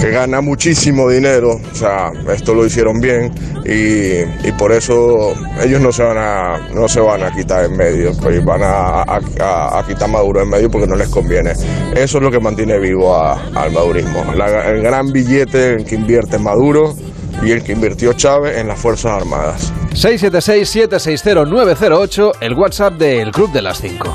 que 0.00 0.10
gana 0.10 0.40
muchísimo 0.40 1.08
dinero, 1.08 1.60
o 1.70 1.74
sea, 1.74 2.10
esto 2.32 2.54
lo 2.54 2.64
hicieron 2.66 3.00
bien 3.00 3.32
y, 3.64 4.22
y 4.46 4.52
por 4.58 4.72
eso 4.72 5.32
ellos 5.62 5.80
no 5.80 5.92
se 5.92 6.02
van 6.02 6.18
a, 6.18 6.68
no 6.74 6.88
se 6.88 7.00
van 7.00 7.22
a 7.22 7.30
quitar 7.32 7.64
en 7.64 7.76
medio, 7.76 8.12
pues 8.20 8.44
van 8.44 8.62
a, 8.62 9.02
a- 9.02 9.78
a 9.78 9.84
quitar 9.86 10.08
Maduro 10.08 10.42
en 10.42 10.48
medio 10.50 10.70
porque 10.70 10.86
no 10.86 10.96
les 10.96 11.08
conviene. 11.08 11.52
Eso 11.94 12.18
es 12.18 12.22
lo 12.22 12.30
que 12.30 12.40
mantiene 12.40 12.78
vivo 12.78 13.14
a- 13.16 13.40
al 13.54 13.72
madurismo, 13.72 14.24
La- 14.34 14.68
el 14.70 14.82
gran 14.82 15.12
billete 15.12 15.74
en 15.74 15.84
que 15.84 15.94
invierte 15.94 16.38
Maduro 16.38 16.94
y 17.42 17.52
el 17.52 17.62
que 17.62 17.72
invirtió 17.72 18.12
Chávez 18.12 18.58
en 18.58 18.68
las 18.68 18.78
Fuerzas 18.78 19.12
Armadas. 19.12 19.72
676-760-908, 19.94 22.32
el 22.40 22.54
WhatsApp 22.54 22.94
del 22.94 23.30
Club 23.30 23.52
de 23.52 23.62
las 23.62 23.78
5. 23.80 24.14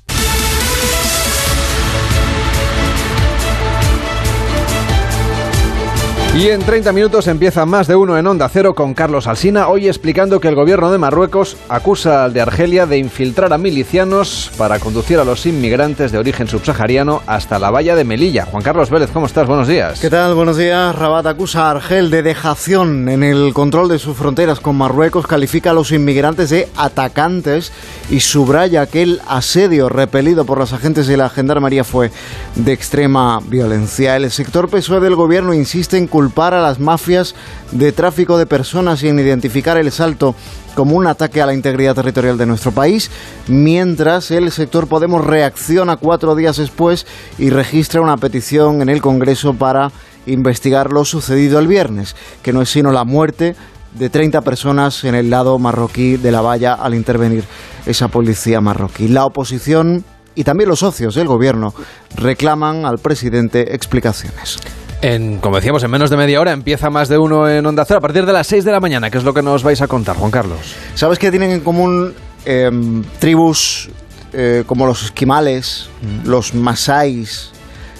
Y 6.33 6.47
en 6.47 6.61
30 6.61 6.93
minutos 6.93 7.27
empieza 7.27 7.65
más 7.65 7.87
de 7.87 7.95
uno 7.97 8.17
en 8.17 8.25
Onda 8.25 8.47
Cero 8.47 8.73
con 8.73 8.93
Carlos 8.93 9.27
Alsina, 9.27 9.67
hoy 9.67 9.89
explicando 9.89 10.39
que 10.39 10.47
el 10.47 10.55
gobierno 10.55 10.89
de 10.89 10.97
Marruecos 10.97 11.57
acusa 11.67 12.23
al 12.23 12.31
de 12.31 12.39
Argelia 12.39 12.85
de 12.85 12.97
infiltrar 12.97 13.51
a 13.51 13.57
milicianos 13.57 14.49
para 14.57 14.79
conducir 14.79 15.19
a 15.19 15.25
los 15.25 15.45
inmigrantes 15.45 16.13
de 16.13 16.17
origen 16.17 16.47
subsahariano 16.47 17.21
hasta 17.27 17.59
la 17.59 17.69
valla 17.69 17.97
de 17.97 18.05
Melilla. 18.05 18.45
Juan 18.45 18.63
Carlos 18.63 18.89
Vélez, 18.89 19.09
¿cómo 19.11 19.25
estás? 19.25 19.45
Buenos 19.45 19.67
días. 19.67 19.99
¿Qué 19.99 20.09
tal? 20.09 20.33
Buenos 20.33 20.55
días. 20.55 20.95
Rabat 20.95 21.25
acusa 21.25 21.67
a 21.67 21.71
Argel 21.71 22.09
de 22.09 22.23
dejación 22.23 23.09
en 23.09 23.23
el 23.23 23.53
control 23.53 23.89
de 23.89 23.99
sus 23.99 24.15
fronteras 24.15 24.61
con 24.61 24.77
Marruecos, 24.77 25.27
califica 25.27 25.71
a 25.71 25.73
los 25.73 25.91
inmigrantes 25.91 26.49
de 26.49 26.69
atacantes 26.77 27.73
y 28.09 28.21
subraya 28.21 28.85
que 28.85 29.01
el 29.01 29.21
asedio 29.27 29.89
repelido 29.89 30.45
por 30.45 30.59
los 30.59 30.71
agentes 30.71 31.07
de 31.07 31.17
la 31.17 31.29
Gendarmería 31.29 31.83
fue 31.83 32.09
de 32.55 32.71
extrema 32.71 33.41
violencia. 33.45 34.15
El 34.15 34.31
sector 34.31 34.69
PSOE 34.69 35.01
del 35.01 35.15
gobierno 35.15 35.53
insiste 35.53 35.97
en 35.97 36.07
culpar 36.21 36.53
a 36.53 36.61
las 36.61 36.79
mafias 36.79 37.33
de 37.71 37.91
tráfico 37.91 38.37
de 38.37 38.45
personas 38.45 39.01
y 39.01 39.07
en 39.07 39.17
identificar 39.17 39.75
el 39.77 39.91
salto 39.91 40.35
como 40.75 40.95
un 40.95 41.07
ataque 41.07 41.41
a 41.41 41.47
la 41.47 41.55
integridad 41.55 41.95
territorial 41.95 42.37
de 42.37 42.45
nuestro 42.45 42.71
país, 42.71 43.09
mientras 43.47 44.29
el 44.29 44.51
sector 44.51 44.85
Podemos 44.85 45.25
reacciona 45.25 45.97
cuatro 45.97 46.35
días 46.35 46.57
después 46.57 47.07
y 47.39 47.49
registra 47.49 48.01
una 48.01 48.17
petición 48.17 48.83
en 48.83 48.89
el 48.89 49.01
Congreso 49.01 49.55
para 49.55 49.91
investigar 50.27 50.91
lo 50.91 51.05
sucedido 51.05 51.57
el 51.57 51.65
viernes, 51.65 52.15
que 52.43 52.53
no 52.53 52.61
es 52.61 52.69
sino 52.69 52.91
la 52.91 53.03
muerte 53.03 53.55
de 53.97 54.09
30 54.11 54.41
personas 54.41 55.03
en 55.03 55.15
el 55.15 55.31
lado 55.31 55.57
marroquí 55.57 56.17
de 56.17 56.31
la 56.31 56.41
valla 56.41 56.75
al 56.75 56.93
intervenir 56.93 57.45
esa 57.87 58.09
policía 58.09 58.61
marroquí. 58.61 59.07
La 59.07 59.25
oposición 59.25 60.05
y 60.35 60.43
también 60.43 60.69
los 60.69 60.79
socios 60.79 61.15
del 61.15 61.27
gobierno 61.27 61.73
reclaman 62.15 62.85
al 62.85 62.99
presidente 62.99 63.73
explicaciones. 63.73 64.59
En, 65.01 65.39
como 65.39 65.55
decíamos, 65.55 65.83
en 65.83 65.89
menos 65.89 66.11
de 66.11 66.17
media 66.17 66.39
hora 66.39 66.51
empieza 66.51 66.91
más 66.91 67.09
de 67.09 67.17
uno 67.17 67.49
en 67.49 67.65
Onda 67.65 67.85
Cero 67.85 67.97
a 67.97 68.01
partir 68.01 68.23
de 68.23 68.33
las 68.33 68.45
6 68.45 68.63
de 68.63 68.71
la 68.71 68.79
mañana, 68.79 69.09
que 69.09 69.17
es 69.17 69.23
lo 69.23 69.33
que 69.33 69.41
nos 69.41 69.63
vais 69.63 69.81
a 69.81 69.87
contar, 69.87 70.15
Juan 70.15 70.29
Carlos. 70.29 70.59
¿Sabes 70.93 71.17
qué 71.17 71.31
tienen 71.31 71.49
en 71.49 71.61
común 71.61 72.13
em, 72.45 73.03
tribus 73.17 73.89
eh, 74.31 74.63
como 74.67 74.85
los 74.85 75.03
esquimales, 75.03 75.89
los 76.23 76.53
masáis, 76.53 77.49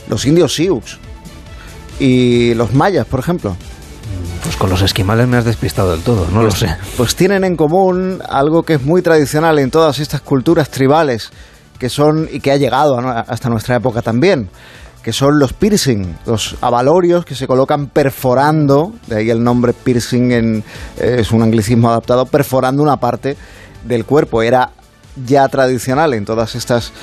los 0.10 0.26
indios 0.28 0.54
sioux 0.54 1.00
y 2.00 2.54
los 2.54 2.76
mayas, 2.76 3.08
por 3.08 3.20
ejemplo? 3.20 3.58
Pues 4.44 4.56
con 4.56 4.70
los 4.70 4.84
esquimales 4.84 5.28
me 5.28 5.38
has 5.38 5.46
despistado 5.46 5.92
del 5.92 6.02
todo, 6.02 6.28
no 6.32 6.44
lo 6.44 6.52
sé. 6.52 6.76
Pues 6.98 7.16
tienen 7.16 7.44
en 7.44 7.56
común 7.56 8.20
algo 8.30 8.62
que 8.62 8.76
es 8.76 8.84
muy 8.84 9.02
tradicional 9.02 9.58
en 9.58 9.72
todas 9.72 9.98
estas 9.98 10.22
culturas 10.22 10.70
tribales 10.70 11.32
que 11.80 11.90
son 11.90 12.30
y 12.32 12.42
que 12.42 12.52
ha 12.52 12.58
llegado 12.58 13.00
hasta 13.00 13.50
nuestra 13.50 13.76
época 13.76 14.04
también, 14.04 14.50
que 15.04 15.14
son 15.14 15.40
los 15.40 15.54
piercing, 15.54 16.16
los 16.26 16.56
abalorios 16.62 17.26
que 17.26 17.36
se 17.36 17.48
colocan 17.48 17.88
perforando, 17.88 18.94
de 19.08 19.18
ahí 19.18 19.30
el 19.30 19.44
nombre 19.44 19.74
piercing 19.74 20.32
en, 20.32 20.64
eh, 20.98 21.18
es 21.20 21.32
un 21.32 21.42
anglicismo 21.42 21.90
adaptado, 21.90 22.26
perforando 22.26 22.84
una 22.84 22.98
parte 22.98 23.36
del 23.84 24.06
cuerpo. 24.06 24.44
Era 24.44 24.72
ya 25.26 25.48
tradicional 25.50 26.14
en 26.14 26.26
todas 26.26 26.56
estas 26.56 26.94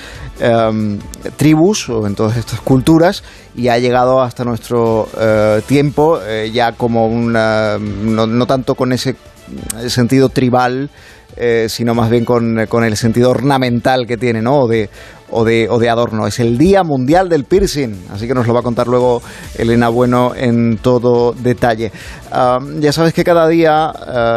em, 0.41 0.99
tribus 1.37 1.89
o 1.89 2.07
en 2.07 2.15
todas 2.15 2.37
estas 2.37 2.61
culturas 2.61 3.23
y 3.55 3.69
ha 3.69 3.79
llegado 3.79 4.23
hasta 4.23 4.45
nuestro 4.45 5.09
eh, 5.19 5.61
tiempo 5.67 6.21
eh, 6.23 6.51
ya 6.53 6.73
como 6.73 7.07
una, 7.07 7.79
no, 7.79 8.47
tanto 8.47 8.75
con 8.75 8.93
ese 8.93 9.17
sentido 9.89 10.29
tribal, 10.29 10.91
eh, 11.39 11.67
sino 11.69 11.95
más 11.95 12.11
bien 12.11 12.25
con, 12.25 12.67
con, 12.69 12.85
el 12.85 12.97
sentido 12.97 13.31
ornamental 13.31 14.07
que 14.07 14.17
tiene, 14.17 14.43
¿no? 14.43 14.61
O 14.61 14.69
de, 14.69 14.91
o 15.31 15.45
de, 15.45 15.69
o 15.71 15.79
de 15.79 15.89
adorno. 15.89 16.27
Es 16.27 16.41
el 16.41 16.59
Día 16.59 16.83
Mundial 16.83 17.29
del 17.29 17.45
Piercing, 17.45 18.09
así 18.13 18.27
que 18.27 18.35
nos 18.35 18.47
lo 18.47 18.55
va 18.55 18.61
a 18.61 18.63
contar 18.63 18.89
luego 18.89 19.23
Elena 19.57 19.89
Bueno 19.89 20.33
en 20.35 20.79
todo 20.79 21.33
detalle. 21.33 21.93
ya 22.81 22.93
sabes 22.93 23.15
que 23.15 23.25
cada 23.25 23.47
día 23.49 23.93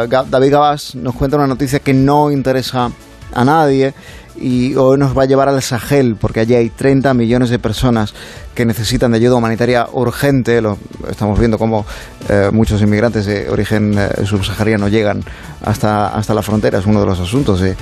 David 0.08 0.52
Gabás 0.52 0.94
nos 0.94 1.14
cuenta 1.14 1.36
una 1.36 1.46
noticia 1.46 1.80
que 1.80 1.94
no 1.94 2.30
interesa 2.30 2.90
a 3.34 3.44
nadie 3.44 3.94
y 4.36 4.74
hoy 4.74 4.98
nos 4.98 5.16
va 5.16 5.22
a 5.22 5.26
llevar 5.26 5.48
al 5.48 5.62
Sahel 5.62 6.16
porque 6.16 6.40
allí 6.40 6.54
hay 6.54 6.70
30 6.70 7.14
millones 7.14 7.50
de 7.50 7.58
personas 7.58 8.14
que 8.54 8.64
necesitan 8.64 9.12
de 9.12 9.18
ayuda 9.18 9.36
humanitaria 9.36 9.88
urgente. 9.92 10.60
Lo, 10.60 10.78
estamos 11.10 11.38
viendo 11.38 11.58
cómo 11.58 11.86
eh, 12.28 12.50
muchos 12.52 12.80
inmigrantes 12.82 13.26
de 13.26 13.48
origen 13.48 13.96
eh, 13.98 14.24
subsahariano 14.24 14.88
llegan 14.88 15.22
hasta, 15.64 16.08
hasta 16.08 16.34
la 16.34 16.42
frontera. 16.42 16.78
Es 16.78 16.86
uno 16.86 17.00
de 17.00 17.06
los 17.06 17.20
asuntos 17.20 17.60
de, 17.60 17.76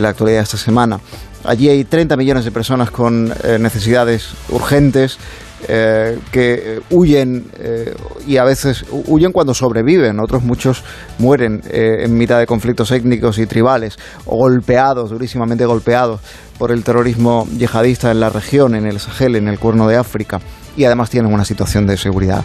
la 0.00 0.08
actualidad 0.08 0.42
esta 0.42 0.56
semana. 0.56 1.00
Allí 1.44 1.68
hay 1.68 1.84
30 1.84 2.16
millones 2.16 2.44
de 2.44 2.50
personas 2.50 2.90
con 2.90 3.32
eh, 3.42 3.58
necesidades 3.58 4.30
urgentes 4.48 5.18
eh, 5.66 6.18
que 6.30 6.80
huyen 6.90 7.46
eh, 7.58 7.94
y 8.26 8.36
a 8.36 8.44
veces 8.44 8.84
huyen 8.90 9.32
cuando 9.32 9.54
sobreviven, 9.54 10.20
otros 10.20 10.42
muchos 10.42 10.84
mueren 11.18 11.62
eh, 11.70 12.04
en 12.04 12.16
mitad 12.18 12.38
de 12.38 12.46
conflictos 12.46 12.90
étnicos 12.90 13.38
y 13.38 13.46
tribales 13.46 13.98
o 14.26 14.36
golpeados, 14.36 15.10
durísimamente 15.10 15.64
golpeados 15.64 16.20
por 16.58 16.70
el 16.70 16.84
terrorismo 16.84 17.48
yihadista 17.56 18.10
en 18.10 18.20
la 18.20 18.30
región, 18.30 18.74
en 18.74 18.86
el 18.86 19.00
Sahel, 19.00 19.36
en 19.36 19.48
el 19.48 19.58
Cuerno 19.58 19.88
de 19.88 19.96
África 19.96 20.40
y 20.76 20.84
además 20.84 21.08
tienen 21.08 21.32
una 21.32 21.44
situación 21.44 21.86
de 21.86 21.96
seguridad 21.96 22.44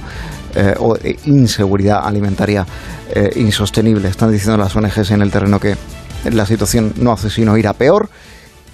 o 0.80 0.95
de 0.95 1.17
inseguridad 1.26 2.05
alimentaria 2.05 2.65
insostenible. 3.36 4.07
Están 4.07 4.32
diciendo 4.32 4.57
las 4.57 4.76
ONGs 4.76 5.11
en 5.11 5.22
el 5.22 5.32
terreno 5.32 5.59
que 5.59 5.76
la 6.32 6.45
situación 6.45 6.93
no 6.97 7.11
hace 7.11 7.30
sino 7.30 7.57
ir 7.57 7.67
a 7.67 7.74
peor 7.74 8.09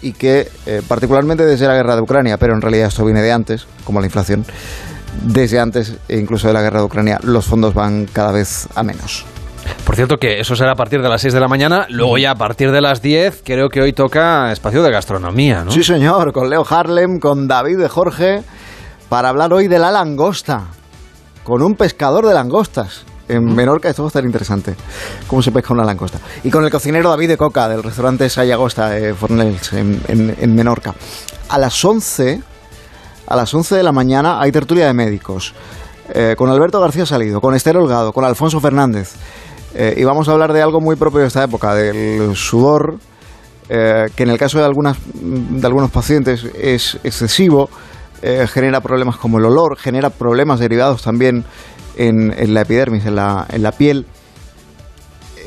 y 0.05 0.13
que 0.13 0.47
eh, 0.67 0.83
particularmente 0.87 1.45
desde 1.47 1.65
la 1.65 1.73
guerra 1.73 1.95
de 1.95 2.03
Ucrania, 2.03 2.37
pero 2.37 2.53
en 2.53 2.61
realidad 2.61 2.89
esto 2.89 3.03
viene 3.03 3.23
de 3.23 3.31
antes, 3.31 3.65
como 3.83 3.99
la 3.99 4.05
inflación, 4.05 4.45
desde 5.23 5.59
antes 5.59 5.95
e 6.07 6.19
incluso 6.19 6.47
de 6.47 6.53
la 6.53 6.61
guerra 6.61 6.79
de 6.79 6.85
Ucrania 6.85 7.19
los 7.23 7.45
fondos 7.45 7.73
van 7.73 8.05
cada 8.05 8.31
vez 8.31 8.67
a 8.75 8.83
menos. 8.83 9.25
Por 9.83 9.95
cierto 9.95 10.17
que 10.17 10.39
eso 10.39 10.55
será 10.55 10.73
a 10.73 10.75
partir 10.75 11.01
de 11.01 11.09
las 11.09 11.21
6 11.21 11.33
de 11.33 11.39
la 11.39 11.47
mañana, 11.47 11.87
luego 11.89 12.19
ya 12.19 12.31
a 12.31 12.35
partir 12.35 12.71
de 12.71 12.81
las 12.81 13.01
10 13.01 13.41
creo 13.43 13.69
que 13.69 13.81
hoy 13.81 13.93
toca 13.93 14.51
espacio 14.51 14.83
de 14.83 14.91
gastronomía, 14.91 15.63
¿no? 15.63 15.71
Sí 15.71 15.83
señor, 15.83 16.31
con 16.33 16.51
Leo 16.51 16.63
Harlem, 16.69 17.19
con 17.19 17.47
David 17.47 17.79
de 17.79 17.89
Jorge, 17.89 18.43
para 19.09 19.29
hablar 19.29 19.53
hoy 19.53 19.67
de 19.67 19.79
la 19.79 19.89
langosta, 19.89 20.65
con 21.43 21.63
un 21.63 21.73
pescador 21.73 22.27
de 22.27 22.35
langostas 22.35 23.05
en 23.27 23.55
Menorca, 23.55 23.89
esto 23.89 24.03
va 24.03 24.07
a 24.07 24.09
estar 24.09 24.23
interesante. 24.23 24.75
Cómo 25.27 25.41
se 25.41 25.51
pesca 25.51 25.73
una 25.73 25.83
langosta. 25.83 26.19
Y 26.43 26.49
con 26.49 26.63
el 26.63 26.71
cocinero 26.71 27.09
David 27.09 27.29
de 27.29 27.37
Coca, 27.37 27.67
del 27.67 27.83
restaurante 27.83 28.29
Sayagosta 28.29 28.97
eh, 28.97 29.13
Fornells, 29.13 29.73
en, 29.73 30.55
Menorca. 30.55 30.93
A 31.49 31.57
las 31.57 31.83
11, 31.83 32.41
a 33.27 33.35
las 33.35 33.53
11 33.53 33.75
de 33.75 33.83
la 33.83 33.91
mañana 33.91 34.39
hay 34.41 34.51
tertulia 34.51 34.87
de 34.87 34.93
médicos. 34.93 35.53
Eh, 36.13 36.35
con 36.37 36.49
Alberto 36.49 36.79
García 36.79 37.05
Salido, 37.05 37.41
con 37.41 37.55
Esther 37.55 37.77
Holgado, 37.77 38.13
con 38.13 38.23
Alfonso 38.25 38.59
Fernández. 38.59 39.13
Eh, 39.73 39.95
y 39.97 40.03
vamos 40.03 40.29
a 40.29 40.31
hablar 40.31 40.53
de 40.53 40.61
algo 40.61 40.79
muy 40.79 40.95
propio 40.95 41.21
de 41.21 41.27
esta 41.27 41.43
época, 41.43 41.73
del 41.73 42.35
sudor, 42.35 42.97
que 43.67 44.23
en 44.23 44.29
el 44.29 44.37
caso 44.37 44.59
de, 44.59 44.65
algunas, 44.65 44.97
de 45.15 45.65
algunos 45.65 45.89
pacientes 45.89 46.45
es 46.55 46.99
excesivo, 47.03 47.67
genera 48.21 48.79
problemas 48.79 49.17
como 49.17 49.39
el 49.39 49.45
olor, 49.45 49.75
genera 49.75 50.11
problemas 50.11 50.59
derivados 50.59 51.01
también 51.01 51.45
en, 51.97 52.53
la 52.53 52.61
epidermis, 52.61 53.05
en 53.05 53.15
la, 53.15 53.45
en 53.49 53.63
la 53.63 53.71
piel, 53.71 54.05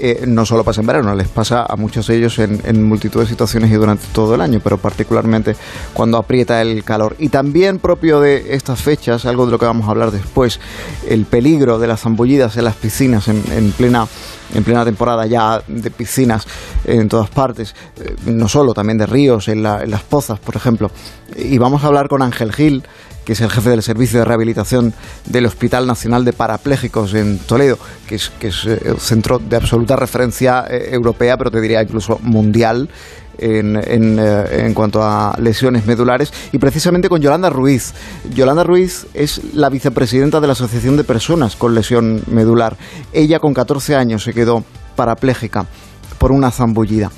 eh, 0.01 0.24
no 0.28 0.46
solo 0.46 0.62
pasa 0.62 0.80
en 0.80 0.86
verano, 0.86 1.12
les 1.16 1.26
pasa 1.26 1.66
a 1.68 1.74
muchos 1.74 2.07
de 2.07 2.16
ellos 2.16 2.38
en, 2.38 2.82
multitud 2.84 3.20
de 3.20 3.26
situaciones 3.26 3.68
y 3.72 3.74
durante 3.74 4.07
todo 4.12 4.36
el 4.36 4.40
año, 4.40 4.61
pero 4.62 4.78
particularmente 4.78 5.57
cuando 5.92 6.18
aprieta 6.18 6.62
el 6.62 6.84
calor. 6.84 7.16
Y 7.18 7.30
también 7.30 7.80
propio 7.80 8.20
de 8.20 8.55
estas 8.55 8.80
fechas, 8.80 9.26
algo 9.26 9.46
de 9.46 9.53
lo 9.53 9.59
que 9.59 9.66
vamos 9.66 9.88
a 9.88 9.90
hablar 9.90 10.12
después, 10.12 10.61
el 11.09 11.24
peligro 11.24 11.80
de 11.80 11.88
las 11.88 12.03
zambullidas 12.03 12.57
en 12.57 12.64
las 12.64 12.76
piscinas 12.76 13.26
en, 13.26 13.72
plena 13.72 14.07
en 14.55 14.62
plena 14.64 14.84
temporada 14.84 15.26
ya 15.26 15.62
de 15.66 15.90
piscinas 15.90 16.46
en 16.84 17.09
todas 17.09 17.28
partes, 17.28 17.74
eh, 18.01 18.14
no 18.26 18.49
solo, 18.49 18.74
también 18.74 18.99
de 18.99 19.07
ríos, 19.07 19.49
en, 19.49 19.66
en 19.66 19.90
las 19.90 20.03
pozas, 20.05 20.38
por 20.38 20.55
ejemplo. 20.55 20.92
Y 21.36 21.59
vamos 21.59 21.82
a 21.82 21.88
hablar 21.88 22.09
con 22.09 22.22
Ángel 22.22 22.53
Gil, 22.53 22.84
que 23.29 23.35
es 23.35 23.43
el 23.43 23.51
jefe 23.51 23.68
del 23.68 23.83
servicio 23.83 24.20
de 24.20 24.24
rehabilitación 24.24 24.95
del 25.26 25.45
Hospital 25.45 25.87
Nacional 25.87 26.24
de 26.24 26.33
Parapléjicos 26.33 27.12
en 27.12 27.39
Toledo, 27.39 27.79
que 28.07 28.14
es, 28.14 28.31
que 28.31 28.49
es 28.49 28.64
eh, 28.64 28.95
centro 28.99 29.39
de 29.39 29.55
absoluta 29.55 29.97
referencia 29.97 30.64
eh, 30.66 30.89
europea, 30.93 31.37
pero 31.37 31.51
te 31.51 31.61
diría 31.61 31.83
incluso 31.83 32.18
mundial. 32.22 32.89
En, 33.41 33.76
eh, 33.76 34.64
en, 34.64 34.74
cuanto 34.74 35.01
a 35.01 35.37
lesiones 35.41 35.87
medulares 35.87 36.33
y 36.51 36.59
precisamente 36.59 37.09
con 37.09 37.20
Yolanda 37.20 37.49
Ruiz. 37.49 37.95
Yolanda 38.35 38.64
Ruiz 38.64 39.07
es 39.14 39.55
la 39.55 39.68
vicepresidenta 39.68 40.41
de 40.41 40.49
la 40.49 40.55
Asociación 40.55 40.97
de 40.97 41.05
Personas 41.05 41.55
con 41.55 41.72
Lesión 41.72 42.20
Medular. 42.26 42.76
Ella 43.12 43.39
con 43.39 43.55
14 43.55 43.95
años 43.95 44.24
se 44.24 44.35
quedó 44.35 44.64
parapléjica 44.97 45.66
por 46.18 46.33
una 46.33 46.51
zambullida. 46.51 47.12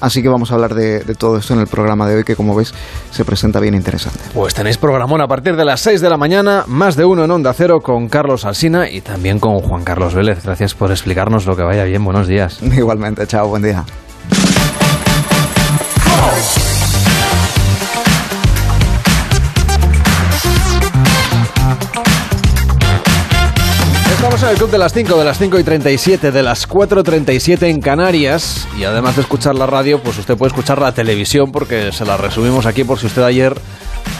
Así 0.00 0.22
que 0.22 0.28
vamos 0.28 0.50
a 0.50 0.54
hablar 0.54 0.74
de, 0.74 1.00
todo 1.14 1.38
esto 1.38 1.54
en 1.54 1.60
el 1.60 1.66
programa 1.66 2.06
de 2.06 2.16
hoy, 2.16 2.24
que 2.24 2.36
como 2.36 2.54
ves 2.54 2.74
se 3.10 3.24
presenta 3.24 3.60
bien 3.60 3.74
interesante. 3.74 4.20
Pues 4.34 4.54
tenéis 4.54 4.76
programón 4.78 5.20
a 5.20 5.28
partir 5.28 5.56
de 5.56 5.64
las 5.64 5.80
6 5.80 6.00
de 6.00 6.10
la 6.10 6.16
mañana, 6.16 6.64
más 6.66 6.96
de 6.96 7.04
uno 7.04 7.24
en 7.24 7.30
Onda 7.30 7.52
Cero 7.52 7.80
con 7.80 8.08
Carlos 8.08 8.44
Alsina 8.44 8.90
y 8.90 9.00
también 9.00 9.38
con 9.38 9.60
Juan 9.60 9.84
Carlos 9.84 10.14
Vélez. 10.14 10.44
Gracias 10.44 10.74
por 10.74 10.90
explicarnos 10.90 11.46
lo 11.46 11.56
que 11.56 11.62
vaya 11.62 11.84
bien. 11.84 12.04
Buenos 12.04 12.26
días. 12.26 12.60
Igualmente, 12.76 13.26
chao, 13.26 13.48
buen 13.48 13.62
día. 13.62 13.84
Estamos 24.36 24.50
en 24.50 24.54
el 24.54 24.58
club 24.58 24.70
de 24.70 24.78
las 24.78 24.92
5, 24.92 25.18
de 25.18 25.24
las 25.24 25.38
5 25.38 25.58
y 25.60 25.64
37, 25.64 26.30
de 26.30 26.42
las 26.42 26.68
4.37 26.68 27.70
en 27.70 27.80
Canarias. 27.80 28.68
Y 28.78 28.84
además 28.84 29.16
de 29.16 29.22
escuchar 29.22 29.54
la 29.54 29.64
radio, 29.64 29.98
pues 30.02 30.18
usted 30.18 30.36
puede 30.36 30.48
escuchar 30.48 30.78
la 30.78 30.92
televisión 30.92 31.50
porque 31.50 31.90
se 31.90 32.04
la 32.04 32.18
resumimos 32.18 32.66
aquí 32.66 32.84
por 32.84 32.98
si 32.98 33.06
usted 33.06 33.22
ayer 33.22 33.54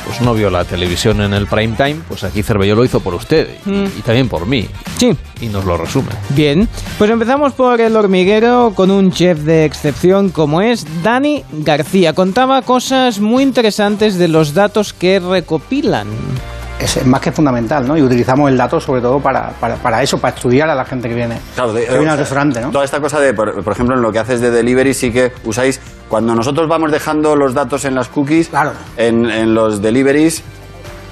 pues 0.07 0.23
no 0.23 0.33
vio 0.33 0.49
la 0.49 0.65
televisión 0.65 1.21
en 1.21 1.35
el 1.35 1.47
prime 1.47 1.77
time, 1.77 1.97
pues 2.09 2.25
aquí 2.25 2.43
Cervello 2.43 2.77
lo 2.77 2.85
hizo 2.87 3.01
por 3.01 3.13
usted 3.13 3.59
y, 3.67 3.69
mm. 3.69 3.85
y, 3.99 4.01
también 4.01 4.31
por 4.31 4.47
mí. 4.47 4.67
Sí. 4.97 5.15
Y 5.43 5.49
nos 5.49 5.67
lo 5.67 5.77
resume. 5.77 6.09
Bien, 6.31 6.67
pues 6.97 7.11
empezamos 7.11 7.53
por 7.53 7.79
el 7.83 7.95
hormiguero 7.95 8.73
con 8.75 8.91
un 8.91 9.11
chef 9.11 9.41
de 9.41 9.67
excepción 9.67 10.31
como 10.31 10.63
es 10.63 10.87
Dani 11.03 11.45
García. 11.53 12.15
Contaba 12.15 12.63
cosas 12.63 13.21
muy 13.21 13.43
interesantes 13.43 14.17
de 14.17 14.29
los 14.29 14.55
datos 14.55 14.95
que 14.95 15.21
recopilan 15.21 16.07
es 16.79 17.07
más 17.07 17.21
que 17.21 17.33
fundamental, 17.33 17.87
¿no? 17.87 17.97
Y 17.97 18.03
utilizamos 18.03 18.51
el 18.51 18.57
dato 18.57 18.79
sobre 18.81 19.01
todo 19.01 19.19
para, 19.19 19.51
para, 19.51 20.03
eso, 20.03 20.19
para 20.19 20.35
estudiar 20.35 20.69
a 20.69 20.75
la 20.75 20.85
gente 20.85 21.09
que 21.09 21.15
viene, 21.15 21.39
claro, 21.55 21.75
que 21.75 21.89
viene 21.89 22.11
al 22.11 22.19
restaurante, 22.19 22.61
¿no? 22.61 22.71
Toda 22.71 22.85
esta 22.85 23.01
cosa 23.01 23.19
de, 23.21 23.33
por, 23.35 23.73
ejemplo, 23.73 23.97
en 23.97 24.03
lo 24.03 24.13
que 24.13 24.19
haces 24.19 24.41
de 24.41 24.51
delivery 24.51 24.95
sí 24.95 25.11
que 25.11 25.33
usáis, 25.45 25.81
cuando 26.09 26.35
nosotros 26.35 26.69
vamos 26.69 26.93
dejando 26.93 27.35
los 27.35 27.55
datos 27.55 27.85
en 27.85 27.95
las 27.95 28.09
cookies, 28.09 28.49
claro. 28.49 28.73
en, 28.97 29.27
en 29.31 29.55
los 29.55 29.81
deliveries, 29.81 30.43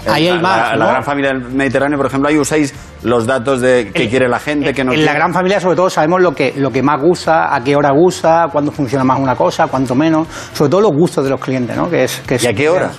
Ahí 0.07 0.29
hay 0.29 0.39
más. 0.39 0.71
La, 0.71 0.77
la, 0.77 0.87
gran 0.87 1.05
familia 1.05 1.33
del 1.33 1.41
Mediterráneo, 1.41 1.97
por 1.97 2.07
ejemplo, 2.07 2.29
ahí 2.29 2.39
usáis 2.39 2.75
los 3.03 3.27
datos 3.27 3.61
de 3.61 3.91
qué 3.93 4.09
quiere 4.09 4.29
la 4.29 4.39
gente, 4.39 4.85
no 4.85 4.93
En 4.93 5.05
la 5.05 5.15
gran 5.15 5.33
familia, 5.33 5.61
sobre 5.61 5.77
todo, 5.77 5.91
sabemos 5.91 6.21
lo 6.21 6.35
que, 6.35 6.53
lo 6.57 6.71
que 6.71 6.83
más 6.83 7.01
gusta, 7.01 7.55
a 7.55 7.63
qué 7.63 7.77
hora 7.77 7.91
gusta, 7.93 8.49
cuándo 8.53 8.73
funciona 8.73 9.05
más 9.05 9.19
una 9.19 9.35
cosa, 9.35 9.67
cuánto 9.67 9.95
menos. 9.95 10.29
Sobre 10.53 10.71
todo 10.71 10.83
los 10.83 10.93
gustos 10.93 11.25
de 11.25 11.31
los 11.31 11.41
clientes, 11.41 11.77
¿no? 11.77 11.89
Que 11.89 12.05
es, 12.05 12.21
que 12.27 12.39
¿Y 12.41 12.47
a 12.47 12.53
qué 12.53 12.69
hora? 12.69 12.91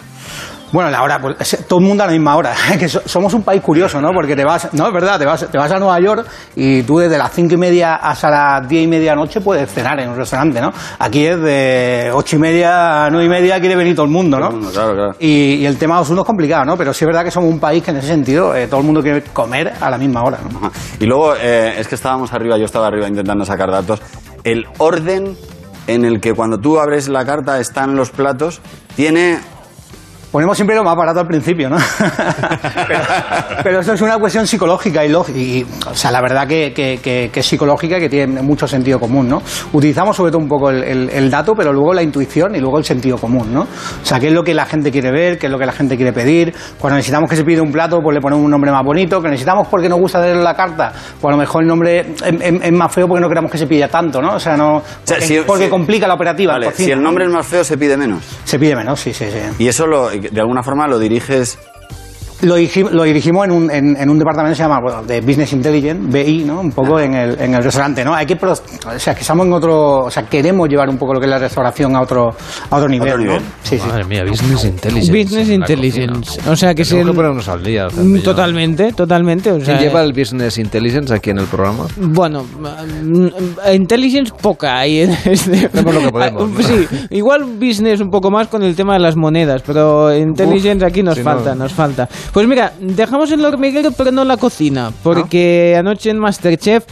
Bueno, 0.72 0.90
la 0.90 1.04
hora, 1.04 1.20
pues, 1.20 1.66
todo 1.68 1.80
el 1.80 1.86
mundo 1.86 2.04
a 2.04 2.08
la 2.08 2.14
misma 2.14 2.36
hora. 2.36 2.54
que 2.80 2.90
somos 2.90 3.34
un 3.34 3.44
país 3.44 3.62
curioso, 3.62 4.02
¿no? 4.02 4.12
Porque 4.14 4.36
te 4.36 4.44
vas, 4.44 4.74
no, 4.74 4.88
es 4.88 4.94
verdad, 4.94 5.20
te 5.20 5.26
vas, 5.26 5.48
te 5.50 5.58
vas 5.58 5.72
a 5.72 5.80
Nueva 5.80 6.00
York 6.00 6.28
y 6.56 6.84
tú 6.84 6.98
desde 6.98 7.18
las 7.18 7.32
cinco 7.32 7.54
y 7.54 7.58
media 7.58 7.96
hasta 7.96 8.30
las 8.30 8.68
diez 8.68 8.84
y 8.84 8.88
media 8.88 9.12
de 9.12 9.18
noche 9.18 9.42
puedes 9.42 9.72
cenar 9.72 10.00
en 10.00 10.10
un 10.10 10.18
restaurante, 10.18 10.60
¿no? 10.60 10.74
Aquí 11.00 11.26
es 11.26 11.40
de 11.40 12.12
ocho 12.14 12.36
y 12.36 12.40
media 12.40 13.06
a 13.06 13.10
nueve 13.10 13.26
y 13.26 13.30
media 13.30 13.60
quiere 13.60 13.76
venir 13.76 13.96
todo 13.96 14.06
el 14.06 14.12
mundo, 14.12 14.40
¿no? 14.40 14.50
claro, 14.72 14.94
claro. 14.94 15.16
Y, 15.20 15.66
el 15.66 15.78
tema 15.78 15.96
de 15.96 16.10
los 16.10 16.20
es 16.20 16.26
complicado, 16.26 16.66
¿no? 16.66 16.78
Pero 16.78 16.94
sí 16.94 17.06
es 17.06 17.08
verdad 17.08 17.24
que 17.24 17.32
somos 17.32 17.50
un 17.50 17.60
país 17.60 17.84
que 17.84 17.92
en 17.92 17.98
ese 17.98 18.08
sentido 18.08 18.56
eh, 18.56 18.68
todo 18.68 18.80
el 18.80 18.86
mundo 18.86 19.02
quiere 19.02 19.22
comer 19.22 19.74
a 19.80 19.90
la 19.90 19.98
misma 19.98 20.24
hora, 20.24 20.40
¿no? 20.44 20.72
Y 21.00 21.06
luego, 21.06 21.36
eh, 21.36 21.76
es 21.78 21.88
que 21.88 21.96
estábamos 21.96 22.34
arriba, 22.34 22.58
yo 22.58 22.66
estaba 22.66 22.88
arriba 22.88 23.08
intentando 23.08 23.46
sacar 23.46 23.72
datos. 23.72 24.02
El 24.44 24.66
orden 24.78 25.36
en 25.88 26.06
el 26.06 26.20
que 26.20 26.34
cuando 26.34 26.58
tú 26.58 26.80
abres 26.80 27.08
la 27.10 27.26
carta 27.26 27.60
están 27.60 27.96
los 27.96 28.12
platos 28.12 28.62
tiene 28.96 29.40
ponemos 30.32 30.58
siempre 30.58 30.76
lo 30.76 30.84
más 30.84 30.96
barato 30.96 31.20
al 31.20 31.28
principio, 31.28 31.70
¿no? 31.70 31.78
pero, 33.64 33.80
eso 33.80 33.94
es 33.94 34.02
una 34.02 34.18
cuestión 34.18 34.46
psicológica 34.48 35.06
y, 35.06 35.12
y 35.12 35.66
o 35.86 35.96
sea, 35.96 36.12
la 36.12 36.22
verdad 36.22 36.48
que, 36.48 36.74
que, 36.74 37.32
es 37.34 37.46
psicológica 37.46 37.98
y 37.98 38.02
que 38.02 38.10
tiene 38.10 38.42
mucho 38.42 38.68
sentido 38.68 39.00
común, 39.00 39.30
¿no? 39.30 39.42
Utilizamos 39.74 40.16
sobre 40.16 40.32
todo 40.32 40.42
un 40.42 40.48
poco 40.48 40.70
el, 40.70 41.30
dato, 41.30 41.54
pero 41.56 41.74
luego 41.74 41.94
la 41.94 42.04
intuición 42.04 42.56
y 42.56 42.60
luego 42.60 42.78
el 42.78 42.86
sentido 42.86 43.18
común, 43.18 43.54
¿no? 43.54 43.62
O 43.62 44.06
sea, 44.06 44.20
qué 44.20 44.28
es 44.28 44.34
lo 44.34 44.44
que 44.44 44.54
la 44.54 44.66
gente 44.66 44.92
quiere 44.92 45.12
ver, 45.12 45.38
qué 45.38 45.48
es 45.48 45.52
lo 45.52 45.58
que 45.58 45.66
la 45.66 45.72
gente 45.72 45.96
quiere 45.96 46.14
pedir. 46.14 46.54
Cuando 46.80 46.98
necesitamos 46.98 47.30
que 47.30 47.36
se 47.36 47.44
pide 47.44 47.62
un 47.62 47.72
plato, 47.72 48.00
pues 48.02 48.14
le 48.14 48.22
ponemos 48.22 48.44
un 48.44 48.52
nombre 48.52 48.72
más 48.72 48.84
bonito. 48.84 49.22
Que 49.22 49.30
necesitamos 49.30 49.68
porque 49.68 49.90
nos 49.90 50.00
gusta 50.00 50.22
leer 50.22 50.38
la 50.38 50.56
carta, 50.56 50.92
pues 51.20 51.30
a 51.30 51.36
lo 51.36 51.38
mejor 51.38 51.64
el 51.64 51.68
nombre 51.68 52.14
es, 52.24 52.72
más 52.72 52.94
feo 52.94 53.08
porque 53.08 53.22
no 53.22 53.30
queremos 53.30 53.52
que 53.52 53.58
se 53.58 53.68
pida 53.68 53.88
tanto, 53.88 54.22
¿no? 54.22 54.36
O 54.36 54.40
sea, 54.40 54.58
no... 54.58 54.82
Porque, 55.46 55.70
complica 55.70 56.08
la 56.08 56.14
operativa. 56.16 56.54
Vale, 56.54 56.72
si 56.74 56.92
el 56.92 57.02
nombre 57.02 57.26
es 57.26 57.32
más 57.32 57.46
feo, 57.46 57.64
se 57.64 57.78
pide 57.78 57.98
menos. 57.98 58.24
Se 58.44 58.60
pide 58.60 58.76
menos, 58.76 59.00
sí, 59.00 59.14
sí, 59.14 59.26
sí. 59.32 59.40
Y 59.64 59.68
eso 59.68 59.88
lo, 59.88 60.12
de 60.20 60.40
alguna 60.40 60.64
forma 60.64 60.88
lo 60.88 61.00
diriges 61.00 61.58
lo, 62.42 62.56
dirigimos 63.04 63.46
en 63.46 63.52
un, 63.52 63.72
en, 63.72 64.10
un 64.10 64.20
departamento 64.20 64.52
que 64.52 64.56
se 64.56 64.64
llama 64.64 64.80
bueno, 64.82 65.04
de 65.04 65.22
Business 65.22 65.54
Intelligence, 65.54 66.02
BI, 66.06 66.44
¿no? 66.44 66.60
Un 66.60 66.72
poco 66.72 67.00
en 67.00 67.14
el, 67.14 67.40
en 67.40 67.56
el 67.56 67.64
restaurante, 67.64 68.04
¿no? 68.04 68.14
Hay 68.14 68.26
que, 68.26 68.38
o 68.44 69.00
sea, 69.00 69.16
que 69.16 69.22
estamos 69.22 69.46
en 69.46 69.54
otro, 69.54 70.06
o 70.06 70.12
sea, 70.12 70.24
queremos 70.24 70.68
llevar 70.70 70.90
un 70.90 70.98
poco 70.98 71.14
lo 71.14 71.20
que 71.20 71.26
es 71.26 71.30
la 71.30 71.40
restauración 71.40 71.96
a 71.96 72.02
otro, 72.02 72.36
a 72.70 72.76
otro 72.76 72.90
nivel, 72.90 73.26
¿no? 73.26 73.38
Sí, 73.64 73.78
sí. 73.78 73.88
Madre 73.88 74.06
mía, 74.06 74.24
Business 74.28 74.66
Intelligence. 74.66 75.24
Business 75.24 75.50
Intelligence. 75.50 76.50
O 76.50 76.56
sea, 76.56 76.74
que 76.74 76.84
se... 76.84 77.04
ponernos 77.06 77.48
al 77.48 77.64
día. 77.64 77.88
Totalmente, 78.24 78.92
totalmente. 78.94 79.52
O 79.52 79.60
sea, 79.60 79.78
¿Quién 79.78 79.90
lleva 79.90 80.02
el 80.02 80.14
Business 80.14 80.58
Intelligence 80.58 81.14
aquí 81.14 81.30
en 81.30 81.40
el 81.40 81.46
programa? 81.46 81.88
Bueno, 81.98 82.44
mm, 82.44 83.28
Intelligence 83.74 84.34
poca 84.42 84.80
hay 84.80 85.02
en 85.02 85.12
este... 85.26 85.70
Lo 85.74 86.00
que 86.00 86.10
podemos. 86.12 86.50
Sí, 86.66 86.88
igual 87.12 87.44
Business 87.44 88.02
un 88.02 88.10
poco 88.10 88.30
más 88.30 88.48
con 88.48 88.64
el 88.64 88.76
tema 88.76 88.94
de 88.94 89.00
las 89.00 89.16
monedas, 89.16 89.62
pero 89.66 90.16
Intelligence 90.16 90.86
aquí 90.86 91.04
nos 91.04 91.20
falta, 91.20 91.56
nos 91.56 91.74
falta. 91.74 92.08
Pues 92.34 92.48
mira, 92.48 92.74
dejamos 92.80 93.32
el 93.32 93.44
hormiguero 93.46 93.92
pero 93.92 94.12
no 94.12 94.24
la 94.24 94.38
cocina, 94.38 94.92
porque 95.04 95.76
anoche 95.78 96.10
en 96.10 96.20
Masterchef 96.20 96.86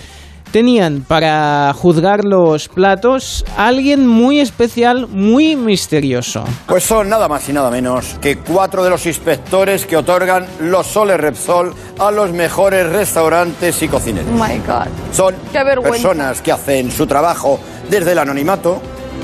tenían 0.54 1.02
para 1.02 1.74
juzgar 1.74 2.24
los 2.24 2.70
platos 2.70 3.44
a 3.58 3.68
alguien 3.68 4.06
muy 4.06 4.40
especial, 4.40 5.08
muy 5.08 5.56
misterioso. 5.56 6.44
Pues 6.68 6.84
son 6.84 7.10
nada 7.10 7.28
más 7.28 7.50
y 7.50 7.54
nada 7.54 7.72
menos 7.72 8.18
que 8.22 8.38
cuatro 8.38 8.84
de 8.84 8.92
los 8.92 9.04
inspectores 9.08 9.88
que 9.88 9.98
otorgan 9.98 10.46
los 10.62 10.86
soles 10.86 11.20
Repsol 11.20 11.74
a 11.98 12.12
los 12.12 12.32
mejores 12.32 12.88
restaurantes 12.88 13.82
y 13.82 13.88
cocineros. 13.88 14.30
Oh 14.32 14.44
my 14.44 14.60
God. 14.60 14.88
Son 15.12 15.34
personas 15.82 16.42
que 16.44 16.52
hacen 16.52 16.92
su 16.92 17.08
trabajo 17.08 17.60
desde 17.90 18.12
el 18.12 18.20
anonimato 18.20 18.80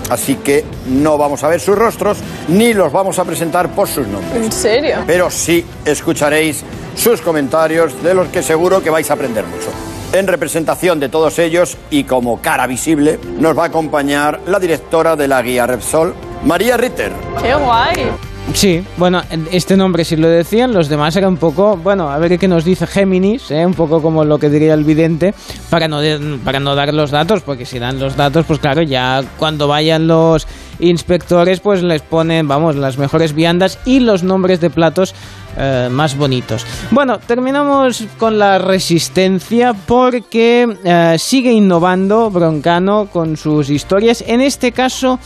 así 0.10 0.36
que 0.36 0.66
no 0.88 1.18
vamos 1.18 1.43
a 1.43 1.47
ver 1.47 1.60
sus 1.60 1.78
rostros 1.78 2.18
ni 2.47 2.74
los 2.74 2.91
vamos 2.91 3.20
a 3.20 3.26
presentar 3.26 3.70
por 3.70 3.88
sus 3.88 4.07
nombres. 4.07 4.45
¿En 4.45 4.51
serio? 4.51 4.97
Pero 5.05 5.30
sí 5.30 5.66
escucharéis 5.86 6.64
sus 6.95 7.22
comentarios 7.22 8.01
de 8.03 8.14
los 8.14 8.28
que 8.30 8.43
seguro 8.43 8.82
que 8.84 8.89
vais 8.89 9.10
a 9.10 9.14
aprender 9.14 9.45
mucho. 9.45 9.70
En 10.12 10.26
representación 10.26 10.99
de 10.99 11.10
todos 11.10 11.38
ellos 11.38 11.78
y 11.91 12.03
como 12.03 12.41
cara 12.41 12.66
visible, 12.66 13.20
nos 13.38 13.57
va 13.57 13.64
a 13.64 13.68
acompañar 13.68 14.39
la 14.47 14.60
directora 14.60 15.16
de 15.16 15.28
la 15.28 15.41
guía 15.41 15.68
Repsol, 15.68 16.16
María 16.43 16.78
Ritter. 16.78 17.12
¡Qué 17.41 17.53
guay! 17.53 18.29
Sí, 18.54 18.84
bueno, 18.97 19.22
este 19.52 19.78
nombre 19.78 20.04
sí 20.04 20.18
lo 20.18 20.28
decían, 20.28 20.74
los 20.74 20.89
demás 20.89 21.16
era 21.16 21.30
un 21.30 21.38
poco, 21.38 21.78
bueno, 21.78 22.10
a 22.10 22.18
ver 22.18 22.38
qué 22.38 22.47
nos 22.47 22.66
dice 22.66 22.88
Géminis, 22.88 23.52
¿eh? 23.52 23.66
un 23.66 23.74
poco 23.74 24.02
como 24.02 24.26
lo 24.26 24.38
que 24.38 24.50
diría 24.50 24.74
el 24.74 24.84
vidente, 24.84 25.34
para 25.70 25.88
no, 25.88 26.00
para 26.43 26.60
no 26.60 26.76
dar 26.76 26.93
los 26.93 27.12
datos, 27.12 27.41
porque 27.41 27.66
si 27.66 27.80
dan 27.80 28.00
los 28.00 28.18
datos, 28.18 28.45
pues 28.45 28.60
claro, 28.60 28.82
ya 28.82 29.24
cuando 29.38 29.68
vayan 29.68 30.08
los 30.08 30.45
inspectores, 30.80 31.60
pues 31.60 31.84
les 31.84 32.02
ponen, 32.02 32.47
vamos, 32.47 32.76
las 32.76 32.97
mejores 32.97 33.34
viandas 33.34 33.80
y 33.86 34.00
los 34.00 34.24
nombres 34.24 34.60
de 34.60 34.70
platos 34.70 35.14
eh, 35.58 35.89
más 35.91 36.18
bonitos. 36.18 36.66
Bueno, 36.91 37.20
terminamos 37.20 38.06
con 38.18 38.39
la 38.39 38.58
resistencia 38.58 39.74
porque 39.74 40.68
eh, 40.84 41.16
sigue 41.18 41.52
innovando 41.52 42.30
Broncano 42.30 43.08
con 43.12 43.38
sus 43.38 43.70
historias. 43.70 44.24
En 44.28 44.41
este 44.41 44.72
caso 44.72 45.20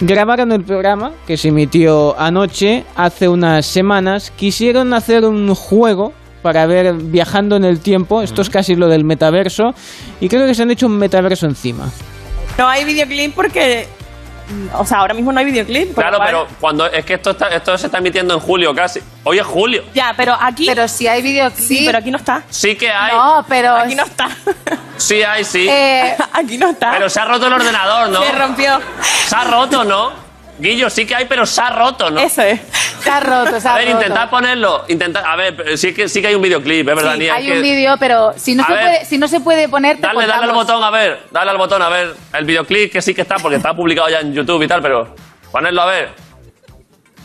grabaron 0.00 0.52
el 0.52 0.64
programa 0.64 1.12
que 1.26 1.36
se 1.36 1.48
emitió 1.48 2.18
anoche, 2.18 2.84
hace 2.96 3.28
unas 3.28 3.66
semanas. 3.66 4.32
Quisieron 4.36 4.92
hacer 4.92 5.24
un 5.24 5.54
juego 5.54 6.12
para 6.42 6.66
ver 6.66 6.94
viajando 6.94 7.56
en 7.56 7.64
el 7.64 7.80
tiempo. 7.80 8.22
Esto 8.22 8.42
es 8.42 8.50
casi 8.50 8.74
lo 8.74 8.88
del 8.88 9.04
metaverso. 9.04 9.74
Y 10.20 10.28
creo 10.28 10.46
que 10.46 10.54
se 10.54 10.62
han 10.62 10.70
hecho 10.70 10.86
un 10.86 10.98
metaverso 10.98 11.46
encima. 11.46 11.90
No 12.58 12.68
hay 12.68 12.84
videoclip 12.84 13.34
porque 13.34 13.86
o 14.74 14.84
sea, 14.84 14.98
ahora 14.98 15.14
mismo 15.14 15.32
no 15.32 15.38
hay 15.40 15.46
videoclip. 15.46 15.94
Claro, 15.94 16.18
pero 16.24 16.46
cuando 16.60 16.86
es 16.86 17.04
que 17.04 17.14
esto 17.14 17.30
está, 17.30 17.48
esto 17.48 17.76
se 17.78 17.86
está 17.86 17.98
emitiendo 17.98 18.34
en 18.34 18.40
julio 18.40 18.74
casi. 18.74 19.00
Hoy 19.24 19.38
es 19.38 19.46
julio. 19.46 19.84
Ya, 19.94 20.14
pero 20.16 20.36
aquí. 20.38 20.66
Pero 20.66 20.86
si 20.88 21.06
hay 21.06 21.22
videoclip. 21.22 21.66
Sí, 21.66 21.82
pero 21.86 21.98
aquí 21.98 22.10
no 22.10 22.18
está. 22.18 22.42
Sí 22.50 22.76
que 22.76 22.90
hay. 22.90 23.16
No, 23.16 23.44
pero. 23.48 23.76
Aquí 23.76 23.94
no 23.94 24.04
está. 24.04 24.28
Sí 24.96 25.24
hay, 25.24 25.44
sí. 25.44 25.66
Eh, 25.68 26.16
aquí 26.32 26.56
no 26.56 26.70
está. 26.70 26.92
Pero 26.92 27.10
se 27.10 27.18
ha 27.18 27.24
roto 27.24 27.48
el 27.48 27.52
ordenador, 27.52 28.10
¿no? 28.10 28.22
Se 28.22 28.30
rompió. 28.30 28.80
Se 29.26 29.34
ha 29.34 29.42
roto, 29.42 29.82
¿no? 29.82 30.23
Guillo, 30.58 30.88
sí 30.88 31.04
que 31.06 31.14
hay, 31.14 31.24
pero 31.26 31.44
se 31.46 31.60
ha 31.60 31.70
roto, 31.70 32.10
¿no? 32.10 32.20
Eso 32.20 32.42
es. 32.42 32.60
Se 33.02 33.10
ha 33.10 33.20
roto, 33.20 33.60
se 33.60 33.68
ha 33.68 33.74
A 33.74 33.78
ver, 33.78 33.88
intentad 33.88 34.30
ponerlo. 34.30 34.84
Intentad, 34.88 35.24
a 35.24 35.36
ver, 35.36 35.76
sí 35.76 35.92
que, 35.92 36.08
sí 36.08 36.20
que 36.20 36.28
hay 36.28 36.34
un 36.34 36.42
videoclip, 36.42 36.88
es 36.88 36.94
verdad. 36.94 37.16
Sí, 37.16 37.28
hay 37.28 37.52
un 37.52 37.62
vídeo, 37.62 37.96
pero 37.98 38.32
si 38.36 38.54
no, 38.54 38.64
se 38.64 38.72
puede, 38.72 39.04
si 39.04 39.18
no 39.18 39.28
se 39.28 39.40
puede 39.40 39.68
poner. 39.68 40.00
Dale, 40.00 40.26
dale 40.26 40.44
al 40.44 40.52
botón, 40.52 40.82
a 40.82 40.90
ver. 40.90 41.24
Dale 41.30 41.50
al 41.50 41.58
botón, 41.58 41.82
a 41.82 41.88
ver. 41.88 42.14
El 42.32 42.44
videoclip 42.44 42.92
que 42.92 43.02
sí 43.02 43.14
que 43.14 43.22
está, 43.22 43.36
porque 43.36 43.56
está 43.56 43.74
publicado 43.74 44.08
ya 44.08 44.20
en 44.20 44.32
YouTube 44.32 44.62
y 44.62 44.68
tal, 44.68 44.80
pero. 44.80 45.14
Ponerlo 45.50 45.82
a 45.82 45.86
ver. 45.86 46.10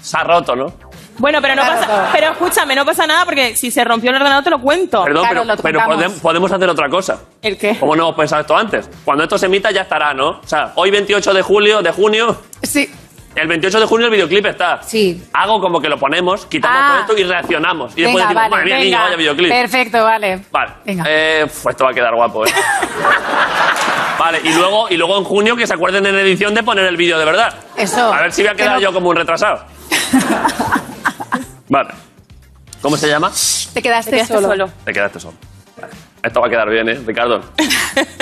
Se 0.02 0.18
ha 0.18 0.24
roto, 0.24 0.56
¿no? 0.56 0.90
Bueno, 1.20 1.42
pero 1.42 1.54
no 1.56 1.62
pasa, 1.62 2.10
pero 2.14 2.32
escúchame, 2.32 2.76
no 2.76 2.86
pasa 2.86 3.06
nada 3.06 3.26
porque 3.26 3.56
si 3.56 3.72
se 3.72 3.84
rompió 3.84 4.10
el 4.10 4.16
ordenador 4.16 4.44
te 4.44 4.50
lo 4.50 4.62
cuento. 4.62 5.04
Perdón, 5.04 5.28
pero, 5.62 5.82
podemos, 6.22 6.52
hacer 6.52 6.70
otra 6.70 6.90
cosa. 6.90 7.20
¿El 7.42 7.58
qué? 7.58 7.78
¿Cómo 7.78 7.96
no 7.96 8.04
hemos 8.04 8.16
pensado 8.16 8.42
esto 8.42 8.56
antes? 8.56 8.90
Cuando 9.04 9.24
esto 9.24 9.38
se 9.38 9.48
emita 9.48 9.70
ya 9.72 9.82
estará, 9.82 10.14
¿no? 10.14 10.30
O 10.30 10.48
sea, 10.48 10.72
hoy 10.76 10.92
28 10.92 11.34
de 11.34 11.42
julio, 11.42 11.82
de 11.82 11.92
junio. 11.92 12.42
Sí. 12.64 12.90
El 13.36 13.48
28 13.48 13.80
de 13.80 13.86
junio 13.86 14.08
el 14.08 14.12
videoclip 14.12 14.46
está. 14.48 14.82
Sí. 14.84 15.24
Hago 15.34 15.62
como 15.62 15.80
que 15.80 15.88
lo 15.88 15.98
ponemos, 15.98 16.46
quitamos 16.48 16.78
Ah. 16.82 16.88
todo 17.06 17.16
esto 17.16 17.18
y 17.18 17.24
reaccionamos. 17.30 17.94
Y 17.96 18.02
después 18.02 18.26
Venga, 18.28 18.28
decimos, 18.28 18.36
vale, 18.36 18.50
madre 18.50 18.66
mía, 18.66 18.76
venga. 18.76 18.86
niño, 18.86 19.00
vaya 19.04 19.16
videoclip. 19.16 19.50
Perfecto, 19.50 20.04
vale. 20.04 20.40
Vale. 20.52 20.72
Venga. 20.86 21.04
Eh, 21.08 21.46
pues 21.46 21.74
esto 21.74 21.84
va 21.86 21.92
a 21.92 21.94
quedar 21.94 22.16
guapo, 22.16 22.46
¿eh? 22.46 22.50
vale, 24.20 24.42
y 24.44 24.52
luego, 24.54 24.90
y 24.90 24.98
luego 24.98 25.18
en 25.18 25.24
junio 25.24 25.56
que 25.56 25.68
se 25.68 25.74
acuerden 25.74 26.06
en 26.08 26.16
edición 26.18 26.54
de 26.54 26.64
poner 26.64 26.86
el 26.86 26.98
vídeo 26.98 27.18
de 27.20 27.26
verdad. 27.26 27.54
Eso. 27.78 28.12
A 28.12 28.22
ver 28.22 28.32
si 28.34 28.42
voy 28.42 28.50
a 28.50 28.52
Que 28.52 28.64
quedar 28.64 28.76
no- 28.76 28.82
yo 28.82 28.92
como 28.94 29.10
un 29.10 29.16
retrasado. 29.16 29.64
vale. 31.70 31.90
¿Cómo 32.82 32.98
se 32.98 33.08
llama? 33.08 33.32
Te 33.74 33.82
quedaste, 33.82 34.12
Te 34.12 34.18
quedaste 34.18 34.34
solo. 34.34 34.48
solo. 34.48 34.70
Te 34.86 34.94
quedaste 34.94 35.20
solo. 35.20 35.36
Vale. 35.80 35.94
Esto 36.24 36.42
va 36.42 36.48
a 36.48 36.50
quedar 36.50 36.70
bien, 36.70 36.90
¿eh, 36.90 37.00
Ricardo? 37.06 37.42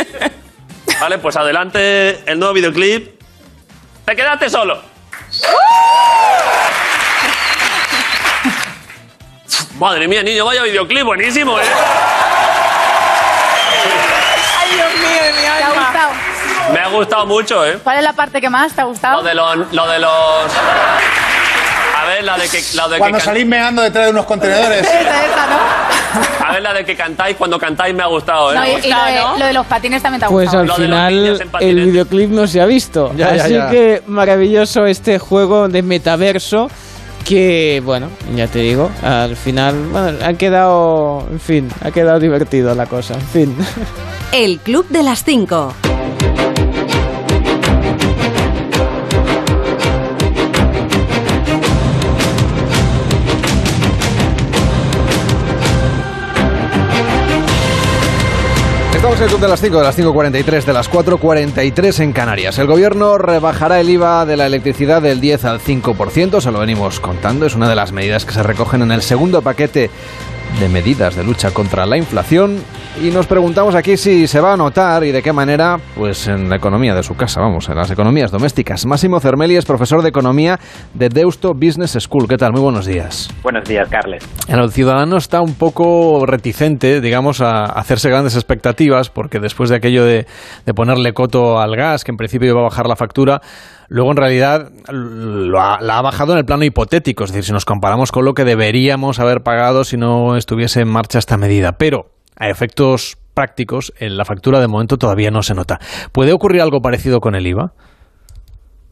vale, 1.00 1.18
pues 1.20 1.36
adelante 1.36 2.20
el 2.30 2.38
nuevo 2.40 2.54
videoclip. 2.54 3.22
Te 4.06 4.16
quedaste 4.16 4.50
solo. 4.50 4.82
Madre 9.80 10.08
mía, 10.08 10.24
niño, 10.24 10.44
vaya 10.44 10.64
videoclip, 10.64 11.04
buenísimo, 11.06 11.60
¿eh? 11.60 11.64
Ay, 14.60 14.76
Dios 14.76 14.94
mío, 14.96 15.24
de 15.24 15.34
mi 15.34 15.42
¿Te 15.42 15.64
ha 15.64 15.70
gustado? 15.70 16.12
Me 16.74 16.80
ha 16.80 16.88
gustado 16.88 17.26
mucho, 17.28 17.66
¿eh? 17.66 17.80
¿Cuál 17.84 17.98
es 17.98 18.04
la 18.04 18.14
parte 18.14 18.42
que 18.42 18.50
más 18.50 18.74
te 18.74 18.82
ha 18.82 18.86
gustado? 18.86 19.18
Lo 19.18 19.24
de 19.24 19.36
los... 19.36 19.74
Lo 19.74 19.88
de 19.88 20.00
los... 20.00 20.52
A 22.08 22.14
ver, 22.16 22.24
la 22.24 22.38
de 22.38 22.48
que... 22.48 22.64
La 22.76 22.88
de 22.88 22.98
Cuando 23.00 23.18
que 23.18 23.24
can- 23.24 23.34
salís 23.34 23.46
meando 23.46 23.82
detrás 23.82 24.06
de 24.06 24.12
unos 24.12 24.26
contenedores. 24.26 24.82
Esa, 24.88 25.00
esa, 25.26 25.48
¿no? 25.48 26.48
A 26.48 26.54
ver, 26.54 26.62
la 26.64 26.74
de 26.74 26.86
que 26.86 26.96
cantáis, 26.96 27.36
cuando 27.36 27.60
cantáis 27.60 27.94
me 27.94 28.02
ha 28.04 28.08
gustado, 28.08 28.54
¿eh? 28.54 28.56
No, 28.56 28.66
y, 28.66 28.70
y 28.70 28.90
lo, 28.90 29.04
de, 29.06 29.16
¿no? 29.20 29.38
lo 29.38 29.46
de 29.46 29.54
los 29.54 29.66
patines 29.66 30.02
también 30.02 30.20
te 30.22 30.26
ha 30.26 30.30
Pues 30.30 30.46
gustado. 30.46 30.62
al 30.62 30.68
Lo 30.68 30.74
de 30.78 30.88
los 30.88 31.40
final 31.40 31.62
el 31.62 31.86
videoclip 31.86 32.30
no 32.32 32.48
se 32.48 32.62
ha 32.62 32.66
visto. 32.66 33.12
Ya, 33.16 33.30
Así 33.32 33.54
ya. 33.54 33.70
que 33.70 34.04
maravilloso 34.08 34.86
este 34.86 35.20
juego 35.20 35.68
de 35.68 35.82
metaverso 35.82 36.70
que, 37.26 37.82
bueno, 37.84 38.10
ya 38.34 38.48
te 38.48 38.60
digo, 38.60 38.90
al 39.04 39.36
final, 39.36 39.76
bueno, 39.92 40.18
ha 40.26 40.34
quedado, 40.36 41.28
en 41.30 41.40
fin, 41.42 41.70
ha 41.84 41.92
quedado 41.92 42.20
divertido 42.22 42.74
la 42.74 42.86
cosa, 42.86 43.16
en 43.16 43.22
fin. 43.28 43.58
El 44.32 44.60
Club 44.60 44.88
de 44.88 45.04
las 45.04 45.26
5. 45.26 45.74
Estamos 59.18 59.34
el 59.34 59.40
club 59.40 59.48
de 59.48 59.52
las 59.52 59.62
5, 59.62 59.78
de 59.80 59.84
las 59.84 59.98
5.43, 59.98 60.64
de 60.64 60.74
las 60.74 60.92
4.43 60.92 62.00
en 62.02 62.14
Canarias. 62.14 62.60
El 62.60 62.68
gobierno 62.68 63.18
rebajará 63.18 63.80
el 63.80 63.90
IVA 63.90 64.28
de 64.28 64.38
la 64.38 64.46
electricidad 64.46 65.02
del 65.02 65.20
10 65.20 65.46
al 65.46 65.60
5%, 65.60 66.40
se 66.40 66.52
lo 66.52 66.60
venimos 66.60 67.00
contando, 67.00 67.48
es 67.48 67.56
una 67.56 67.68
de 67.68 67.74
las 67.74 67.92
medidas 67.92 68.26
que 68.26 68.34
se 68.34 68.44
recogen 68.44 68.84
en 68.84 68.92
el 68.92 69.02
segundo 69.02 69.42
paquete 69.42 69.90
de 70.60 70.70
medidas 70.70 71.16
de 71.16 71.24
lucha 71.24 71.52
contra 71.52 71.86
la 71.86 71.98
inflación 71.98 72.58
y 73.02 73.12
nos 73.12 73.28
preguntamos 73.28 73.76
aquí 73.76 73.96
si 73.96 74.26
se 74.26 74.40
va 74.40 74.54
a 74.54 74.58
notar 74.58 75.04
y 75.04 75.12
de 75.12 75.22
qué 75.22 75.32
manera, 75.32 75.78
pues 75.96 76.28
en 76.28 76.50
la 76.50 76.56
economía 76.56 76.96
de 76.96 77.04
su 77.04 77.16
casa, 77.16 77.40
vamos, 77.42 77.70
en 77.70 77.76
las 77.76 77.92
economías 77.92 78.32
domésticas. 78.32 78.88
Máximo 78.88 79.20
Cermeli 79.20 79.56
es 79.56 79.66
profesor 79.66 80.02
de 80.02 80.10
economía 80.10 80.60
de 80.96 81.10
Deusto 81.10 81.54
Business 81.54 81.96
School. 82.00 82.28
¿Qué 82.28 82.38
tal? 82.38 82.54
Muy 82.54 82.62
buenos 82.62 82.88
días. 82.88 83.30
Buenos 83.44 83.70
días, 83.70 83.88
Carles. 83.90 84.28
El 84.48 84.72
ciudadano 84.72 85.18
está 85.18 85.42
un 85.42 85.54
poco 85.54 86.26
reticente, 86.26 87.00
digamos, 87.00 87.42
a 87.42 87.66
hacerse 87.66 88.10
grandes 88.10 88.36
expectativas 88.36 89.12
porque 89.12 89.40
después 89.40 89.70
de 89.70 89.76
aquello 89.76 90.04
de, 90.04 90.26
de 90.66 90.74
ponerle 90.74 91.14
coto 91.14 91.60
al 91.60 91.76
gas, 91.76 92.04
que 92.04 92.12
en 92.12 92.18
principio 92.18 92.50
iba 92.50 92.62
a 92.62 92.64
bajar 92.64 92.88
la 92.88 92.96
factura, 92.96 93.42
luego 93.90 94.12
en 94.12 94.18
realidad 94.18 94.70
la 94.90 95.98
ha 95.98 96.02
bajado 96.02 96.34
en 96.34 96.40
el 96.40 96.46
plano 96.46 96.64
hipotético, 96.64 97.24
es 97.24 97.32
decir, 97.32 97.44
si 97.44 97.54
nos 97.54 97.66
comparamos 97.66 98.12
con 98.12 98.26
lo 98.26 98.34
que 98.34 98.44
deberíamos 98.44 99.20
haber 99.20 99.42
pagado 99.42 99.84
si 99.84 99.98
no 99.98 100.36
estuviese 100.36 100.82
en 100.82 100.90
marcha 100.90 101.20
esta 101.20 101.38
medida. 101.38 101.74
Pero 101.78 102.06
a 102.38 102.50
efectos 102.50 103.18
prácticos, 103.34 103.94
en 104.00 104.18
la 104.18 104.26
factura 104.26 104.60
de 104.60 104.68
momento 104.68 104.98
todavía 104.98 105.32
no 105.32 105.42
se 105.42 105.54
nota. 105.54 105.78
¿Puede 106.12 106.34
ocurrir 106.34 106.62
algo 106.62 106.82
parecido 106.82 107.20
con 107.20 107.36
el 107.36 107.46
IVA? 107.46 107.72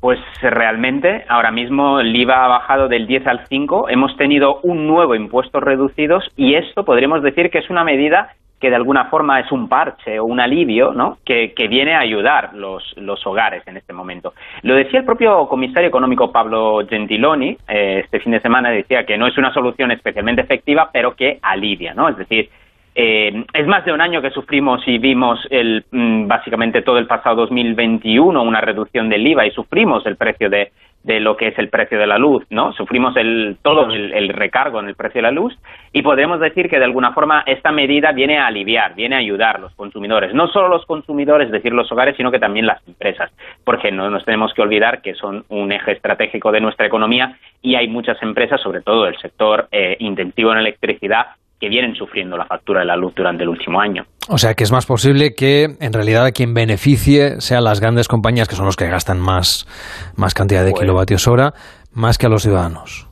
Pues 0.01 0.19
realmente, 0.39 1.25
ahora 1.29 1.51
mismo 1.51 1.99
el 1.99 2.15
IVA 2.15 2.45
ha 2.45 2.47
bajado 2.47 2.87
del 2.87 3.07
10 3.07 3.25
al 3.25 3.47
5, 3.47 3.89
hemos 3.89 4.15
tenido 4.17 4.59
un 4.61 4.85
nuevo 4.85 5.15
impuesto 5.15 5.59
reducidos 5.59 6.23
y 6.37 6.53
esto 6.53 6.85
podríamos 6.85 7.23
decir 7.23 7.49
que 7.49 7.57
es 7.57 7.71
una 7.71 7.83
medida 7.83 8.35
que 8.59 8.69
de 8.69 8.75
alguna 8.75 9.05
forma 9.05 9.39
es 9.39 9.51
un 9.51 9.67
parche 9.67 10.19
o 10.19 10.25
un 10.25 10.39
alivio, 10.39 10.93
¿no? 10.93 11.17
Que, 11.25 11.53
viene 11.67 11.93
a 11.93 11.99
ayudar 11.99 12.53
los, 12.53 12.95
los 12.97 13.25
hogares 13.27 13.63
en 13.67 13.77
este 13.77 13.91
momento. 13.91 14.33
Lo 14.61 14.75
decía 14.75 14.99
el 14.99 15.05
propio 15.05 15.47
comisario 15.47 15.89
económico 15.89 16.31
Pablo 16.31 16.85
Gentiloni 16.87 17.57
eh, 17.67 18.01
este 18.05 18.19
fin 18.19 18.31
de 18.31 18.39
semana, 18.39 18.69
decía 18.69 19.05
que 19.05 19.17
no 19.17 19.27
es 19.27 19.37
una 19.37 19.53
solución 19.53 19.91
especialmente 19.91 20.41
efectiva, 20.41 20.89
pero 20.93 21.15
que 21.15 21.39
alivia, 21.41 21.93
¿no? 21.93 22.07
Es 22.07 22.17
decir, 22.17 22.49
eh, 22.97 23.43
es 23.53 23.67
más 23.67 23.83
de 23.83 23.91
un 23.91 23.99
año 23.99 24.21
que 24.21 24.29
sufrimos 24.29 24.81
y 24.87 24.99
vimos 24.99 25.45
el, 25.49 25.83
mm, 25.91 26.27
básicamente 26.27 26.81
todo 26.81 26.97
el 26.97 27.07
pasado 27.07 27.35
2021 27.41 28.41
una 28.41 28.61
reducción 28.61 29.09
del 29.09 29.27
IVA 29.27 29.47
y 29.47 29.51
sufrimos 29.51 30.05
el 30.05 30.15
precio 30.15 30.49
de, 30.49 30.71
de 31.05 31.19
lo 31.19 31.37
que 31.37 31.49
es 31.49 31.59
el 31.59 31.69
precio 31.69 31.99
de 31.99 32.07
la 32.07 32.17
luz, 32.17 32.43
¿no? 32.49 32.73
Sufrimos 32.73 33.15
el, 33.15 33.57
todo 33.61 33.91
el, 33.91 34.29
recargo 34.29 34.79
en 34.79 34.87
el 34.87 34.95
precio 34.95 35.19
de 35.19 35.27
la 35.27 35.31
luz 35.31 35.55
y 35.93 36.01
podemos 36.01 36.39
decir 36.39 36.67
que 36.67 36.79
de 36.79 36.85
alguna 36.85 37.13
forma 37.13 37.43
esta 37.45 37.71
medida 37.71 38.11
viene 38.11 38.39
a 38.39 38.47
aliviar, 38.47 38.95
viene 38.95 39.15
a 39.15 39.19
ayudar 39.19 39.57
a 39.57 39.59
los 39.59 39.75
consumidores, 39.75 40.33
no 40.33 40.47
solo 40.47 40.67
los 40.67 40.83
consumidores, 40.87 41.45
es 41.45 41.51
decir, 41.51 41.73
los 41.73 41.91
hogares, 41.91 42.17
sino 42.17 42.31
que 42.31 42.39
también 42.39 42.65
las 42.65 42.85
empresas, 42.87 43.31
porque 43.63 43.91
no 43.91 44.09
nos 44.09 44.25
tenemos 44.25 44.51
que 44.55 44.63
olvidar 44.63 45.03
que 45.03 45.13
son 45.13 45.45
un 45.49 45.71
eje 45.71 45.91
estratégico 45.91 46.51
de 46.51 46.61
nuestra 46.61 46.87
economía 46.87 47.37
y 47.61 47.75
hay 47.75 47.87
muchas 47.87 48.19
empresas, 48.23 48.59
sobre 48.61 48.81
todo 48.81 49.05
el 49.05 49.15
sector 49.17 49.67
eh, 49.71 49.97
intensivo 49.99 50.53
en 50.53 50.57
electricidad, 50.57 51.27
que 51.59 51.69
vienen 51.69 51.95
sufriendo 51.95 52.35
la 52.35 52.45
factura 52.45 52.79
de 52.79 52.87
la 52.87 52.95
luz 52.95 53.13
durante 53.13 53.43
el 53.43 53.49
último 53.49 53.79
año. 53.79 54.05
O 54.27 54.37
sea 54.37 54.55
que 54.55 54.63
es 54.63 54.71
más 54.71 54.85
posible 54.85 55.35
que 55.35 55.75
en 55.79 55.93
realidad 55.93 56.25
a 56.25 56.31
quien 56.31 56.53
beneficie 56.53 57.39
sean 57.41 57.63
las 57.63 57.79
grandes 57.79 58.07
compañías 58.07 58.47
que 58.47 58.55
son 58.55 58.65
los 58.65 58.75
que 58.75 58.87
gastan 58.87 59.19
más, 59.19 59.67
más 60.15 60.33
cantidad 60.33 60.65
de 60.65 60.73
kilovatios 60.73 61.27
hora, 61.27 61.53
más 61.93 62.17
que 62.17 62.25
a 62.25 62.29
los 62.29 62.41
ciudadanos. 62.41 63.07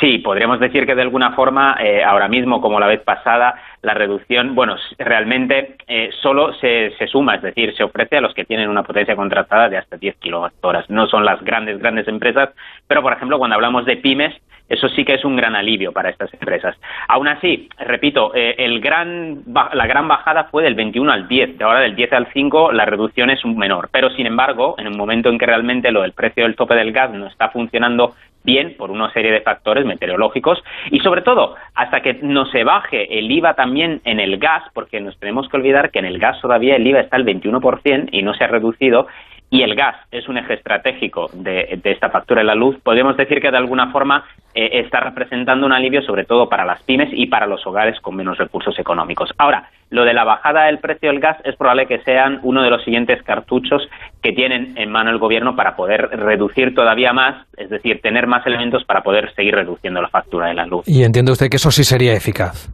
Sí, 0.00 0.18
podríamos 0.18 0.60
decir 0.60 0.86
que 0.86 0.94
de 0.94 1.02
alguna 1.02 1.32
forma, 1.32 1.76
eh, 1.80 2.04
ahora 2.04 2.28
mismo, 2.28 2.60
como 2.60 2.78
la 2.78 2.86
vez 2.86 3.00
pasada, 3.02 3.56
la 3.82 3.94
reducción, 3.94 4.54
bueno, 4.54 4.76
realmente 4.96 5.76
eh, 5.88 6.10
solo 6.22 6.52
se, 6.54 6.92
se, 6.98 7.08
suma, 7.08 7.34
es 7.34 7.42
decir, 7.42 7.74
se 7.74 7.82
ofrece 7.82 8.16
a 8.16 8.20
los 8.20 8.32
que 8.32 8.44
tienen 8.44 8.68
una 8.68 8.84
potencia 8.84 9.16
contratada 9.16 9.68
de 9.68 9.76
hasta 9.76 9.96
10 9.96 10.16
kilowatt 10.16 10.54
No 10.88 11.08
son 11.08 11.24
las 11.24 11.42
grandes, 11.42 11.80
grandes 11.80 12.06
empresas, 12.06 12.50
pero, 12.86 13.02
por 13.02 13.12
ejemplo, 13.12 13.38
cuando 13.38 13.56
hablamos 13.56 13.86
de 13.86 13.96
pymes, 13.96 14.34
eso 14.68 14.88
sí 14.90 15.04
que 15.04 15.14
es 15.14 15.24
un 15.24 15.36
gran 15.36 15.56
alivio 15.56 15.92
para 15.92 16.10
estas 16.10 16.32
empresas. 16.34 16.76
Aún 17.08 17.26
así, 17.26 17.68
repito, 17.78 18.34
eh, 18.34 18.54
el 18.58 18.80
gran, 18.80 19.42
la 19.72 19.86
gran 19.86 20.06
bajada 20.06 20.44
fue 20.44 20.62
del 20.62 20.74
21 20.74 21.10
al 21.10 21.26
10. 21.26 21.56
De 21.56 21.64
ahora 21.64 21.80
del 21.80 21.96
10 21.96 22.12
al 22.12 22.28
5 22.32 22.72
la 22.72 22.84
reducción 22.84 23.30
es 23.30 23.44
menor. 23.46 23.88
Pero, 23.90 24.10
sin 24.10 24.26
embargo, 24.26 24.74
en 24.78 24.86
el 24.86 24.94
momento 24.94 25.30
en 25.30 25.38
que 25.38 25.46
realmente 25.46 25.90
lo 25.90 26.02
del 26.02 26.12
precio 26.12 26.44
del 26.44 26.54
tope 26.54 26.74
del 26.74 26.92
gas 26.92 27.10
no 27.12 27.26
está 27.26 27.48
funcionando 27.48 28.14
bien 28.48 28.74
por 28.78 28.90
una 28.90 29.12
serie 29.12 29.30
de 29.30 29.42
factores 29.42 29.84
meteorológicos 29.84 30.64
y 30.90 31.00
sobre 31.00 31.20
todo 31.20 31.54
hasta 31.74 32.00
que 32.00 32.14
no 32.22 32.46
se 32.46 32.64
baje 32.64 33.18
el 33.18 33.30
IVA 33.30 33.52
también 33.52 34.00
en 34.04 34.20
el 34.20 34.38
gas, 34.38 34.62
porque 34.72 35.02
nos 35.02 35.18
tenemos 35.18 35.50
que 35.50 35.58
olvidar 35.58 35.90
que 35.90 35.98
en 35.98 36.06
el 36.06 36.18
gas 36.18 36.40
todavía 36.40 36.76
el 36.76 36.86
IVA 36.86 37.00
está 37.00 37.16
al 37.16 37.26
21% 37.26 38.08
y 38.10 38.22
no 38.22 38.32
se 38.32 38.44
ha 38.44 38.46
reducido 38.46 39.06
y 39.50 39.62
el 39.62 39.74
gas 39.74 39.96
es 40.10 40.28
un 40.28 40.36
eje 40.36 40.54
estratégico 40.54 41.30
de, 41.32 41.80
esta 41.84 42.10
factura 42.10 42.40
de 42.42 42.46
la 42.46 42.54
luz, 42.54 42.76
podemos 42.82 43.16
decir 43.16 43.40
que 43.40 43.50
de 43.50 43.56
alguna 43.56 43.90
forma 43.90 44.24
eh, 44.54 44.70
está 44.74 45.00
representando 45.00 45.64
un 45.64 45.72
alivio 45.72 46.02
sobre 46.02 46.24
todo 46.24 46.48
para 46.48 46.66
las 46.66 46.82
pymes 46.82 47.08
y 47.12 47.26
para 47.26 47.46
los 47.46 47.66
hogares 47.66 47.98
con 48.00 48.14
menos 48.14 48.36
recursos 48.36 48.78
económicos. 48.78 49.30
Ahora, 49.38 49.70
lo 49.90 50.04
de 50.04 50.12
la 50.12 50.24
bajada 50.24 50.66
del 50.66 50.78
precio 50.78 51.08
del 51.08 51.20
gas 51.20 51.38
es 51.44 51.56
probable 51.56 51.86
que 51.86 52.00
sean 52.00 52.40
uno 52.42 52.62
de 52.62 52.70
los 52.70 52.84
siguientes 52.84 53.22
cartuchos 53.22 53.88
que 54.22 54.32
tienen 54.32 54.74
en 54.76 54.90
mano 54.90 55.10
el 55.10 55.18
gobierno 55.18 55.56
para 55.56 55.76
poder 55.76 56.10
reducir 56.10 56.74
todavía 56.74 57.14
más, 57.14 57.46
es 57.56 57.70
decir, 57.70 58.02
tener 58.02 58.26
más 58.26 58.46
elementos 58.46 58.84
para 58.84 59.02
poder 59.02 59.32
seguir 59.34 59.54
reduciendo 59.54 60.02
la 60.02 60.08
factura 60.08 60.48
de 60.48 60.54
la 60.54 60.66
luz. 60.66 60.86
Y 60.86 61.04
entiende 61.04 61.32
usted 61.32 61.48
que 61.48 61.56
eso 61.56 61.70
sí 61.70 61.84
sería 61.84 62.12
eficaz. 62.12 62.70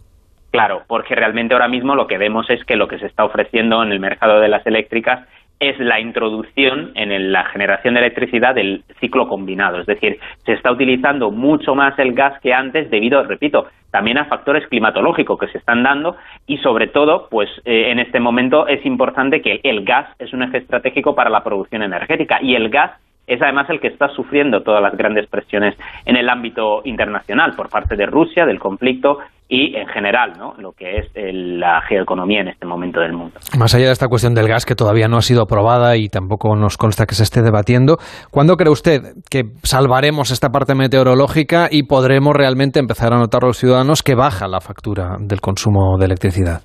Claro, 0.51 0.83
porque 0.87 1.17
realmente 1.17 1.53
ahora 1.53 1.67
mismo 1.67 1.97
lo 1.97 2.07
que 2.07 2.17
vemos 2.17 2.49
es 2.49 2.65
que 2.65 2.77
lo 2.77 2.87
que 2.87 2.99
se 2.99 3.07
está 3.07 3.25
ofreciendo 3.25 3.83
en 3.83 3.91
el 3.91 3.99
mercado 3.99 4.39
de 4.39 4.49
las 4.49 4.65
eléctricas 4.67 5.27
es 5.61 5.79
la 5.79 6.01
introducción 6.01 6.93
en 6.95 7.33
la 7.33 7.45
generación 7.45 7.95
de 7.95 8.01
electricidad 8.01 8.55
del 8.55 8.85
ciclo 9.01 9.29
combinado. 9.29 9.81
Es 9.81 9.87
decir, 9.87 10.19
se 10.45 10.53
está 10.53 10.73
utilizando 10.73 11.31
mucho 11.31 11.75
más 11.75 11.99
el 11.99 12.13
gas 12.13 12.39
que 12.41 12.53
antes 12.53 12.91
debido, 12.91 13.23
repito, 13.23 13.67
también 13.91 14.19
a 14.19 14.25
factores 14.25 14.67
climatológicos 14.67 15.39
que 15.39 15.47
se 15.49 15.59
están 15.59 15.85
dando 15.85 16.17
y 16.47 16.59
sobre 16.59 16.89
todo, 16.89 17.29
pues 17.31 17.49
eh, 17.65 17.93
en 17.93 18.01
este 18.01 18.19
momento 18.19 18.67
es 18.67 18.85
importante 18.85 19.41
que 19.41 19.61
el 19.63 19.85
gas 19.85 20.09
es 20.19 20.33
un 20.33 20.43
eje 20.43 20.59
estratégico 20.59 21.15
para 21.15 21.31
la 21.31 21.45
producción 21.45 21.83
energética 21.83 22.41
y 22.43 22.57
el 22.57 22.71
gas 22.71 22.91
es 23.27 23.41
además 23.41 23.69
el 23.71 23.81
que 23.81 23.89
está 23.89 24.09
sufriendo 24.09 24.63
todas 24.63 24.83
las 24.83 24.97
grandes 24.97 25.27
presiones 25.29 25.75
en 26.05 26.17
el 26.17 26.29
ámbito 26.29 26.83
internacional 26.85 27.55
por 27.57 27.69
parte 27.69 27.97
de 27.97 28.07
Rusia, 28.07 28.45
del 28.45 28.59
conflicto 28.59 29.19
y 29.49 29.77
en 29.77 29.87
general, 29.89 30.33
¿no? 30.39 30.55
lo 30.59 30.73
que 30.73 30.99
es 30.99 31.07
la 31.15 31.83
geoeconomía 31.83 32.41
en 32.41 32.49
este 32.49 32.67
momento 32.67 33.01
del 33.01 33.13
mundo. 33.13 33.35
Más 33.59 33.75
allá 33.75 33.87
de 33.87 33.93
esta 33.93 34.09
cuestión 34.09 34.35
del 34.35 34.49
gas 34.49 34.65
que 34.65 34.75
todavía 34.75 35.07
no 35.07 35.19
ha 35.19 35.23
sido 35.23 35.43
aprobada 35.43 35.97
y 35.97 36.09
tampoco 36.09 36.57
nos 36.57 36.79
consta 36.79 37.07
que 37.07 37.15
se 37.15 37.23
esté 37.23 37.43
debatiendo, 37.43 37.97
¿cuándo 38.31 38.57
cree 38.57 38.73
usted 38.73 39.01
que 39.31 39.43
salvaremos 39.63 40.31
esta 40.31 40.49
parte 40.49 40.75
meteorológica 40.75 41.69
y 41.71 41.85
podremos 41.85 42.35
realmente 42.35 42.81
empezar 42.81 43.13
a 43.13 43.19
notar 43.19 43.43
los 43.43 43.59
ciudadanos 43.59 44.03
que 44.03 44.15
baja 44.15 44.49
la 44.49 44.61
factura 44.61 45.17
del 45.21 45.41
consumo 45.41 45.99
de 45.99 46.07
electricidad? 46.07 46.63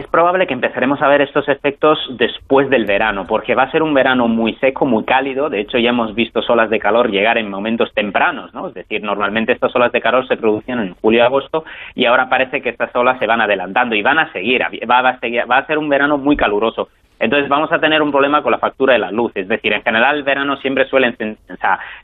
Es 0.00 0.06
probable 0.08 0.46
que 0.46 0.54
empezaremos 0.54 1.00
a 1.02 1.08
ver 1.08 1.20
estos 1.20 1.48
efectos 1.48 1.98
después 2.18 2.68
del 2.70 2.86
verano, 2.86 3.26
porque 3.26 3.54
va 3.54 3.64
a 3.64 3.70
ser 3.70 3.82
un 3.82 3.94
verano 3.94 4.28
muy 4.28 4.54
seco, 4.54 4.86
muy 4.86 5.04
cálido. 5.04 5.48
De 5.48 5.60
hecho, 5.60 5.78
ya 5.78 5.90
hemos 5.90 6.14
visto 6.14 6.40
olas 6.48 6.70
de 6.70 6.78
calor 6.78 7.10
llegar 7.10 7.38
en 7.38 7.50
momentos 7.50 7.92
tempranos, 7.94 8.52
¿no? 8.54 8.68
Es 8.68 8.74
decir, 8.74 9.02
normalmente 9.02 9.52
estas 9.52 9.74
olas 9.76 9.92
de 9.92 10.00
calor 10.00 10.26
se 10.26 10.36
producían 10.36 10.80
en 10.80 10.94
julio 10.94 11.20
y 11.20 11.22
agosto 11.22 11.64
y 11.94 12.06
ahora 12.06 12.28
parece 12.28 12.60
que 12.60 12.70
estas 12.70 12.94
olas 12.96 13.18
se 13.18 13.26
van 13.26 13.40
adelantando 13.40 13.94
y 13.94 14.02
van 14.02 14.18
a 14.18 14.32
seguir. 14.32 14.62
Va 14.90 14.98
a, 14.98 15.20
seguir, 15.20 15.50
va 15.50 15.58
a 15.58 15.66
ser 15.66 15.78
un 15.78 15.88
verano 15.88 16.18
muy 16.18 16.36
caluroso. 16.36 16.88
Entonces 17.20 17.50
vamos 17.50 17.70
a 17.70 17.78
tener 17.78 18.00
un 18.00 18.10
problema 18.10 18.42
con 18.42 18.50
la 18.50 18.58
factura 18.58 18.94
de 18.94 18.98
la 18.98 19.10
luz. 19.10 19.30
Es 19.34 19.46
decir, 19.46 19.72
en 19.74 19.82
general 19.82 20.16
el 20.16 20.22
verano 20.22 20.56
siempre 20.56 20.86
suelen, 20.86 21.16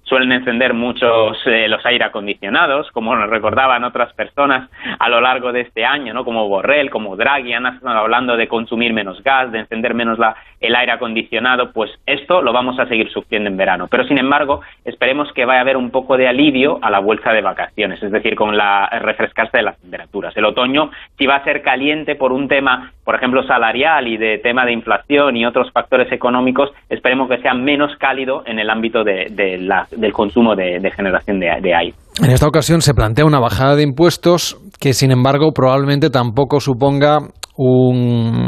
suelen 0.03 0.31
encender 0.31 0.75
muchos 0.75 1.39
eh, 1.47 1.67
los 1.69 1.85
aire 1.87 2.05
acondicionados, 2.05 2.91
como 2.93 3.17
nos 3.17 3.31
recordaban 3.31 3.83
otras 3.85 4.13
personas 4.13 4.71
a 4.99 5.09
lo 5.09 5.23
largo 5.23 5.53
de 5.53 5.63
este 5.63 5.87
año, 5.87 6.13
¿no? 6.13 6.23
como 6.25 6.49
Borrell, 6.49 6.91
como 6.91 7.17
Draghi, 7.17 7.55
hablando 7.55 8.37
de 8.37 8.47
consumir 8.47 8.93
menos 8.93 9.23
gas, 9.23 9.51
de 9.51 9.61
encender 9.61 9.95
menos 9.95 10.19
la, 10.19 10.37
el 10.61 10.77
aire 10.77 10.93
acondicionado. 10.93 11.73
Pues 11.73 11.91
esto 12.05 12.43
lo 12.43 12.53
vamos 12.53 12.79
a 12.79 12.87
seguir 12.87 13.11
sufriendo 13.11 13.49
en 13.49 13.57
verano. 13.57 13.89
Pero 13.91 14.05
sin 14.05 14.19
embargo, 14.19 14.61
esperemos 14.85 15.33
que 15.33 15.47
vaya 15.47 15.61
a 15.61 15.63
haber 15.63 15.79
un 15.79 15.91
poco 15.91 16.19
de 16.19 16.29
alivio 16.29 16.79
a 16.83 16.91
la 16.91 16.99
vuelta 16.99 17.33
de 17.33 17.41
vacaciones, 17.41 18.03
es 18.03 18.13
decir, 18.13 18.35
con 18.35 18.55
la 18.55 18.87
refrescarse 19.01 19.57
de 19.57 19.63
las 19.63 19.81
temperaturas. 19.81 20.37
El 20.37 20.45
otoño, 20.45 20.91
si 21.17 21.27
va 21.27 21.37
a 21.37 21.45
ser 21.45 21.63
caliente 21.63 22.17
por 22.17 22.33
un 22.33 22.49
tema, 22.49 22.93
por 23.03 23.15
ejemplo, 23.15 23.43
salarial 23.45 24.09
y 24.09 24.19
de 24.19 24.39
tema 24.39 24.67
de 24.67 24.73
inflación, 24.73 25.06
y 25.09 25.45
otros 25.45 25.71
factores 25.73 26.11
económicos, 26.13 26.71
esperemos 26.89 27.29
que 27.29 27.39
sea 27.39 27.55
menos 27.55 27.93
cálido 27.99 28.43
en 28.47 28.59
el 28.59 28.71
ámbito 28.71 29.05
de, 29.05 29.27
del 29.31 30.13
consumo 30.13 30.55
de, 30.57 30.91
generación 30.95 31.41
de, 31.41 31.75
aire. 31.75 31.95
En 32.23 32.31
esta 32.31 32.47
ocasión 32.47 32.81
se 32.81 32.95
plantea 32.95 33.25
una 33.25 33.39
bajada 33.39 33.77
de 33.77 33.83
impuestos 33.83 34.57
que, 34.81 34.93
sin 34.93 35.13
embargo, 35.13 35.53
probablemente 35.53 36.11
tampoco 36.11 36.61
suponga 36.61 37.19
un 37.59 38.45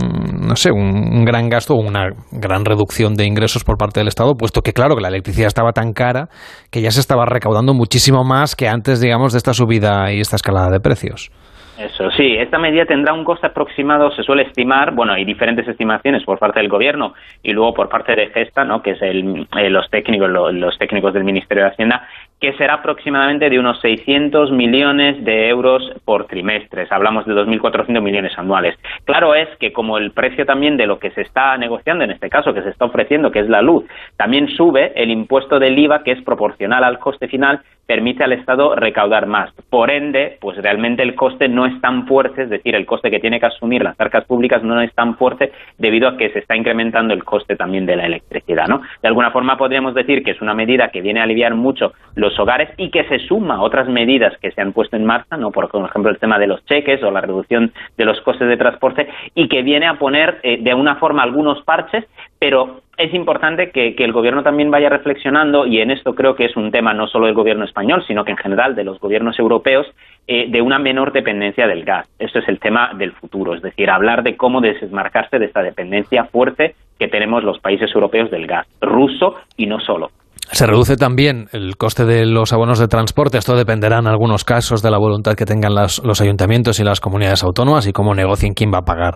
no 0.49 0.57
sé 0.57 0.71
un, 0.71 1.25
gran 1.25 1.49
gasto 1.49 1.75
o 1.75 1.81
una 1.81 2.11
gran 2.33 2.65
reducción 2.65 3.15
de 3.15 3.27
ingresos 3.27 3.65
por 3.65 3.77
parte 3.77 4.01
del 4.01 4.09
Estado, 4.09 4.35
puesto 4.35 4.63
que 4.63 4.73
claro 4.73 4.97
que 4.97 5.03
la 5.03 5.09
electricidad 5.09 5.47
estaba 5.47 5.73
tan 5.73 5.93
cara 5.93 6.29
que 6.71 6.81
ya 6.81 6.91
se 6.91 7.01
estaba 7.01 7.25
recaudando 7.27 7.75
muchísimo 7.75 8.25
más 8.25 8.57
que 8.57 8.69
antes, 8.69 9.01
digamos, 9.01 9.33
de 9.33 9.39
esta 9.39 9.55
subida 9.55 10.13
y 10.13 10.21
esta 10.21 10.37
escalada 10.37 10.71
de 10.71 10.81
precios. 10.81 11.31
Eso, 11.79 12.11
sí, 12.11 12.37
esta 12.37 12.59
medida 12.59 12.87
tendrá 12.87 13.13
un 13.13 13.23
coste 13.23 13.47
aproximado, 13.47 14.11
se 14.11 14.25
suele 14.25 14.43
estimar, 14.43 14.93
bueno, 14.95 15.13
hay 15.13 15.25
diferentes 15.25 15.69
estimaciones 15.69 16.25
por 16.25 16.37
parte 16.41 16.59
del 16.59 16.69
gobierno 16.69 17.15
y 17.41 17.53
luego 17.53 17.73
por 17.73 17.89
parte 17.89 18.17
de 18.17 18.27
Gesta, 18.31 18.65
¿no? 18.65 18.83
que 18.83 18.93
es 18.93 19.03
el, 19.03 19.47
eh, 19.57 19.71
los 19.71 19.89
técnicos, 19.89 20.29
los 20.29 20.77
técnicos 20.77 21.15
del 21.15 21.23
Ministerio 21.23 21.63
de 21.63 21.71
Hacienda, 21.71 22.09
que 22.41 22.53
será 22.55 22.75
aproximadamente 22.75 23.49
de 23.49 23.61
unos 23.61 23.81
600 23.81 24.51
millones 24.51 25.25
de 25.25 25.49
euros 25.49 25.83
por 26.05 26.27
trimestre. 26.27 26.87
Hablamos 26.91 27.27
de 27.27 27.35
2.400 27.35 28.01
millones 28.01 28.37
anuales. 28.37 28.77
Claro 29.05 29.37
es 29.37 29.49
que 29.59 29.73
como 29.73 29.99
el 29.99 30.11
precio 30.11 30.47
también 30.47 30.77
de 30.77 30.87
lo 30.87 30.99
que 30.99 31.13
se 31.13 31.23
está 31.23 31.57
negociando, 31.59 32.03
en 32.03 32.11
este 32.11 32.29
caso 32.29 32.53
que 32.53 32.63
se 32.63 32.71
está 32.71 32.87
ofreciendo, 32.87 33.31
que 33.31 33.41
es 33.41 33.49
la 33.49 33.63
luz, 33.63 33.85
también 34.17 34.49
sube 34.49 34.93
el 34.97 35.11
impuesto 35.11 35.61
del 35.61 35.79
IVA, 35.79 36.03
que 36.03 36.13
es 36.13 36.23
proporcional 36.23 36.83
al 36.83 36.99
coste 36.99 37.29
final, 37.29 37.61
permite 37.89 38.23
al 38.23 38.35
Estado 38.35 38.75
recaudar 38.77 39.27
más. 39.27 39.51
Por 39.71 39.91
ende, 39.91 40.37
pues 40.43 40.59
realmente 40.59 41.03
el 41.03 41.15
coste 41.15 41.49
no 41.49 41.65
es 41.65 41.81
tan 41.81 42.07
fuerte, 42.07 42.43
es 42.43 42.51
decir, 42.51 42.75
el 42.75 42.85
coste 42.85 43.11
que 43.11 43.19
tiene 43.19 43.41
que 43.41 43.47
asumir 43.47 43.83
las 43.83 43.99
arcas 43.99 44.27
públicas 44.27 44.63
no 44.63 44.79
es 44.83 44.95
tan 44.95 45.17
fuerte 45.17 45.53
debido 45.79 46.07
a 46.07 46.19
que 46.19 46.29
se 46.31 46.41
está 46.41 46.55
incrementando 46.55 47.15
el 47.15 47.25
coste 47.25 47.57
también 47.57 47.87
de 47.87 47.97
la 47.97 48.05
electricidad, 48.05 48.69
¿no? 48.69 48.83
De 49.01 49.09
alguna 49.09 49.31
forma 49.31 49.57
podríamos 49.57 49.95
decir 49.95 50.23
que 50.23 50.33
es 50.33 50.43
una 50.43 50.53
medida 50.53 50.91
que 50.91 51.01
viene 51.01 51.21
a 51.21 51.23
aliviar 51.23 51.55
mucho 51.55 51.93
los 52.15 52.39
hogares 52.39 52.69
y 52.77 52.91
que 52.91 53.05
se 53.05 53.21
suma 53.21 53.57
a 53.57 53.63
otras 53.63 53.89
medidas 53.89 54.37
que 54.43 54.51
se 54.51 54.61
han 54.61 54.75
puesto 54.75 54.97
en 54.97 55.07
marcha, 55.07 55.39
¿no? 55.39 55.51
Por 55.51 55.65
ejemplo, 55.65 56.11
el 56.11 56.19
tema 56.19 56.39
de 56.39 56.47
los 56.47 56.63
cheques 56.67 57.03
o 57.03 57.11
la 57.11 57.23
reducción 57.23 57.73
de 57.97 58.05
los 58.05 58.21
costes 58.21 58.49
de 58.49 58.59
transporte 58.59 59.09
y 59.35 59.49
que 59.49 59.63
viene 59.63 59.87
a 59.87 59.95
poner 59.95 60.41
eh, 60.43 60.59
de 60.61 60.75
una 60.75 60.97
forma 60.97 61.23
algunos 61.23 61.63
parches, 61.63 62.05
pero 62.39 62.81
es 62.97 63.15
importante 63.15 63.71
que, 63.71 63.95
el 63.99 64.13
gobierno 64.13 64.43
también 64.43 64.71
vaya 64.71 64.89
reflexionando, 64.89 65.67
y 65.67 65.81
en 65.81 65.91
esto 65.91 66.15
creo 66.15 66.35
que 66.35 66.45
es 66.45 66.57
un 66.57 66.71
tema 66.71 66.95
no 66.95 67.07
solo 67.07 67.27
del 67.27 67.35
gobierno 67.35 67.65
español, 67.65 68.05
sino 68.07 68.25
que 68.25 68.33
en 68.33 68.37
general 68.37 68.75
de 68.75 68.85
los 68.85 68.99
gobiernos 69.01 69.39
europeos, 69.39 69.87
eh, 70.27 70.47
de 70.49 70.61
una 70.61 70.79
menor 70.79 71.13
dependencia 71.13 71.67
del 71.67 71.85
gas. 71.85 72.09
Esto 72.19 72.41
es 72.41 72.49
el 72.49 72.59
tema 72.59 72.93
del 72.95 73.13
futuro, 73.13 73.55
es 73.55 73.63
decir, 73.63 73.89
hablar 73.89 74.23
de 74.23 74.37
cómo 74.37 74.61
desmarcarse 74.61 75.39
de 75.39 75.47
esta 75.47 75.63
dependencia 75.63 76.25
fuerte 76.25 76.75
que 76.99 77.09
tenemos 77.09 77.45
los 77.45 77.61
países 77.61 77.91
europeos 77.95 78.31
del 78.31 78.47
gas, 78.47 78.67
ruso 78.81 79.37
y 79.57 79.67
no 79.67 79.81
solo. 79.81 80.11
Se 80.51 80.67
reduce 80.67 80.97
también 80.97 81.49
el 81.53 81.77
coste 81.77 82.05
de 82.05 82.25
los 82.25 82.53
abonos 82.53 82.79
de 82.79 82.89
transporte. 82.89 83.37
Esto 83.37 83.55
dependerá 83.55 83.99
en 83.99 84.07
algunos 84.07 84.45
casos 84.45 84.83
de 84.83 84.91
la 84.91 84.99
voluntad 84.99 85.35
que 85.35 85.45
tengan 85.45 85.75
los 85.75 86.21
ayuntamientos 86.21 86.81
y 86.81 86.85
las 86.85 87.01
comunidades 87.01 87.43
autónomas 87.43 87.87
y 87.87 87.93
cómo 87.93 88.15
negocien 88.15 88.55
quién 88.55 88.73
va 88.73 88.79
a 88.79 88.85
pagar 88.85 89.15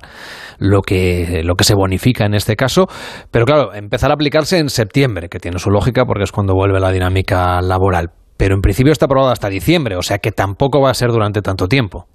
lo 0.58 0.82
que, 0.82 1.40
lo 1.42 1.54
que 1.54 1.64
se 1.64 1.74
bonifica 1.74 2.26
en 2.26 2.34
este 2.34 2.54
caso. 2.54 2.86
Pero 3.30 3.46
claro, 3.46 3.72
empezar 3.74 4.10
a 4.10 4.14
aplicarse 4.14 4.58
en 4.58 4.68
septiembre, 4.68 5.28
que 5.28 5.38
tiene 5.38 5.58
su 5.58 5.70
lógica 5.70 6.04
porque 6.04 6.24
es 6.24 6.32
cuando 6.32 6.54
vuelve 6.54 6.80
la 6.80 6.90
dinámica 6.90 7.60
laboral. 7.62 8.10
Pero 8.36 8.54
en 8.54 8.60
principio 8.60 8.92
está 8.92 9.06
aprobado 9.06 9.32
hasta 9.32 9.48
diciembre, 9.48 9.96
o 9.96 10.02
sea 10.02 10.18
que 10.18 10.32
tampoco 10.32 10.80
va 10.80 10.90
a 10.90 10.94
ser 10.94 11.10
durante 11.10 11.40
tanto 11.40 11.66
tiempo. 11.66 12.06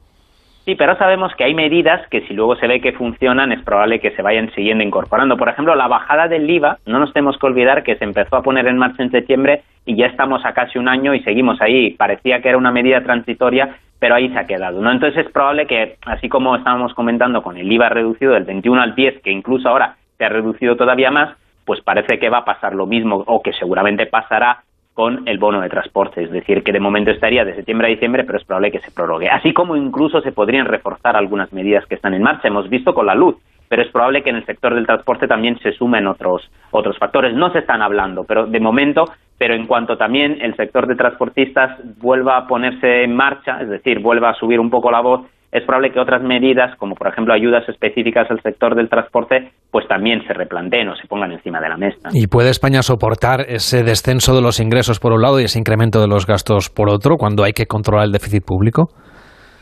Sí, 0.68 0.76
pero 0.76 0.97
sabemos 0.97 1.34
que 1.36 1.45
hay 1.45 1.53
medidas 1.53 2.05
que 2.09 2.28
si 2.28 2.34
luego 2.34 2.57
se 2.57 2.68
ve 2.68 2.82
que 2.82 2.91
funcionan 2.91 3.53
es 3.53 3.63
probable 3.63 4.01
que 4.01 4.11
se 4.11 4.22
vayan 4.22 4.51
siguiendo 4.53 4.84
incorporando. 4.84 5.38
Por 5.38 5.47
ejemplo, 5.47 5.74
la 5.76 5.88
bajada 5.88 6.28
del 6.28 6.49
IVA, 6.49 6.80
no 6.86 6.99
nos 6.99 7.13
tenemos 7.13 7.38
que 7.38 7.45
olvidar 7.45 7.84
que 7.84 7.95
se 7.95 8.03
empezó 8.03 8.36
a 8.36 8.43
poner 8.43 8.68
en 8.68 8.78
marcha 8.78 9.01
en 9.01 9.09
septiembre 9.09 9.63
y 9.86 9.95
ya 9.95 10.07
estamos 10.07 10.43
a 10.43 10.51
casi 10.51 10.78
un 10.78 10.89
año 10.89 11.13
y 11.13 11.24
seguimos 11.24 11.61
ahí. 11.61 11.91
Parecía 11.91 12.41
que 12.41 12.49
era 12.49 12.57
una 12.57 12.74
medida 12.74 13.01
transitoria, 13.01 13.78
pero 13.97 14.15
ahí 14.15 14.28
se 14.28 14.39
ha 14.39 14.45
quedado. 14.45 14.82
¿no? 14.82 14.91
Entonces 14.91 15.26
es 15.26 15.32
probable 15.32 15.68
que, 15.68 15.95
así 16.05 16.28
como 16.28 16.57
estábamos 16.57 16.93
comentando 16.93 17.43
con 17.43 17.55
el 17.55 17.72
IVA 17.72 17.88
reducido 17.88 18.34
del 18.34 18.43
21 18.43 18.82
al 18.82 18.93
10, 18.93 19.22
que 19.22 19.32
incluso 19.32 19.70
ahora 19.70 19.95
se 20.18 20.26
ha 20.26 20.30
reducido 20.30 20.76
todavía 20.76 21.11
más, 21.11 21.30
pues 21.63 21.80
parece 21.80 22.20
que 22.20 22.30
va 22.30 22.39
a 22.39 22.45
pasar 22.45 22.76
lo 22.76 22.88
mismo 22.88 23.24
o 23.26 23.41
que 23.41 23.53
seguramente 23.53 24.05
pasará 24.05 24.63
con 24.97 25.27
el 25.27 25.37
bono 25.37 25.61
de 25.61 25.69
transporte, 25.69 26.23
es 26.23 26.31
decir, 26.31 26.63
que 26.63 26.71
de 26.71 26.79
momento 26.79 27.11
estaría 27.11 27.45
de 27.45 27.53
septiembre 27.53 27.85
a 27.85 27.91
diciembre, 27.91 28.23
pero 28.23 28.39
es 28.39 28.43
probable 28.43 28.71
que 28.71 28.79
se 28.79 28.89
prorrogue. 28.89 29.29
Así 29.29 29.53
como 29.53 29.75
incluso 29.75 30.21
se 30.21 30.31
podrían 30.31 30.65
reforzar 30.65 31.15
algunas 31.15 31.53
medidas 31.53 31.85
que 31.85 31.93
están 31.93 32.15
en 32.15 32.23
marcha, 32.23 32.47
hemos 32.47 32.67
visto 32.67 32.95
con 32.95 33.05
la 33.05 33.13
luz, 33.13 33.35
pero 33.69 33.83
es 33.83 33.91
probable 33.91 34.23
que 34.23 34.31
en 34.31 34.37
el 34.37 34.45
sector 34.47 34.73
del 34.73 34.87
transporte 34.87 35.27
también 35.27 35.59
se 35.59 35.71
sumen 35.73 36.07
otros 36.07 36.49
otros 36.71 36.97
factores. 36.97 37.35
No 37.35 37.51
se 37.51 37.59
están 37.59 37.83
hablando, 37.83 38.23
pero 38.23 38.47
de 38.47 38.59
momento, 38.59 39.05
pero 39.37 39.53
en 39.53 39.67
cuanto 39.67 39.97
también 39.97 40.39
el 40.41 40.55
sector 40.55 40.87
de 40.87 40.95
transportistas 40.95 41.77
vuelva 41.99 42.37
a 42.37 42.47
ponerse 42.47 43.03
en 43.03 43.15
marcha, 43.15 43.61
es 43.61 43.69
decir, 43.69 43.99
vuelva 43.99 44.31
a 44.31 44.33
subir 44.33 44.59
un 44.59 44.71
poco 44.71 44.89
la 44.89 45.01
voz, 45.01 45.27
es 45.58 45.66
probable 45.66 45.91
que 45.91 45.99
otras 45.99 46.22
medidas, 46.22 46.76
como 46.78 46.95
por 46.95 47.08
ejemplo 47.08 47.34
ayudas 47.34 47.68
específicas 47.68 48.30
al 48.30 48.41
sector 48.41 48.76
del 48.76 48.89
transporte, 48.89 49.51
pues 49.72 49.88
también 49.88 50.26
se 50.28 50.34
replanteen 50.34 50.89
o 50.89 50.95
se 50.95 51.08
pongan 51.08 51.32
encima 51.32 51.60
de 51.60 51.70
la 51.70 51.78
mesa. 51.78 52.10
¿Y 52.14 52.28
puede 52.28 52.49
España 52.49 52.82
soportar 52.82 53.41
ese 53.47 53.84
descenso 53.84 54.36
de 54.36 54.41
los 54.41 54.60
ingresos 54.60 54.99
por 54.99 55.14
un 55.14 55.22
lado 55.22 55.39
y 55.39 55.43
ese 55.43 55.60
incremento 55.60 56.01
de 56.01 56.08
los 56.08 56.26
gastos 56.26 56.70
por 56.70 56.89
otro 56.89 57.18
cuando 57.18 57.43
hay 57.43 57.53
que 57.53 57.66
controlar 57.66 58.05
el 58.05 58.12
déficit 58.12 58.43
público? 58.45 58.89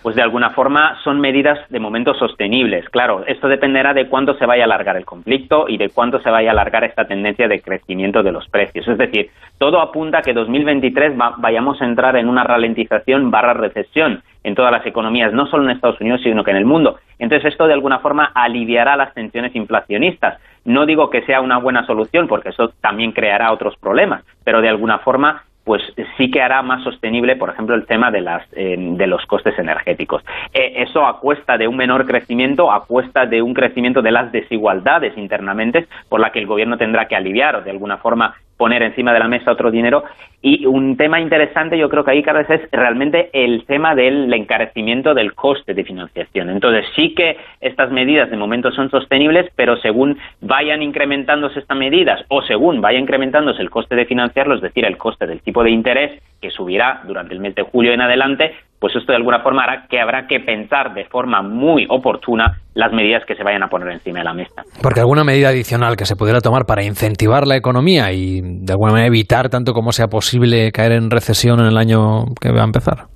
pues 0.06 0.16
de 0.16 0.22
alguna 0.22 0.52
forma 0.52 1.00
son 1.04 1.20
medidas 1.20 1.58
de 1.72 1.80
momento 1.80 2.14
sostenibles. 2.14 2.88
Claro, 2.90 3.26
esto 3.26 3.48
dependerá 3.48 3.92
de 3.96 4.08
cuánto 4.08 4.36
se 4.36 4.46
vaya 4.46 4.62
a 4.62 4.66
alargar 4.66 4.98
el 4.98 5.04
conflicto 5.04 5.66
y 5.68 5.78
de 5.78 5.90
cuánto 5.90 6.20
se 6.20 6.30
vaya 6.30 6.50
a 6.50 6.52
alargar 6.52 6.84
esta 6.84 7.06
tendencia 7.06 7.48
de 7.48 7.60
crecimiento 7.60 8.22
de 8.22 8.32
los 8.32 8.48
precios. 8.48 8.88
Es 8.88 9.00
decir, 9.00 9.32
todo 9.58 9.82
apunta 9.82 10.20
a 10.20 10.22
que 10.22 10.34
2023 10.34 11.18
vayamos 11.40 11.82
a 11.82 11.86
entrar 11.86 12.18
en 12.18 12.30
una 12.30 12.44
ralentización 12.44 13.32
barra 13.32 13.56
recesión 13.56 14.22
en 14.46 14.54
todas 14.54 14.72
las 14.72 14.86
economías, 14.86 15.34
no 15.34 15.48
solo 15.48 15.64
en 15.64 15.72
Estados 15.72 16.00
Unidos, 16.00 16.22
sino 16.24 16.44
que 16.44 16.52
en 16.52 16.58
el 16.58 16.66
mundo. 16.66 17.00
Entonces, 17.18 17.52
esto 17.52 17.66
de 17.66 17.74
alguna 17.74 17.98
forma 17.98 18.32
aliviará 18.36 18.96
las 18.96 19.12
tensiones 19.16 19.56
inflacionistas. 19.56 20.40
No 20.66 20.86
digo 20.86 21.10
que 21.10 21.24
sea 21.24 21.42
una 21.42 21.58
buena 21.58 21.84
solución, 21.88 22.28
porque 22.28 22.50
eso 22.50 22.72
también 22.80 23.12
creará 23.12 23.52
otros 23.52 23.76
problemas, 23.78 24.24
pero 24.44 24.62
de 24.62 24.70
alguna 24.70 25.00
forma 25.00 25.44
pues 25.64 25.82
sí 26.16 26.30
que 26.30 26.44
hará 26.44 26.62
más 26.62 26.84
sostenible, 26.84 27.36
por 27.38 27.50
ejemplo, 27.50 27.74
el 27.74 27.88
tema 27.88 28.12
de, 28.12 28.22
las, 28.22 28.44
eh, 28.54 28.76
de 28.78 29.08
los 29.08 29.26
costes 29.26 29.58
energéticos. 29.58 30.24
Eh, 30.54 30.74
eso 30.84 31.04
a 31.04 31.20
de 31.58 31.68
un 31.68 31.76
menor 31.76 32.06
crecimiento, 32.06 32.72
a 32.72 32.86
de 33.28 33.42
un 33.42 33.56
crecimiento 33.56 34.04
de 34.04 34.12
las 34.12 34.32
desigualdades 34.32 35.18
internamente, 35.18 35.88
por 36.08 36.20
la 36.20 36.32
que 36.32 36.38
el 36.38 36.46
gobierno 36.46 36.78
tendrá 36.78 37.08
que 37.08 37.16
aliviar 37.16 37.56
o 37.56 37.62
de 37.64 37.72
alguna 37.72 37.98
forma 37.98 38.36
poner 38.58 38.84
encima 38.84 39.14
de 39.14 39.20
la 39.20 39.28
mesa 39.28 39.52
otro 39.52 39.72
dinero. 39.72 40.04
Y 40.42 40.66
un 40.66 40.96
tema 40.96 41.20
interesante, 41.20 41.78
yo 41.78 41.90
creo 41.90 42.04
que 42.04 42.12
ahí, 42.12 42.24
es 42.50 42.72
realmente 42.72 43.30
el 43.34 43.66
tema 43.66 43.96
del 43.96 44.32
encarecimiento 44.34 45.14
del 45.14 45.34
coste 45.34 45.74
de 45.74 45.84
financiación. 45.84 46.50
Entonces, 46.50 46.86
sí 46.96 47.16
que 47.16 47.38
estas 47.62 47.92
medidas 47.92 48.30
de 48.30 48.38
momento 48.38 48.72
son 48.72 48.90
sostenibles, 48.92 49.50
pero 49.56 49.78
según 49.78 50.18
vayan 50.42 50.84
incrementándose 50.84 51.60
estas 51.60 51.78
medidas 51.78 52.24
o 52.28 52.42
según 52.44 52.82
vaya 52.82 53.00
incrementándose 53.00 53.62
el 53.62 53.70
coste 53.70 53.96
de 53.96 54.06
financiarlo, 54.06 54.56
es 54.56 54.62
decir, 54.62 54.86
el 54.86 54.98
coste 54.98 55.26
del 55.26 55.42
tipo 55.42 55.64
de 55.64 55.72
interés 55.72 56.22
que 56.42 56.52
subirá 56.52 57.02
durante 57.06 57.34
el 57.34 57.40
mes 57.40 57.56
de 57.56 57.64
julio 57.64 57.94
en 57.94 58.02
adelante, 58.02 58.54
pues 58.86 58.98
esto 58.98 59.14
de 59.14 59.16
alguna 59.16 59.40
forma 59.40 59.64
hará 59.64 59.88
que 59.90 60.00
habrá 60.00 60.28
que 60.28 60.40
pensar 60.42 60.94
de 60.94 61.06
forma 61.06 61.42
muy 61.42 61.88
oportuna 61.90 62.60
las 62.76 62.94
medidas 62.94 63.26
que 63.26 63.34
se 63.34 63.44
vayan 63.44 63.64
a 63.64 63.68
poner 63.68 63.90
encima 63.90 64.20
de 64.20 64.26
la 64.26 64.34
mesa. 64.36 64.62
Porque 64.80 65.00
alguna 65.00 65.24
medida 65.24 65.50
adicional 65.50 65.96
que 65.98 66.06
se 66.06 66.16
pudiera 66.16 66.40
tomar 66.40 66.68
para 66.68 66.84
incentivar 66.84 67.48
la 67.48 67.56
economía 67.56 68.12
y 68.12 68.42
de 68.44 68.74
alguna 68.74 68.92
manera 68.92 69.08
evitar 69.08 69.50
tanto 69.50 69.74
como 69.74 69.92
sea 69.92 70.06
posible 70.06 70.72
caer 70.72 70.92
en 70.92 71.10
recesión 71.10 71.62
en 71.62 71.66
el 71.66 71.78
año 71.78 72.26
que 72.40 72.52
va 72.52 72.62
a 72.62 72.66
empezar. 72.66 73.08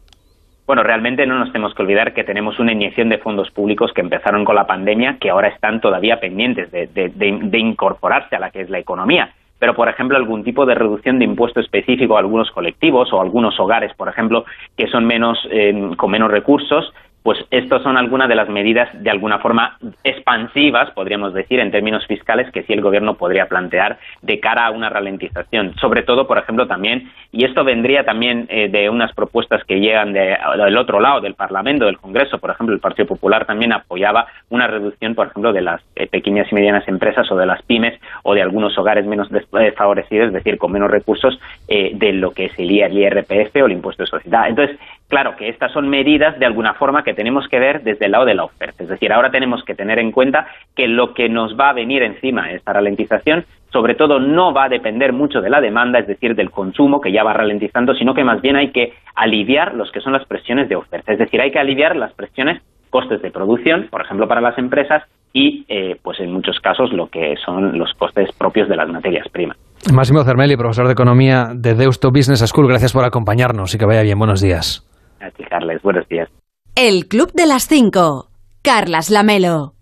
Bueno, 0.65 0.82
realmente 0.82 1.28
no 1.28 1.38
nos 1.38 1.51
tenemos 1.51 1.76
que 1.76 1.84
olvidar 1.84 2.15
que 2.15 2.24
tenemos 2.24 2.57
una 2.57 2.72
inyección 2.72 3.09
de 3.09 3.20
fondos 3.20 3.51
públicos 3.51 3.91
que 3.93 4.01
empezaron 4.01 4.45
con 4.45 4.55
la 4.55 4.65
pandemia, 4.65 5.17
que 5.22 5.30
ahora 5.30 5.49
están 5.49 5.82
todavía 5.82 6.20
pendientes 6.20 6.72
de, 6.72 6.88
de 6.88 7.59
incorporarse 7.59 8.36
a 8.36 8.39
la 8.39 8.49
que 8.49 8.61
es 8.61 8.72
la 8.72 8.80
economía 8.80 9.30
pero 9.60 9.76
por 9.76 9.89
ejemplo 9.89 10.18
algún 10.18 10.43
tipo 10.43 10.66
de 10.66 10.76
reducción 10.76 11.20
de 11.20 11.26
impuesto 11.26 11.60
específico 11.60 12.16
a 12.16 12.20
algunos 12.20 12.49
colectivos 12.51 13.12
o 13.14 13.22
algunos 13.22 13.60
hogares, 13.60 13.93
por 13.95 14.07
ejemplo, 14.07 14.45
que 14.78 14.88
son 14.88 15.05
menos 15.05 15.38
eh, 15.51 15.91
con 15.97 16.12
menos 16.12 16.32
recursos 16.32 16.93
pues 17.24 17.39
estas 17.51 17.84
son 17.84 17.97
algunas 17.97 18.30
de 18.30 18.36
las 18.36 18.49
medidas 18.49 18.89
de 18.93 19.09
alguna 19.09 19.39
forma 19.39 19.78
expansivas, 20.03 20.91
podríamos 20.91 21.34
decir, 21.34 21.59
en 21.59 21.72
términos 21.72 22.05
fiscales, 22.07 22.51
que 22.51 22.63
sí 22.63 22.74
el 22.74 22.82
gobierno 22.82 23.15
podría 23.15 23.47
plantear 23.47 23.99
de 24.22 24.39
cara 24.39 24.67
a 24.67 24.72
una 24.72 24.89
ralentización. 24.89 25.76
Sobre 25.76 26.03
todo, 26.03 26.28
por 26.28 26.38
ejemplo, 26.38 26.67
también, 26.67 27.11
y 27.32 27.45
esto 27.45 27.63
vendría 27.63 28.03
también 28.03 28.47
eh, 28.49 28.70
de 28.70 28.89
unas 28.89 29.13
propuestas 29.13 29.63
que 29.65 29.80
llegan 29.80 30.13
del 30.13 30.78
otro 30.78 30.99
lado, 30.99 31.22
del 31.22 31.36
Parlamento, 31.36 31.86
del 31.86 31.97
Congreso, 31.97 32.39
por 32.39 32.51
ejemplo, 32.51 32.74
el 32.74 32.82
Partido 32.82 33.07
Popular 33.07 33.45
también 33.45 33.74
apoyaba 33.74 34.28
una 34.49 34.67
reducción, 34.67 35.15
por 35.15 35.28
ejemplo, 35.28 35.53
de 35.53 35.61
las 35.61 35.82
eh, 35.95 36.07
pequeñas 36.07 36.51
y 36.51 36.55
medianas 36.55 36.88
empresas 36.88 37.30
o 37.32 37.36
de 37.36 37.45
las 37.45 37.61
pymes 37.63 37.99
o 38.24 38.34
de 38.34 38.41
algunos 38.41 38.78
hogares 38.78 39.05
menos 39.05 39.30
desfavorecidos, 39.30 40.28
es 40.28 40.34
decir, 40.34 40.57
con 40.57 40.72
menos 40.72 40.89
recursos 40.89 41.39
eh, 41.67 41.91
de 41.93 42.13
lo 42.13 42.32
que 42.32 42.45
es 42.45 42.59
el 42.59 42.72
IRPF 42.72 43.55
o 43.61 43.65
el 43.65 43.74
impuesto 43.74 44.03
de 44.03 44.07
sociedad. 44.07 44.47
Entonces, 44.47 44.78
claro 45.10 45.36
que 45.36 45.49
estas 45.49 45.72
son 45.74 45.89
medidas 45.89 46.39
de 46.39 46.45
alguna 46.45 46.76
forma 46.76 47.03
que 47.03 47.14
tenemos 47.14 47.47
que 47.49 47.60
ver 47.60 47.84
desde 47.84 48.05
el 48.05 48.14
lado 48.14 48.26
de 48.26 48.36
la 48.36 48.45
oferta. 48.45 48.84
Es 48.84 48.89
decir, 48.89 49.12
ahora 49.12 49.32
tenemos 49.32 49.64
que 49.66 49.76
tener 49.76 49.99
en 49.99 50.12
cuenta 50.12 50.47
que 50.76 50.88
lo 50.88 51.14
que 51.14 51.28
nos 51.28 51.60
va 51.60 51.70
a 51.70 51.74
venir 51.74 52.03
encima, 52.03 52.51
esta 52.51 52.74
ralentización, 52.74 53.43
sobre 53.72 53.95
todo 53.95 54.20
no 54.20 54.53
va 54.53 54.66
a 54.66 54.70
depender 54.70 55.12
mucho 55.12 55.41
de 55.41 55.49
la 55.49 55.62
demanda, 55.62 55.99
es 55.99 56.07
decir, 56.07 56.36
del 56.36 56.51
consumo 56.51 57.01
que 57.01 57.12
ya 57.12 57.24
va 57.24 57.34
ralentizando, 57.34 57.93
sino 57.93 58.14
que 58.14 58.24
más 58.24 58.41
bien 58.41 58.55
hay 58.55 58.72
que 58.72 58.93
aliviar 59.16 59.76
los 59.76 59.91
que 59.91 59.99
son 59.99 60.14
las 60.14 60.26
presiones 60.26 60.70
de 60.70 60.76
oferta. 60.76 61.12
Es 61.12 61.20
decir, 61.20 61.41
hay 61.41 61.51
que 61.51 61.60
aliviar 61.60 61.95
las 61.95 62.14
presiones 62.14 62.62
costes 62.89 63.22
de 63.22 63.32
producción, 63.32 63.88
por 63.89 64.01
ejemplo, 64.01 64.28
para 64.28 64.41
las 64.41 64.57
empresas 64.57 65.03
y, 65.32 65.64
eh, 65.70 65.97
pues 66.01 66.20
en 66.20 66.32
muchos 66.32 66.60
casos, 66.60 66.91
lo 66.91 67.07
que 67.07 67.36
son 67.45 67.78
los 67.78 67.93
costes 67.93 68.32
propios 68.32 68.68
de 68.68 68.76
las 68.76 68.89
materias 68.89 69.28
primas. 69.32 69.57
Máximo 69.93 70.24
Cermelli, 70.24 70.57
profesor 70.57 70.88
de 70.88 70.93
Economía 70.93 71.49
de 71.53 71.76
Deusto 71.76 72.10
Business 72.10 72.39
School, 72.39 72.68
gracias 72.68 72.93
por 72.93 73.05
acompañarnos 73.05 73.76
y 73.76 73.78
que 73.78 73.86
vaya 73.86 74.01
bien. 74.01 74.18
Buenos 74.18 74.41
días. 74.41 74.89
A 75.22 75.32
ti, 75.32 75.43
Carles. 75.43 75.82
Buenos 75.82 76.07
días. 76.07 76.30
El 76.76 77.07
Club 77.07 77.32
de 77.34 77.45
las 77.45 77.67
Cinco. 77.67 78.30
Carlas 78.61 79.09
Lamelo. 79.09 79.74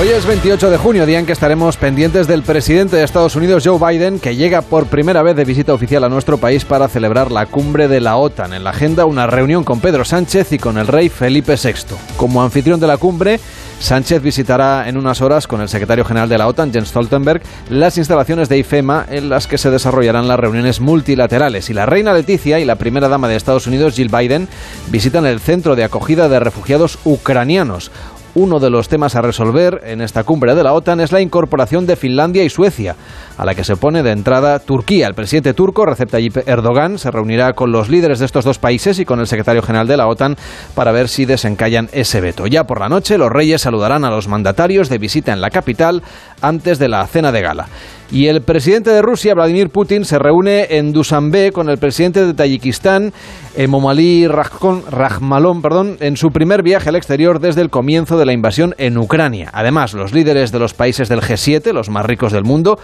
Hoy 0.00 0.08
es 0.08 0.24
28 0.24 0.70
de 0.70 0.78
junio, 0.78 1.04
día 1.04 1.18
en 1.18 1.26
que 1.26 1.32
estaremos 1.32 1.76
pendientes 1.76 2.26
del 2.26 2.42
presidente 2.42 2.96
de 2.96 3.04
Estados 3.04 3.36
Unidos, 3.36 3.64
Joe 3.66 3.78
Biden, 3.78 4.18
que 4.18 4.34
llega 4.34 4.62
por 4.62 4.86
primera 4.86 5.22
vez 5.22 5.36
de 5.36 5.44
visita 5.44 5.74
oficial 5.74 6.04
a 6.04 6.08
nuestro 6.08 6.38
país 6.38 6.64
para 6.64 6.88
celebrar 6.88 7.30
la 7.30 7.46
cumbre 7.46 7.86
de 7.86 8.00
la 8.00 8.16
OTAN. 8.16 8.54
En 8.54 8.64
la 8.64 8.70
agenda, 8.70 9.04
una 9.04 9.26
reunión 9.26 9.62
con 9.62 9.80
Pedro 9.80 10.04
Sánchez 10.04 10.52
y 10.52 10.58
con 10.58 10.78
el 10.78 10.86
rey 10.86 11.10
Felipe 11.10 11.56
VI. 11.62 11.96
Como 12.16 12.42
anfitrión 12.42 12.80
de 12.80 12.86
la 12.86 12.96
cumbre, 12.96 13.40
Sánchez 13.80 14.22
visitará 14.22 14.88
en 14.88 14.98
unas 14.98 15.22
horas 15.22 15.46
con 15.46 15.62
el 15.62 15.68
secretario 15.68 16.04
general 16.04 16.28
de 16.28 16.36
la 16.36 16.46
OTAN, 16.46 16.70
Jens 16.70 16.88
Stoltenberg, 16.88 17.40
las 17.70 17.96
instalaciones 17.96 18.50
de 18.50 18.58
IFEMA 18.58 19.06
en 19.08 19.30
las 19.30 19.46
que 19.46 19.56
se 19.56 19.70
desarrollarán 19.70 20.28
las 20.28 20.38
reuniones 20.38 20.80
multilaterales. 20.80 21.70
Y 21.70 21.74
la 21.74 21.86
reina 21.86 22.12
Leticia 22.12 22.60
y 22.60 22.66
la 22.66 22.76
primera 22.76 23.08
dama 23.08 23.26
de 23.26 23.36
Estados 23.36 23.66
Unidos, 23.66 23.94
Jill 23.94 24.10
Biden, 24.10 24.48
visitan 24.90 25.24
el 25.24 25.40
centro 25.40 25.76
de 25.76 25.84
acogida 25.84 26.28
de 26.28 26.38
refugiados 26.38 26.98
ucranianos. 27.04 27.90
Uno 28.34 28.60
de 28.60 28.70
los 28.70 28.88
temas 28.88 29.16
a 29.16 29.22
resolver 29.22 29.80
en 29.84 30.02
esta 30.02 30.22
cumbre 30.22 30.54
de 30.54 30.62
la 30.62 30.74
OTAN 30.74 31.00
es 31.00 31.10
la 31.10 31.20
incorporación 31.20 31.86
de 31.86 31.96
Finlandia 31.96 32.44
y 32.44 32.50
Suecia, 32.50 32.94
a 33.40 33.46
la 33.46 33.54
que 33.54 33.64
se 33.64 33.74
pone 33.74 34.02
de 34.02 34.10
entrada 34.10 34.58
Turquía. 34.58 35.06
El 35.06 35.14
presidente 35.14 35.54
turco, 35.54 35.86
Recep 35.86 36.10
Tayyip 36.10 36.46
Erdogan, 36.46 36.98
se 36.98 37.10
reunirá 37.10 37.54
con 37.54 37.72
los 37.72 37.88
líderes 37.88 38.18
de 38.18 38.26
estos 38.26 38.44
dos 38.44 38.58
países 38.58 38.98
y 38.98 39.06
con 39.06 39.18
el 39.18 39.26
secretario 39.26 39.62
general 39.62 39.88
de 39.88 39.96
la 39.96 40.08
OTAN 40.08 40.36
para 40.74 40.92
ver 40.92 41.08
si 41.08 41.24
desencallan 41.24 41.88
ese 41.92 42.20
veto. 42.20 42.46
Ya 42.46 42.64
por 42.64 42.80
la 42.80 42.90
noche, 42.90 43.16
los 43.16 43.32
reyes 43.32 43.62
saludarán 43.62 44.04
a 44.04 44.10
los 44.10 44.28
mandatarios 44.28 44.90
de 44.90 44.98
visita 44.98 45.32
en 45.32 45.40
la 45.40 45.48
capital 45.48 46.02
antes 46.42 46.78
de 46.78 46.88
la 46.88 47.06
cena 47.06 47.32
de 47.32 47.40
gala. 47.40 47.68
Y 48.12 48.26
el 48.26 48.42
presidente 48.42 48.90
de 48.90 49.02
Rusia, 49.02 49.34
Vladimir 49.34 49.70
Putin, 49.70 50.04
se 50.04 50.18
reúne 50.18 50.66
en 50.70 50.92
Dushanbe 50.92 51.52
con 51.52 51.70
el 51.70 51.78
presidente 51.78 52.26
de 52.26 52.34
Tayikistán, 52.34 53.12
Emomali 53.54 54.26
Rahmalon, 54.26 55.62
perdón, 55.62 55.96
en 56.00 56.16
su 56.16 56.30
primer 56.30 56.64
viaje 56.64 56.88
al 56.88 56.96
exterior 56.96 57.38
desde 57.38 57.60
el 57.60 57.70
comienzo 57.70 58.18
de 58.18 58.26
la 58.26 58.32
invasión 58.32 58.74
en 58.78 58.98
Ucrania. 58.98 59.50
Además, 59.52 59.94
los 59.94 60.12
líderes 60.12 60.50
de 60.50 60.58
los 60.58 60.74
países 60.74 61.08
del 61.08 61.20
G7, 61.20 61.72
los 61.72 61.88
más 61.88 62.04
ricos 62.04 62.32
del 62.32 62.42
mundo, 62.42 62.80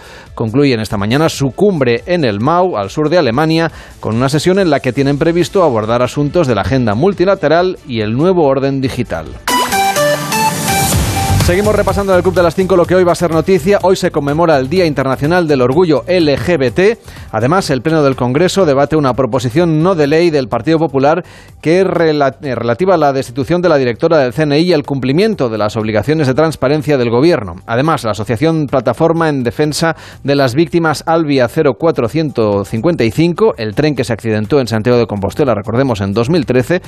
concluyen 0.47 0.79
esta 0.79 0.95
mañana 0.95 1.27
su 1.27 1.51
cumbre 1.51 2.03
en 2.05 2.23
el 2.23 2.39
Mau, 2.39 2.77
al 2.77 2.89
sur 2.89 3.09
de 3.09 3.17
Alemania, 3.17 3.69
con 3.99 4.15
una 4.15 4.29
sesión 4.29 4.59
en 4.59 4.69
la 4.69 4.79
que 4.79 4.93
tienen 4.93 5.17
previsto 5.17 5.61
abordar 5.61 6.01
asuntos 6.01 6.47
de 6.47 6.55
la 6.55 6.61
agenda 6.61 6.95
multilateral 6.95 7.77
y 7.85 7.99
el 7.99 8.13
nuevo 8.13 8.45
orden 8.45 8.79
digital. 8.79 9.25
Seguimos 11.47 11.73
repasando 11.73 12.11
en 12.11 12.17
el 12.17 12.23
Club 12.23 12.35
de 12.35 12.43
las 12.43 12.55
5 12.55 12.75
lo 12.75 12.85
que 12.85 12.93
hoy 12.93 13.05
va 13.05 13.13
a 13.13 13.15
ser 13.15 13.31
noticia. 13.31 13.79
Hoy 13.81 13.95
se 13.95 14.11
conmemora 14.11 14.57
el 14.57 14.67
Día 14.67 14.85
Internacional 14.85 15.47
del 15.47 15.61
Orgullo 15.61 16.03
LGBT. 16.05 16.99
Además, 17.31 17.69
el 17.69 17.81
Pleno 17.81 18.03
del 18.03 18.17
Congreso 18.17 18.65
debate 18.65 18.97
una 18.97 19.13
proposición 19.13 19.81
no 19.81 19.95
de 19.95 20.07
ley 20.07 20.29
del 20.29 20.49
Partido 20.49 20.77
Popular 20.77 21.23
que 21.61 21.79
es 21.79 21.87
eh, 21.87 22.53
relativa 22.53 22.95
a 22.95 22.97
la 22.97 23.13
destitución 23.13 23.61
de 23.61 23.69
la 23.69 23.77
directora 23.77 24.17
del 24.17 24.33
CNI 24.33 24.57
y 24.57 24.73
el 24.73 24.83
cumplimiento 24.83 25.47
de 25.47 25.57
las 25.57 25.77
obligaciones 25.77 26.27
de 26.27 26.33
transparencia 26.33 26.97
del 26.97 27.09
Gobierno. 27.09 27.55
Además, 27.65 28.03
la 28.03 28.11
Asociación 28.11 28.67
Plataforma 28.67 29.29
en 29.29 29.43
Defensa 29.43 29.95
de 30.25 30.35
las 30.35 30.53
Víctimas 30.53 31.05
Albia 31.05 31.47
0455, 31.47 33.55
el 33.57 33.73
tren 33.73 33.95
que 33.95 34.03
se 34.03 34.11
accidentó 34.11 34.59
en 34.59 34.67
Santiago 34.67 34.99
de 34.99 35.07
Compostela, 35.07 35.55
recordemos, 35.55 36.01
en 36.01 36.11
2013, 36.11 36.81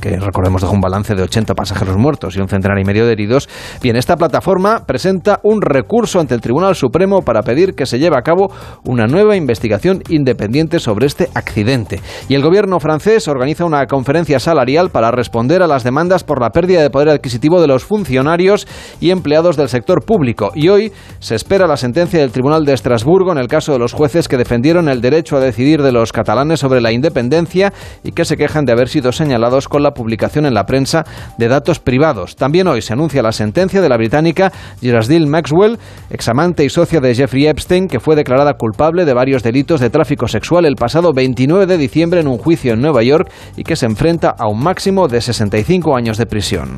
que 0.00 0.16
recordemos 0.18 0.60
dejó 0.60 0.74
un 0.74 0.80
balance 0.80 1.14
de 1.14 1.22
80 1.22 1.54
pasajeros 1.54 1.96
muertos 1.96 2.36
y 2.36 2.40
un 2.40 2.48
centenar 2.48 2.78
y 2.78 2.84
medio 2.84 3.06
de 3.06 3.12
heridos. 3.12 3.48
Bien, 3.80 3.96
esta 3.96 4.16
plataforma 4.16 4.84
presenta 4.86 5.40
un 5.42 5.62
recurso 5.62 6.20
ante 6.20 6.34
el 6.34 6.40
Tribunal 6.40 6.74
Supremo 6.74 7.22
para 7.22 7.42
pedir 7.42 7.74
que 7.74 7.86
se 7.86 7.98
lleve 7.98 8.16
a 8.18 8.22
cabo 8.22 8.52
una 8.84 9.06
nueva 9.06 9.36
investigación 9.36 10.02
independiente 10.08 10.78
sobre 10.78 11.06
este 11.06 11.28
accidente. 11.34 12.00
Y 12.28 12.34
el 12.34 12.42
gobierno 12.42 12.80
francés 12.80 13.28
organiza 13.28 13.64
una 13.64 13.86
conferencia 13.86 14.40
salarial 14.40 14.90
para 14.90 15.10
responder 15.10 15.62
a 15.62 15.66
las 15.66 15.84
demandas 15.84 16.24
por 16.24 16.40
la 16.40 16.50
pérdida 16.50 16.82
de 16.82 16.90
poder 16.90 17.08
adquisitivo 17.08 17.60
de 17.60 17.68
los 17.68 17.84
funcionarios 17.84 18.66
y 19.00 19.10
empleados 19.10 19.56
del 19.56 19.68
sector 19.68 20.04
público. 20.04 20.52
Y 20.54 20.68
hoy 20.68 20.92
se 21.18 21.34
espera 21.34 21.66
la 21.66 21.76
sentencia 21.76 22.20
del 22.20 22.32
Tribunal 22.32 22.64
de 22.64 22.74
Estrasburgo 22.74 23.32
en 23.32 23.38
el 23.38 23.48
caso 23.48 23.72
de 23.72 23.78
los 23.78 23.92
jueces 23.92 24.28
que 24.28 24.36
defendieron 24.36 24.88
el 24.88 25.00
derecho 25.00 25.36
a 25.36 25.40
decidir 25.40 25.82
de 25.82 25.92
los 25.92 26.12
catalanes 26.12 26.60
sobre 26.60 26.80
la 26.80 26.92
independencia 26.92 27.72
y 28.02 28.12
que 28.12 28.24
se 28.24 28.36
quejan 28.36 28.64
de 28.64 28.72
haber 28.72 28.88
sido 28.88 29.12
señalados 29.12 29.43
con 29.68 29.82
la 29.82 29.92
publicación 29.92 30.46
en 30.46 30.54
la 30.54 30.64
prensa 30.64 31.04
de 31.36 31.48
datos 31.48 31.78
privados. 31.78 32.34
También 32.34 32.66
hoy 32.66 32.80
se 32.80 32.94
anuncia 32.94 33.22
la 33.22 33.32
sentencia 33.32 33.82
de 33.82 33.88
la 33.90 33.98
británica 33.98 34.50
Geraldine 34.80 35.26
Maxwell, 35.26 35.78
examante 36.08 36.64
y 36.64 36.70
socia 36.70 37.00
de 37.00 37.14
Jeffrey 37.14 37.46
Epstein, 37.46 37.86
que 37.86 38.00
fue 38.00 38.16
declarada 38.16 38.54
culpable 38.54 39.04
de 39.04 39.12
varios 39.12 39.42
delitos 39.42 39.80
de 39.80 39.90
tráfico 39.90 40.28
sexual 40.28 40.64
el 40.64 40.76
pasado 40.76 41.12
29 41.12 41.66
de 41.66 41.76
diciembre 41.76 42.20
en 42.20 42.28
un 42.28 42.38
juicio 42.38 42.72
en 42.72 42.80
Nueva 42.80 43.02
York 43.02 43.30
y 43.56 43.64
que 43.64 43.76
se 43.76 43.86
enfrenta 43.86 44.30
a 44.30 44.48
un 44.48 44.62
máximo 44.62 45.08
de 45.08 45.20
65 45.20 45.94
años 45.94 46.16
de 46.16 46.24
prisión. 46.24 46.76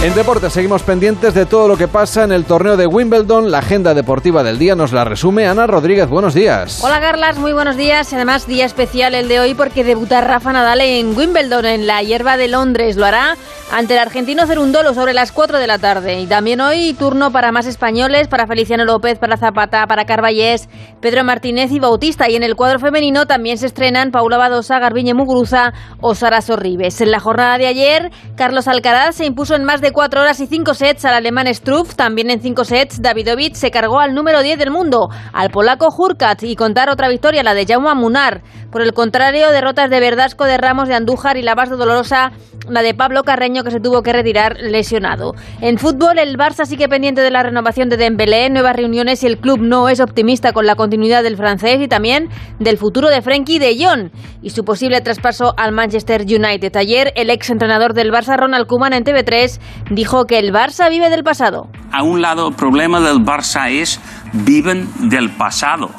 En 0.00 0.14
deporte 0.14 0.48
seguimos 0.48 0.84
pendientes 0.84 1.34
de 1.34 1.44
todo 1.44 1.66
lo 1.66 1.76
que 1.76 1.88
pasa 1.88 2.22
en 2.22 2.30
el 2.30 2.44
torneo 2.44 2.76
de 2.76 2.86
Wimbledon. 2.86 3.50
La 3.50 3.58
agenda 3.58 3.94
deportiva 3.94 4.44
del 4.44 4.56
día 4.56 4.76
nos 4.76 4.92
la 4.92 5.04
resume 5.04 5.48
Ana 5.48 5.66
Rodríguez. 5.66 6.08
Buenos 6.08 6.34
días. 6.34 6.84
Hola 6.84 7.00
Carlas, 7.00 7.36
muy 7.36 7.52
buenos 7.52 7.76
días. 7.76 8.12
Además, 8.12 8.46
día 8.46 8.64
especial 8.64 9.16
el 9.16 9.26
de 9.26 9.40
hoy 9.40 9.54
porque 9.54 9.82
debuta 9.82 10.20
Rafa 10.20 10.52
Nadal 10.52 10.82
en 10.82 11.18
Wimbledon, 11.18 11.64
en 11.64 11.88
la 11.88 12.00
hierba 12.04 12.36
de 12.36 12.46
Londres. 12.46 12.96
Lo 12.96 13.06
hará 13.06 13.36
ante 13.72 13.94
el 13.94 13.98
argentino 13.98 14.46
Cerundolo 14.46 14.94
sobre 14.94 15.14
las 15.14 15.32
4 15.32 15.58
de 15.58 15.66
la 15.66 15.80
tarde. 15.80 16.20
Y 16.20 16.28
también 16.28 16.60
hoy 16.60 16.92
turno 16.92 17.32
para 17.32 17.50
más 17.50 17.66
españoles, 17.66 18.28
para 18.28 18.46
Feliciano 18.46 18.84
López, 18.84 19.18
para 19.18 19.36
Zapata, 19.36 19.84
para 19.88 20.04
Carballés, 20.04 20.68
Pedro 21.00 21.24
Martínez 21.24 21.72
y 21.72 21.80
Bautista. 21.80 22.30
Y 22.30 22.36
en 22.36 22.44
el 22.44 22.54
cuadro 22.54 22.78
femenino 22.78 23.26
también 23.26 23.58
se 23.58 23.66
estrenan 23.66 24.12
Paula 24.12 24.38
Badosa, 24.38 24.78
Garbiñe 24.78 25.12
Muguruza 25.12 25.72
o 26.00 26.14
Sara 26.14 26.40
Sorribes. 26.40 27.00
En 27.00 27.10
la 27.10 27.18
jornada 27.18 27.58
de 27.58 27.66
ayer, 27.66 28.12
Carlos 28.36 28.68
Alcaraz 28.68 29.16
se 29.16 29.26
impuso 29.26 29.56
en 29.56 29.64
más 29.64 29.80
de 29.80 29.87
4 29.92 30.20
horas 30.20 30.40
y 30.40 30.46
5 30.46 30.74
sets 30.74 31.04
al 31.04 31.14
alemán 31.14 31.52
Struff. 31.52 31.94
También 31.94 32.30
en 32.30 32.40
5 32.40 32.64
sets, 32.64 33.02
Davidovich 33.02 33.54
se 33.54 33.70
cargó 33.70 34.00
al 34.00 34.14
número 34.14 34.42
10 34.42 34.58
del 34.58 34.70
mundo, 34.70 35.08
al 35.32 35.50
polaco 35.50 35.88
Hurkat, 35.96 36.42
y 36.42 36.56
contar 36.56 36.90
otra 36.90 37.08
victoria, 37.08 37.42
la 37.42 37.54
de 37.54 37.66
Jaume 37.66 37.94
Munar. 37.94 38.42
Por 38.70 38.82
el 38.82 38.92
contrario, 38.92 39.50
derrotas 39.50 39.88
de 39.90 40.00
Verdasco, 40.00 40.44
de 40.44 40.58
Ramos, 40.58 40.88
de 40.88 40.94
Andújar 40.94 41.36
y 41.38 41.42
la 41.42 41.54
más 41.54 41.70
dolorosa, 41.70 42.32
la 42.68 42.82
de 42.82 42.92
Pablo 42.94 43.22
Carreño, 43.22 43.64
que 43.64 43.70
se 43.70 43.80
tuvo 43.80 44.02
que 44.02 44.12
retirar 44.12 44.56
lesionado. 44.60 45.34
En 45.60 45.78
fútbol, 45.78 46.18
el 46.18 46.36
Barça 46.36 46.66
sigue 46.66 46.88
pendiente 46.88 47.22
de 47.22 47.30
la 47.30 47.42
renovación 47.42 47.88
de 47.88 47.96
Dembélé, 47.96 48.50
nuevas 48.50 48.76
reuniones 48.76 49.22
y 49.22 49.26
el 49.26 49.38
club 49.38 49.60
no 49.60 49.88
es 49.88 50.00
optimista 50.00 50.52
con 50.52 50.66
la 50.66 50.74
continuidad 50.74 51.22
del 51.22 51.36
francés 51.36 51.80
y 51.80 51.88
también 51.88 52.28
del 52.58 52.76
futuro 52.76 53.08
de 53.08 53.22
Frenkie 53.22 53.58
de 53.58 53.76
Jong 53.82 54.10
y 54.42 54.50
su 54.50 54.64
posible 54.64 55.00
traspaso 55.00 55.54
al 55.56 55.72
Manchester 55.72 56.22
United. 56.22 56.76
Ayer, 56.76 57.12
el 57.16 57.30
ex 57.30 57.50
entrenador 57.50 57.94
del 57.94 58.12
Barça, 58.12 58.36
Ronald 58.36 58.66
Koeman, 58.66 58.92
en 58.92 59.04
TV3, 59.04 59.60
dijo 59.90 60.26
que 60.26 60.38
el 60.38 60.52
Barça 60.52 60.88
vive 60.90 61.10
del 61.10 61.24
pasado. 61.24 61.68
A 61.92 62.02
un 62.02 62.20
lado, 62.20 62.48
el 62.48 62.54
problema 62.54 63.00
del 63.00 63.18
Barça 63.18 63.70
es 63.70 64.00
viven 64.32 64.88
del 65.08 65.30
pasado 65.30 65.90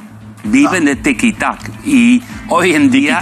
viven 0.43 0.85
de 0.85 0.95
tiki 0.95 1.35
y 1.85 2.21
hoy 2.49 2.73
en 2.73 2.89
día 2.89 3.19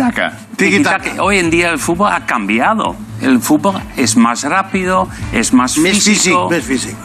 hoy 1.20 1.38
en 1.38 1.50
día 1.50 1.72
el 1.72 1.80
fútbol 1.80 2.12
ha 2.12 2.26
cambiado. 2.26 2.96
El 3.22 3.40
fútbol 3.40 3.82
es 3.96 4.16
más 4.16 4.44
rápido, 4.44 5.08
es 5.34 5.52
más 5.52 5.76
físico. 5.76 6.50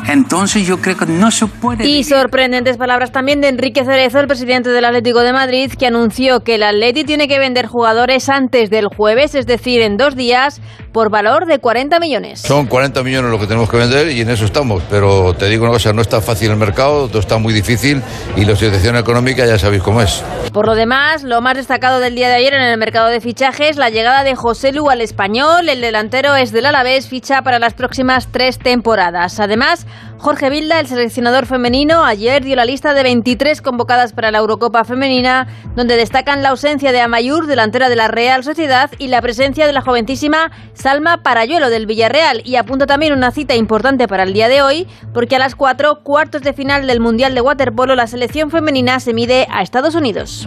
Entonces 0.07 0.67
yo 0.67 0.79
creo 0.79 0.97
que 0.97 1.07
no 1.07 1.31
se 1.31 1.47
puede... 1.47 1.89
Y 1.89 2.05
sorprendentes 2.05 2.77
palabras 2.77 3.13
también 3.13 3.41
de 3.41 3.49
Enrique 3.49 3.83
Cerezo, 3.83 4.21
el 4.21 4.27
presidente 4.27 4.69
del 4.69 4.85
Atlético 4.85 5.21
de 5.21 5.33
Madrid, 5.33 5.73
que 5.73 5.87
anunció 5.87 6.41
que 6.41 6.57
el 6.57 6.65
Atleti 6.65 7.05
tiene 7.05 7.29
que 7.29 7.39
vender 7.39 7.67
jugadores 7.67 8.29
antes 8.29 8.69
del 8.69 8.89
jueves, 8.89 9.35
es 9.35 9.47
decir, 9.47 9.81
en 9.81 9.97
dos 9.97 10.15
días, 10.15 10.61
por 10.93 11.09
valor 11.09 11.47
de 11.47 11.59
40 11.59 11.99
millones. 12.01 12.41
Son 12.41 12.67
40 12.67 13.03
millones 13.03 13.31
lo 13.31 13.39
que 13.39 13.47
tenemos 13.47 13.71
que 13.71 13.77
vender 13.77 14.09
y 14.11 14.21
en 14.21 14.31
eso 14.31 14.45
estamos. 14.45 14.83
Pero 14.91 15.35
te 15.35 15.47
digo 15.47 15.65
una 15.65 15.73
cosa, 15.73 15.93
no 15.93 16.03
está 16.03 16.21
fácil 16.21 16.51
el 16.51 16.57
mercado, 16.57 17.09
todo 17.09 17.21
está 17.21 17.39
muy 17.39 17.55
difícil 17.55 18.03
y 18.37 18.45
la 18.45 18.57
situación 18.57 18.97
económica 18.97 19.47
ya 19.47 19.59
sabéis 19.59 19.83
cómo 19.83 20.03
es. 20.03 20.23
Por 20.53 20.67
lo 20.67 20.75
demás, 20.75 21.23
lo 21.23 21.41
más 21.41 21.57
destacado 21.57 22.01
del 22.01 22.15
día 22.15 22.29
de 22.29 22.35
ayer 22.35 22.55
en 22.55 22.63
el 22.63 22.77
mercado 22.77 23.09
de 23.09 23.21
fichajes, 23.21 23.77
la 23.77 23.89
llegada 23.89 24.25
de 24.25 24.35
José 24.35 24.73
Lu 24.73 24.91
al 24.91 25.01
español, 25.01 25.69
el 25.69 25.81
de 25.81 25.93
delantero 25.93 26.37
es 26.37 26.53
del 26.53 26.65
Alavés, 26.65 27.07
ficha 27.07 27.43
para 27.43 27.59
las 27.59 27.75
próximas 27.75 28.29
tres 28.33 28.59
temporadas. 28.59 29.41
Además, 29.41 29.87
Jorge 30.23 30.51
Vilda, 30.51 30.79
el 30.79 30.87
seleccionador 30.87 31.47
femenino, 31.47 32.05
ayer 32.05 32.45
dio 32.45 32.55
la 32.55 32.65
lista 32.65 32.95
de 32.95 33.03
23 33.03 33.61
convocadas 33.61 34.13
para 34.13 34.31
la 34.31 34.39
Eurocopa 34.39 34.85
femenina, 34.85 35.49
donde 35.75 35.97
destacan 35.97 36.45
la 36.45 36.51
ausencia 36.51 36.93
de 36.93 37.01
Amayur, 37.01 37.49
delantera 37.49 37.89
de 37.89 37.97
la 37.97 38.07
Real 38.07 38.45
Sociedad, 38.45 38.89
y 38.99 39.09
la 39.09 39.21
presencia 39.21 39.67
de 39.67 39.73
la 39.73 39.83
jovencísima 39.83 40.53
Salma 40.75 41.25
Parayuelo 41.25 41.71
del 41.71 41.87
Villarreal. 41.87 42.41
Y 42.45 42.55
apunta 42.55 42.87
también 42.87 43.15
una 43.15 43.33
cita 43.33 43.57
importante 43.57 44.07
para 44.07 44.23
el 44.23 44.33
día 44.33 44.47
de 44.47 44.63
hoy, 44.63 44.87
porque 45.13 45.35
a 45.35 45.41
las 45.41 45.57
4, 45.57 46.05
cuartos 46.05 46.43
de 46.43 46.53
final 46.53 46.87
del 46.87 47.01
Mundial 47.01 47.35
de 47.35 47.41
Waterpolo, 47.41 47.97
la 47.97 48.07
selección 48.07 48.53
femenina 48.53 49.01
se 49.01 49.15
mide 49.15 49.49
a 49.51 49.61
Estados 49.61 49.97
Unidos. 49.97 50.47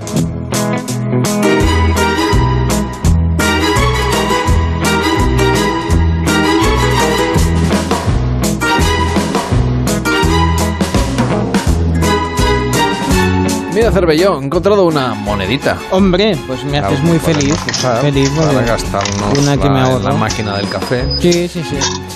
Bienvenido, 13.76 13.91
Cervelló. 13.91 14.39
He 14.39 14.45
encontrado 14.45 14.86
una 14.86 15.13
monedita. 15.13 15.78
Hombre, 15.91 16.38
pues 16.47 16.63
me 16.63 16.78
haces 16.78 17.03
muy 17.03 17.19
feliz. 17.19 17.53
Usar, 17.69 17.99
feliz 17.99 18.30
para 18.30 18.61
gastarnos 18.61 19.38
una 19.38 19.57
que 19.57 19.69
me 19.69 19.82
la, 19.82 19.84
ahorro. 19.88 19.99
la 19.99 20.13
máquina 20.13 20.55
del 20.55 20.69
café. 20.69 21.03
Sí, 21.19 21.49
sí, 21.49 21.61
sí. 21.61 21.76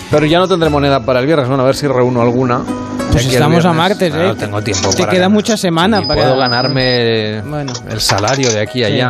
Pero 0.09 0.25
ya 0.25 0.39
no 0.39 0.47
tendré 0.47 0.69
moneda 0.69 1.03
para 1.03 1.19
el 1.19 1.25
viernes. 1.25 1.49
Bueno, 1.49 1.63
a 1.63 1.65
ver 1.65 1.75
si 1.75 1.85
reúno 1.85 2.21
alguna. 2.21 2.61
Pues 3.11 3.25
estamos 3.25 3.65
a 3.65 3.73
martes, 3.73 4.13
¿eh? 4.13 4.17
No 4.17 4.35
tengo 4.35 4.61
tiempo 4.61 4.89
Te 4.91 4.97
para 4.99 5.11
queda 5.11 5.21
ganar. 5.21 5.33
mucha 5.33 5.57
semana 5.57 6.01
Y 6.03 6.05
para... 6.07 6.21
puedo 6.21 6.37
ganarme 6.37 7.41
Bueno. 7.41 7.73
el 7.89 7.99
salario 7.99 8.49
de 8.51 8.59
aquí 8.61 8.83
a 8.83 8.87
Sí. 8.87 8.93
allá. 8.93 9.09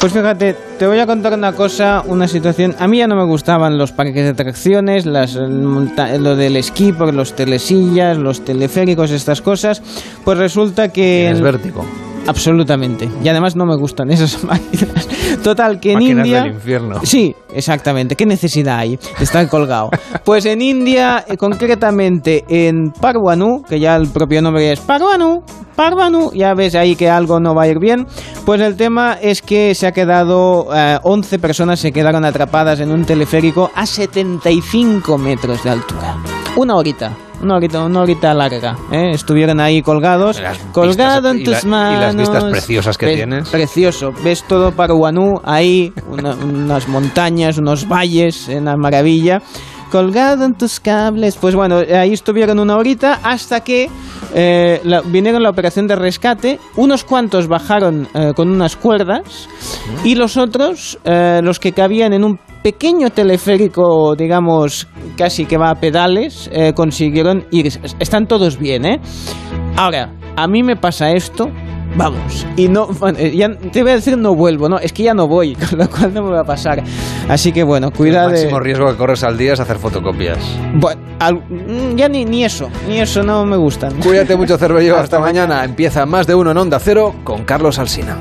Pues 0.00 0.12
fíjate, 0.12 0.56
te 0.78 0.86
voy 0.86 0.98
a 0.98 1.06
contar 1.06 1.34
una 1.34 1.52
cosa, 1.52 2.02
una 2.06 2.26
situación. 2.26 2.74
A 2.78 2.88
mí 2.88 2.98
ya 2.98 3.06
no 3.06 3.16
me 3.16 3.24
gustaban 3.24 3.76
los 3.78 3.92
parques 3.92 4.24
de 4.24 4.30
atracciones, 4.30 5.06
las, 5.06 5.34
lo 5.34 6.36
del 6.36 6.56
esquí, 6.56 6.92
por 6.92 7.12
los 7.14 7.34
telesillas, 7.36 8.16
los 8.16 8.44
teleféricos, 8.44 9.10
estas 9.10 9.40
cosas. 9.40 9.82
Pues 10.24 10.38
resulta 10.38 10.88
que. 10.88 11.28
En- 11.28 11.42
vértigo. 11.42 11.84
Absolutamente. 12.26 13.08
Y 13.22 13.28
además 13.28 13.56
no 13.56 13.66
me 13.66 13.76
gustan 13.76 14.10
esas 14.10 14.42
máquinas. 14.44 15.08
Total, 15.42 15.78
que 15.80 15.92
en 15.92 16.02
India. 16.02 16.42
del 16.42 16.54
infierno. 16.54 17.00
Sí, 17.04 17.34
exactamente. 17.52 18.16
¿Qué 18.16 18.26
necesidad 18.26 18.78
hay 18.78 18.96
de 18.96 19.24
estar 19.24 19.46
colgado? 19.48 19.90
Pues 20.24 20.46
en 20.46 20.62
India, 20.62 21.24
eh, 21.28 21.36
concretamente 21.36 22.44
en 22.48 22.90
Parvanu, 22.92 23.62
que 23.62 23.78
ya 23.78 23.96
el 23.96 24.08
propio 24.08 24.40
nombre 24.40 24.72
es 24.72 24.80
Parvanu, 24.80 25.42
Parvanu, 25.76 26.30
ya 26.32 26.54
ves 26.54 26.74
ahí 26.74 26.96
que 26.96 27.10
algo 27.10 27.40
no 27.40 27.54
va 27.54 27.64
a 27.64 27.68
ir 27.68 27.78
bien. 27.78 28.06
Pues 28.46 28.60
el 28.60 28.76
tema 28.76 29.14
es 29.20 29.42
que 29.42 29.74
se 29.74 29.86
ha 29.86 29.92
quedado, 29.92 30.68
eh, 30.74 30.98
11 31.02 31.38
personas 31.38 31.80
se 31.80 31.92
quedaron 31.92 32.24
atrapadas 32.24 32.80
en 32.80 32.90
un 32.90 33.04
teleférico 33.04 33.70
a 33.74 33.84
75 33.86 35.18
metros 35.18 35.62
de 35.64 35.70
altura. 35.70 36.16
Una 36.56 36.76
horita. 36.76 37.12
Una 37.44 37.56
horita, 37.56 37.84
una 37.84 38.00
horita 38.00 38.32
larga, 38.32 38.74
¿eh? 38.90 39.10
estuvieron 39.12 39.60
ahí 39.60 39.82
colgados, 39.82 40.40
colgado 40.72 41.30
en 41.30 41.40
y 41.40 41.44
la- 41.44 41.44
tus 41.44 41.48
y 41.48 41.50
las 41.50 41.64
manos. 41.66 42.16
vistas 42.16 42.44
preciosas 42.44 42.96
que 42.96 43.14
tienes. 43.14 43.50
Precioso, 43.50 44.14
ves 44.24 44.44
todo 44.48 44.72
Parwanú 44.72 45.42
ahí, 45.44 45.92
una- 46.08 46.34
unas 46.42 46.88
montañas, 46.88 47.58
unos 47.58 47.86
valles, 47.86 48.48
una 48.48 48.76
maravilla. 48.78 49.42
Colgado 49.92 50.46
en 50.46 50.54
tus 50.54 50.80
cables. 50.80 51.36
Pues 51.36 51.54
bueno, 51.54 51.76
ahí 51.76 52.14
estuvieron 52.14 52.58
una 52.58 52.76
horita 52.78 53.20
hasta 53.22 53.60
que 53.60 53.90
eh, 54.34 54.80
la- 54.82 55.02
vinieron 55.02 55.42
la 55.42 55.50
operación 55.50 55.86
de 55.86 55.96
rescate. 55.96 56.58
Unos 56.76 57.04
cuantos 57.04 57.46
bajaron 57.46 58.08
eh, 58.14 58.32
con 58.34 58.48
unas 58.50 58.74
cuerdas 58.74 59.48
y 60.02 60.14
los 60.14 60.38
otros, 60.38 60.98
eh, 61.04 61.40
los 61.44 61.60
que 61.60 61.72
cabían 61.72 62.14
en 62.14 62.24
un 62.24 62.40
pequeño 62.64 63.10
teleférico, 63.10 64.16
digamos, 64.16 64.88
casi 65.18 65.44
que 65.44 65.58
va 65.58 65.68
a 65.68 65.74
pedales, 65.74 66.48
eh, 66.50 66.72
consiguieron 66.74 67.44
ir. 67.50 67.66
Están 68.00 68.26
todos 68.26 68.58
bien, 68.58 68.86
¿eh? 68.86 69.00
Ahora, 69.76 70.10
a 70.34 70.48
mí 70.48 70.62
me 70.62 70.74
pasa 70.74 71.10
esto, 71.10 71.50
vamos, 71.94 72.46
y 72.56 72.68
no, 72.68 72.88
ya 73.34 73.50
te 73.70 73.82
voy 73.82 73.90
a 73.92 73.96
decir 73.96 74.16
no 74.16 74.34
vuelvo, 74.34 74.70
no, 74.70 74.78
es 74.78 74.94
que 74.94 75.02
ya 75.02 75.12
no 75.12 75.28
voy, 75.28 75.54
con 75.70 75.78
lo 75.78 75.90
cual 75.90 76.14
no 76.14 76.22
me 76.22 76.30
va 76.30 76.40
a 76.40 76.44
pasar. 76.44 76.82
Así 77.28 77.52
que 77.52 77.62
bueno, 77.64 77.90
cuidado. 77.90 78.28
El 78.30 78.36
máximo 78.36 78.60
riesgo 78.60 78.86
que 78.90 78.96
corres 78.96 79.22
al 79.24 79.36
día 79.36 79.52
es 79.52 79.60
hacer 79.60 79.76
fotocopias. 79.76 80.38
Bueno, 80.80 81.02
al- 81.18 81.34
mm, 81.36 81.96
ya 81.96 82.08
ni, 82.08 82.24
ni 82.24 82.44
eso, 82.44 82.70
ni 82.88 82.98
eso 82.98 83.22
no 83.22 83.44
me 83.44 83.58
gustan. 83.58 83.92
Cuídate 84.00 84.36
mucho, 84.38 84.56
Cervello. 84.56 84.96
Hasta 84.96 85.20
mañana. 85.20 85.64
Empieza 85.64 86.06
más 86.06 86.26
de 86.26 86.34
uno 86.34 86.52
en 86.52 86.56
Onda 86.56 86.78
Cero 86.78 87.14
con 87.24 87.44
Carlos 87.44 87.78
Alsina. 87.78 88.16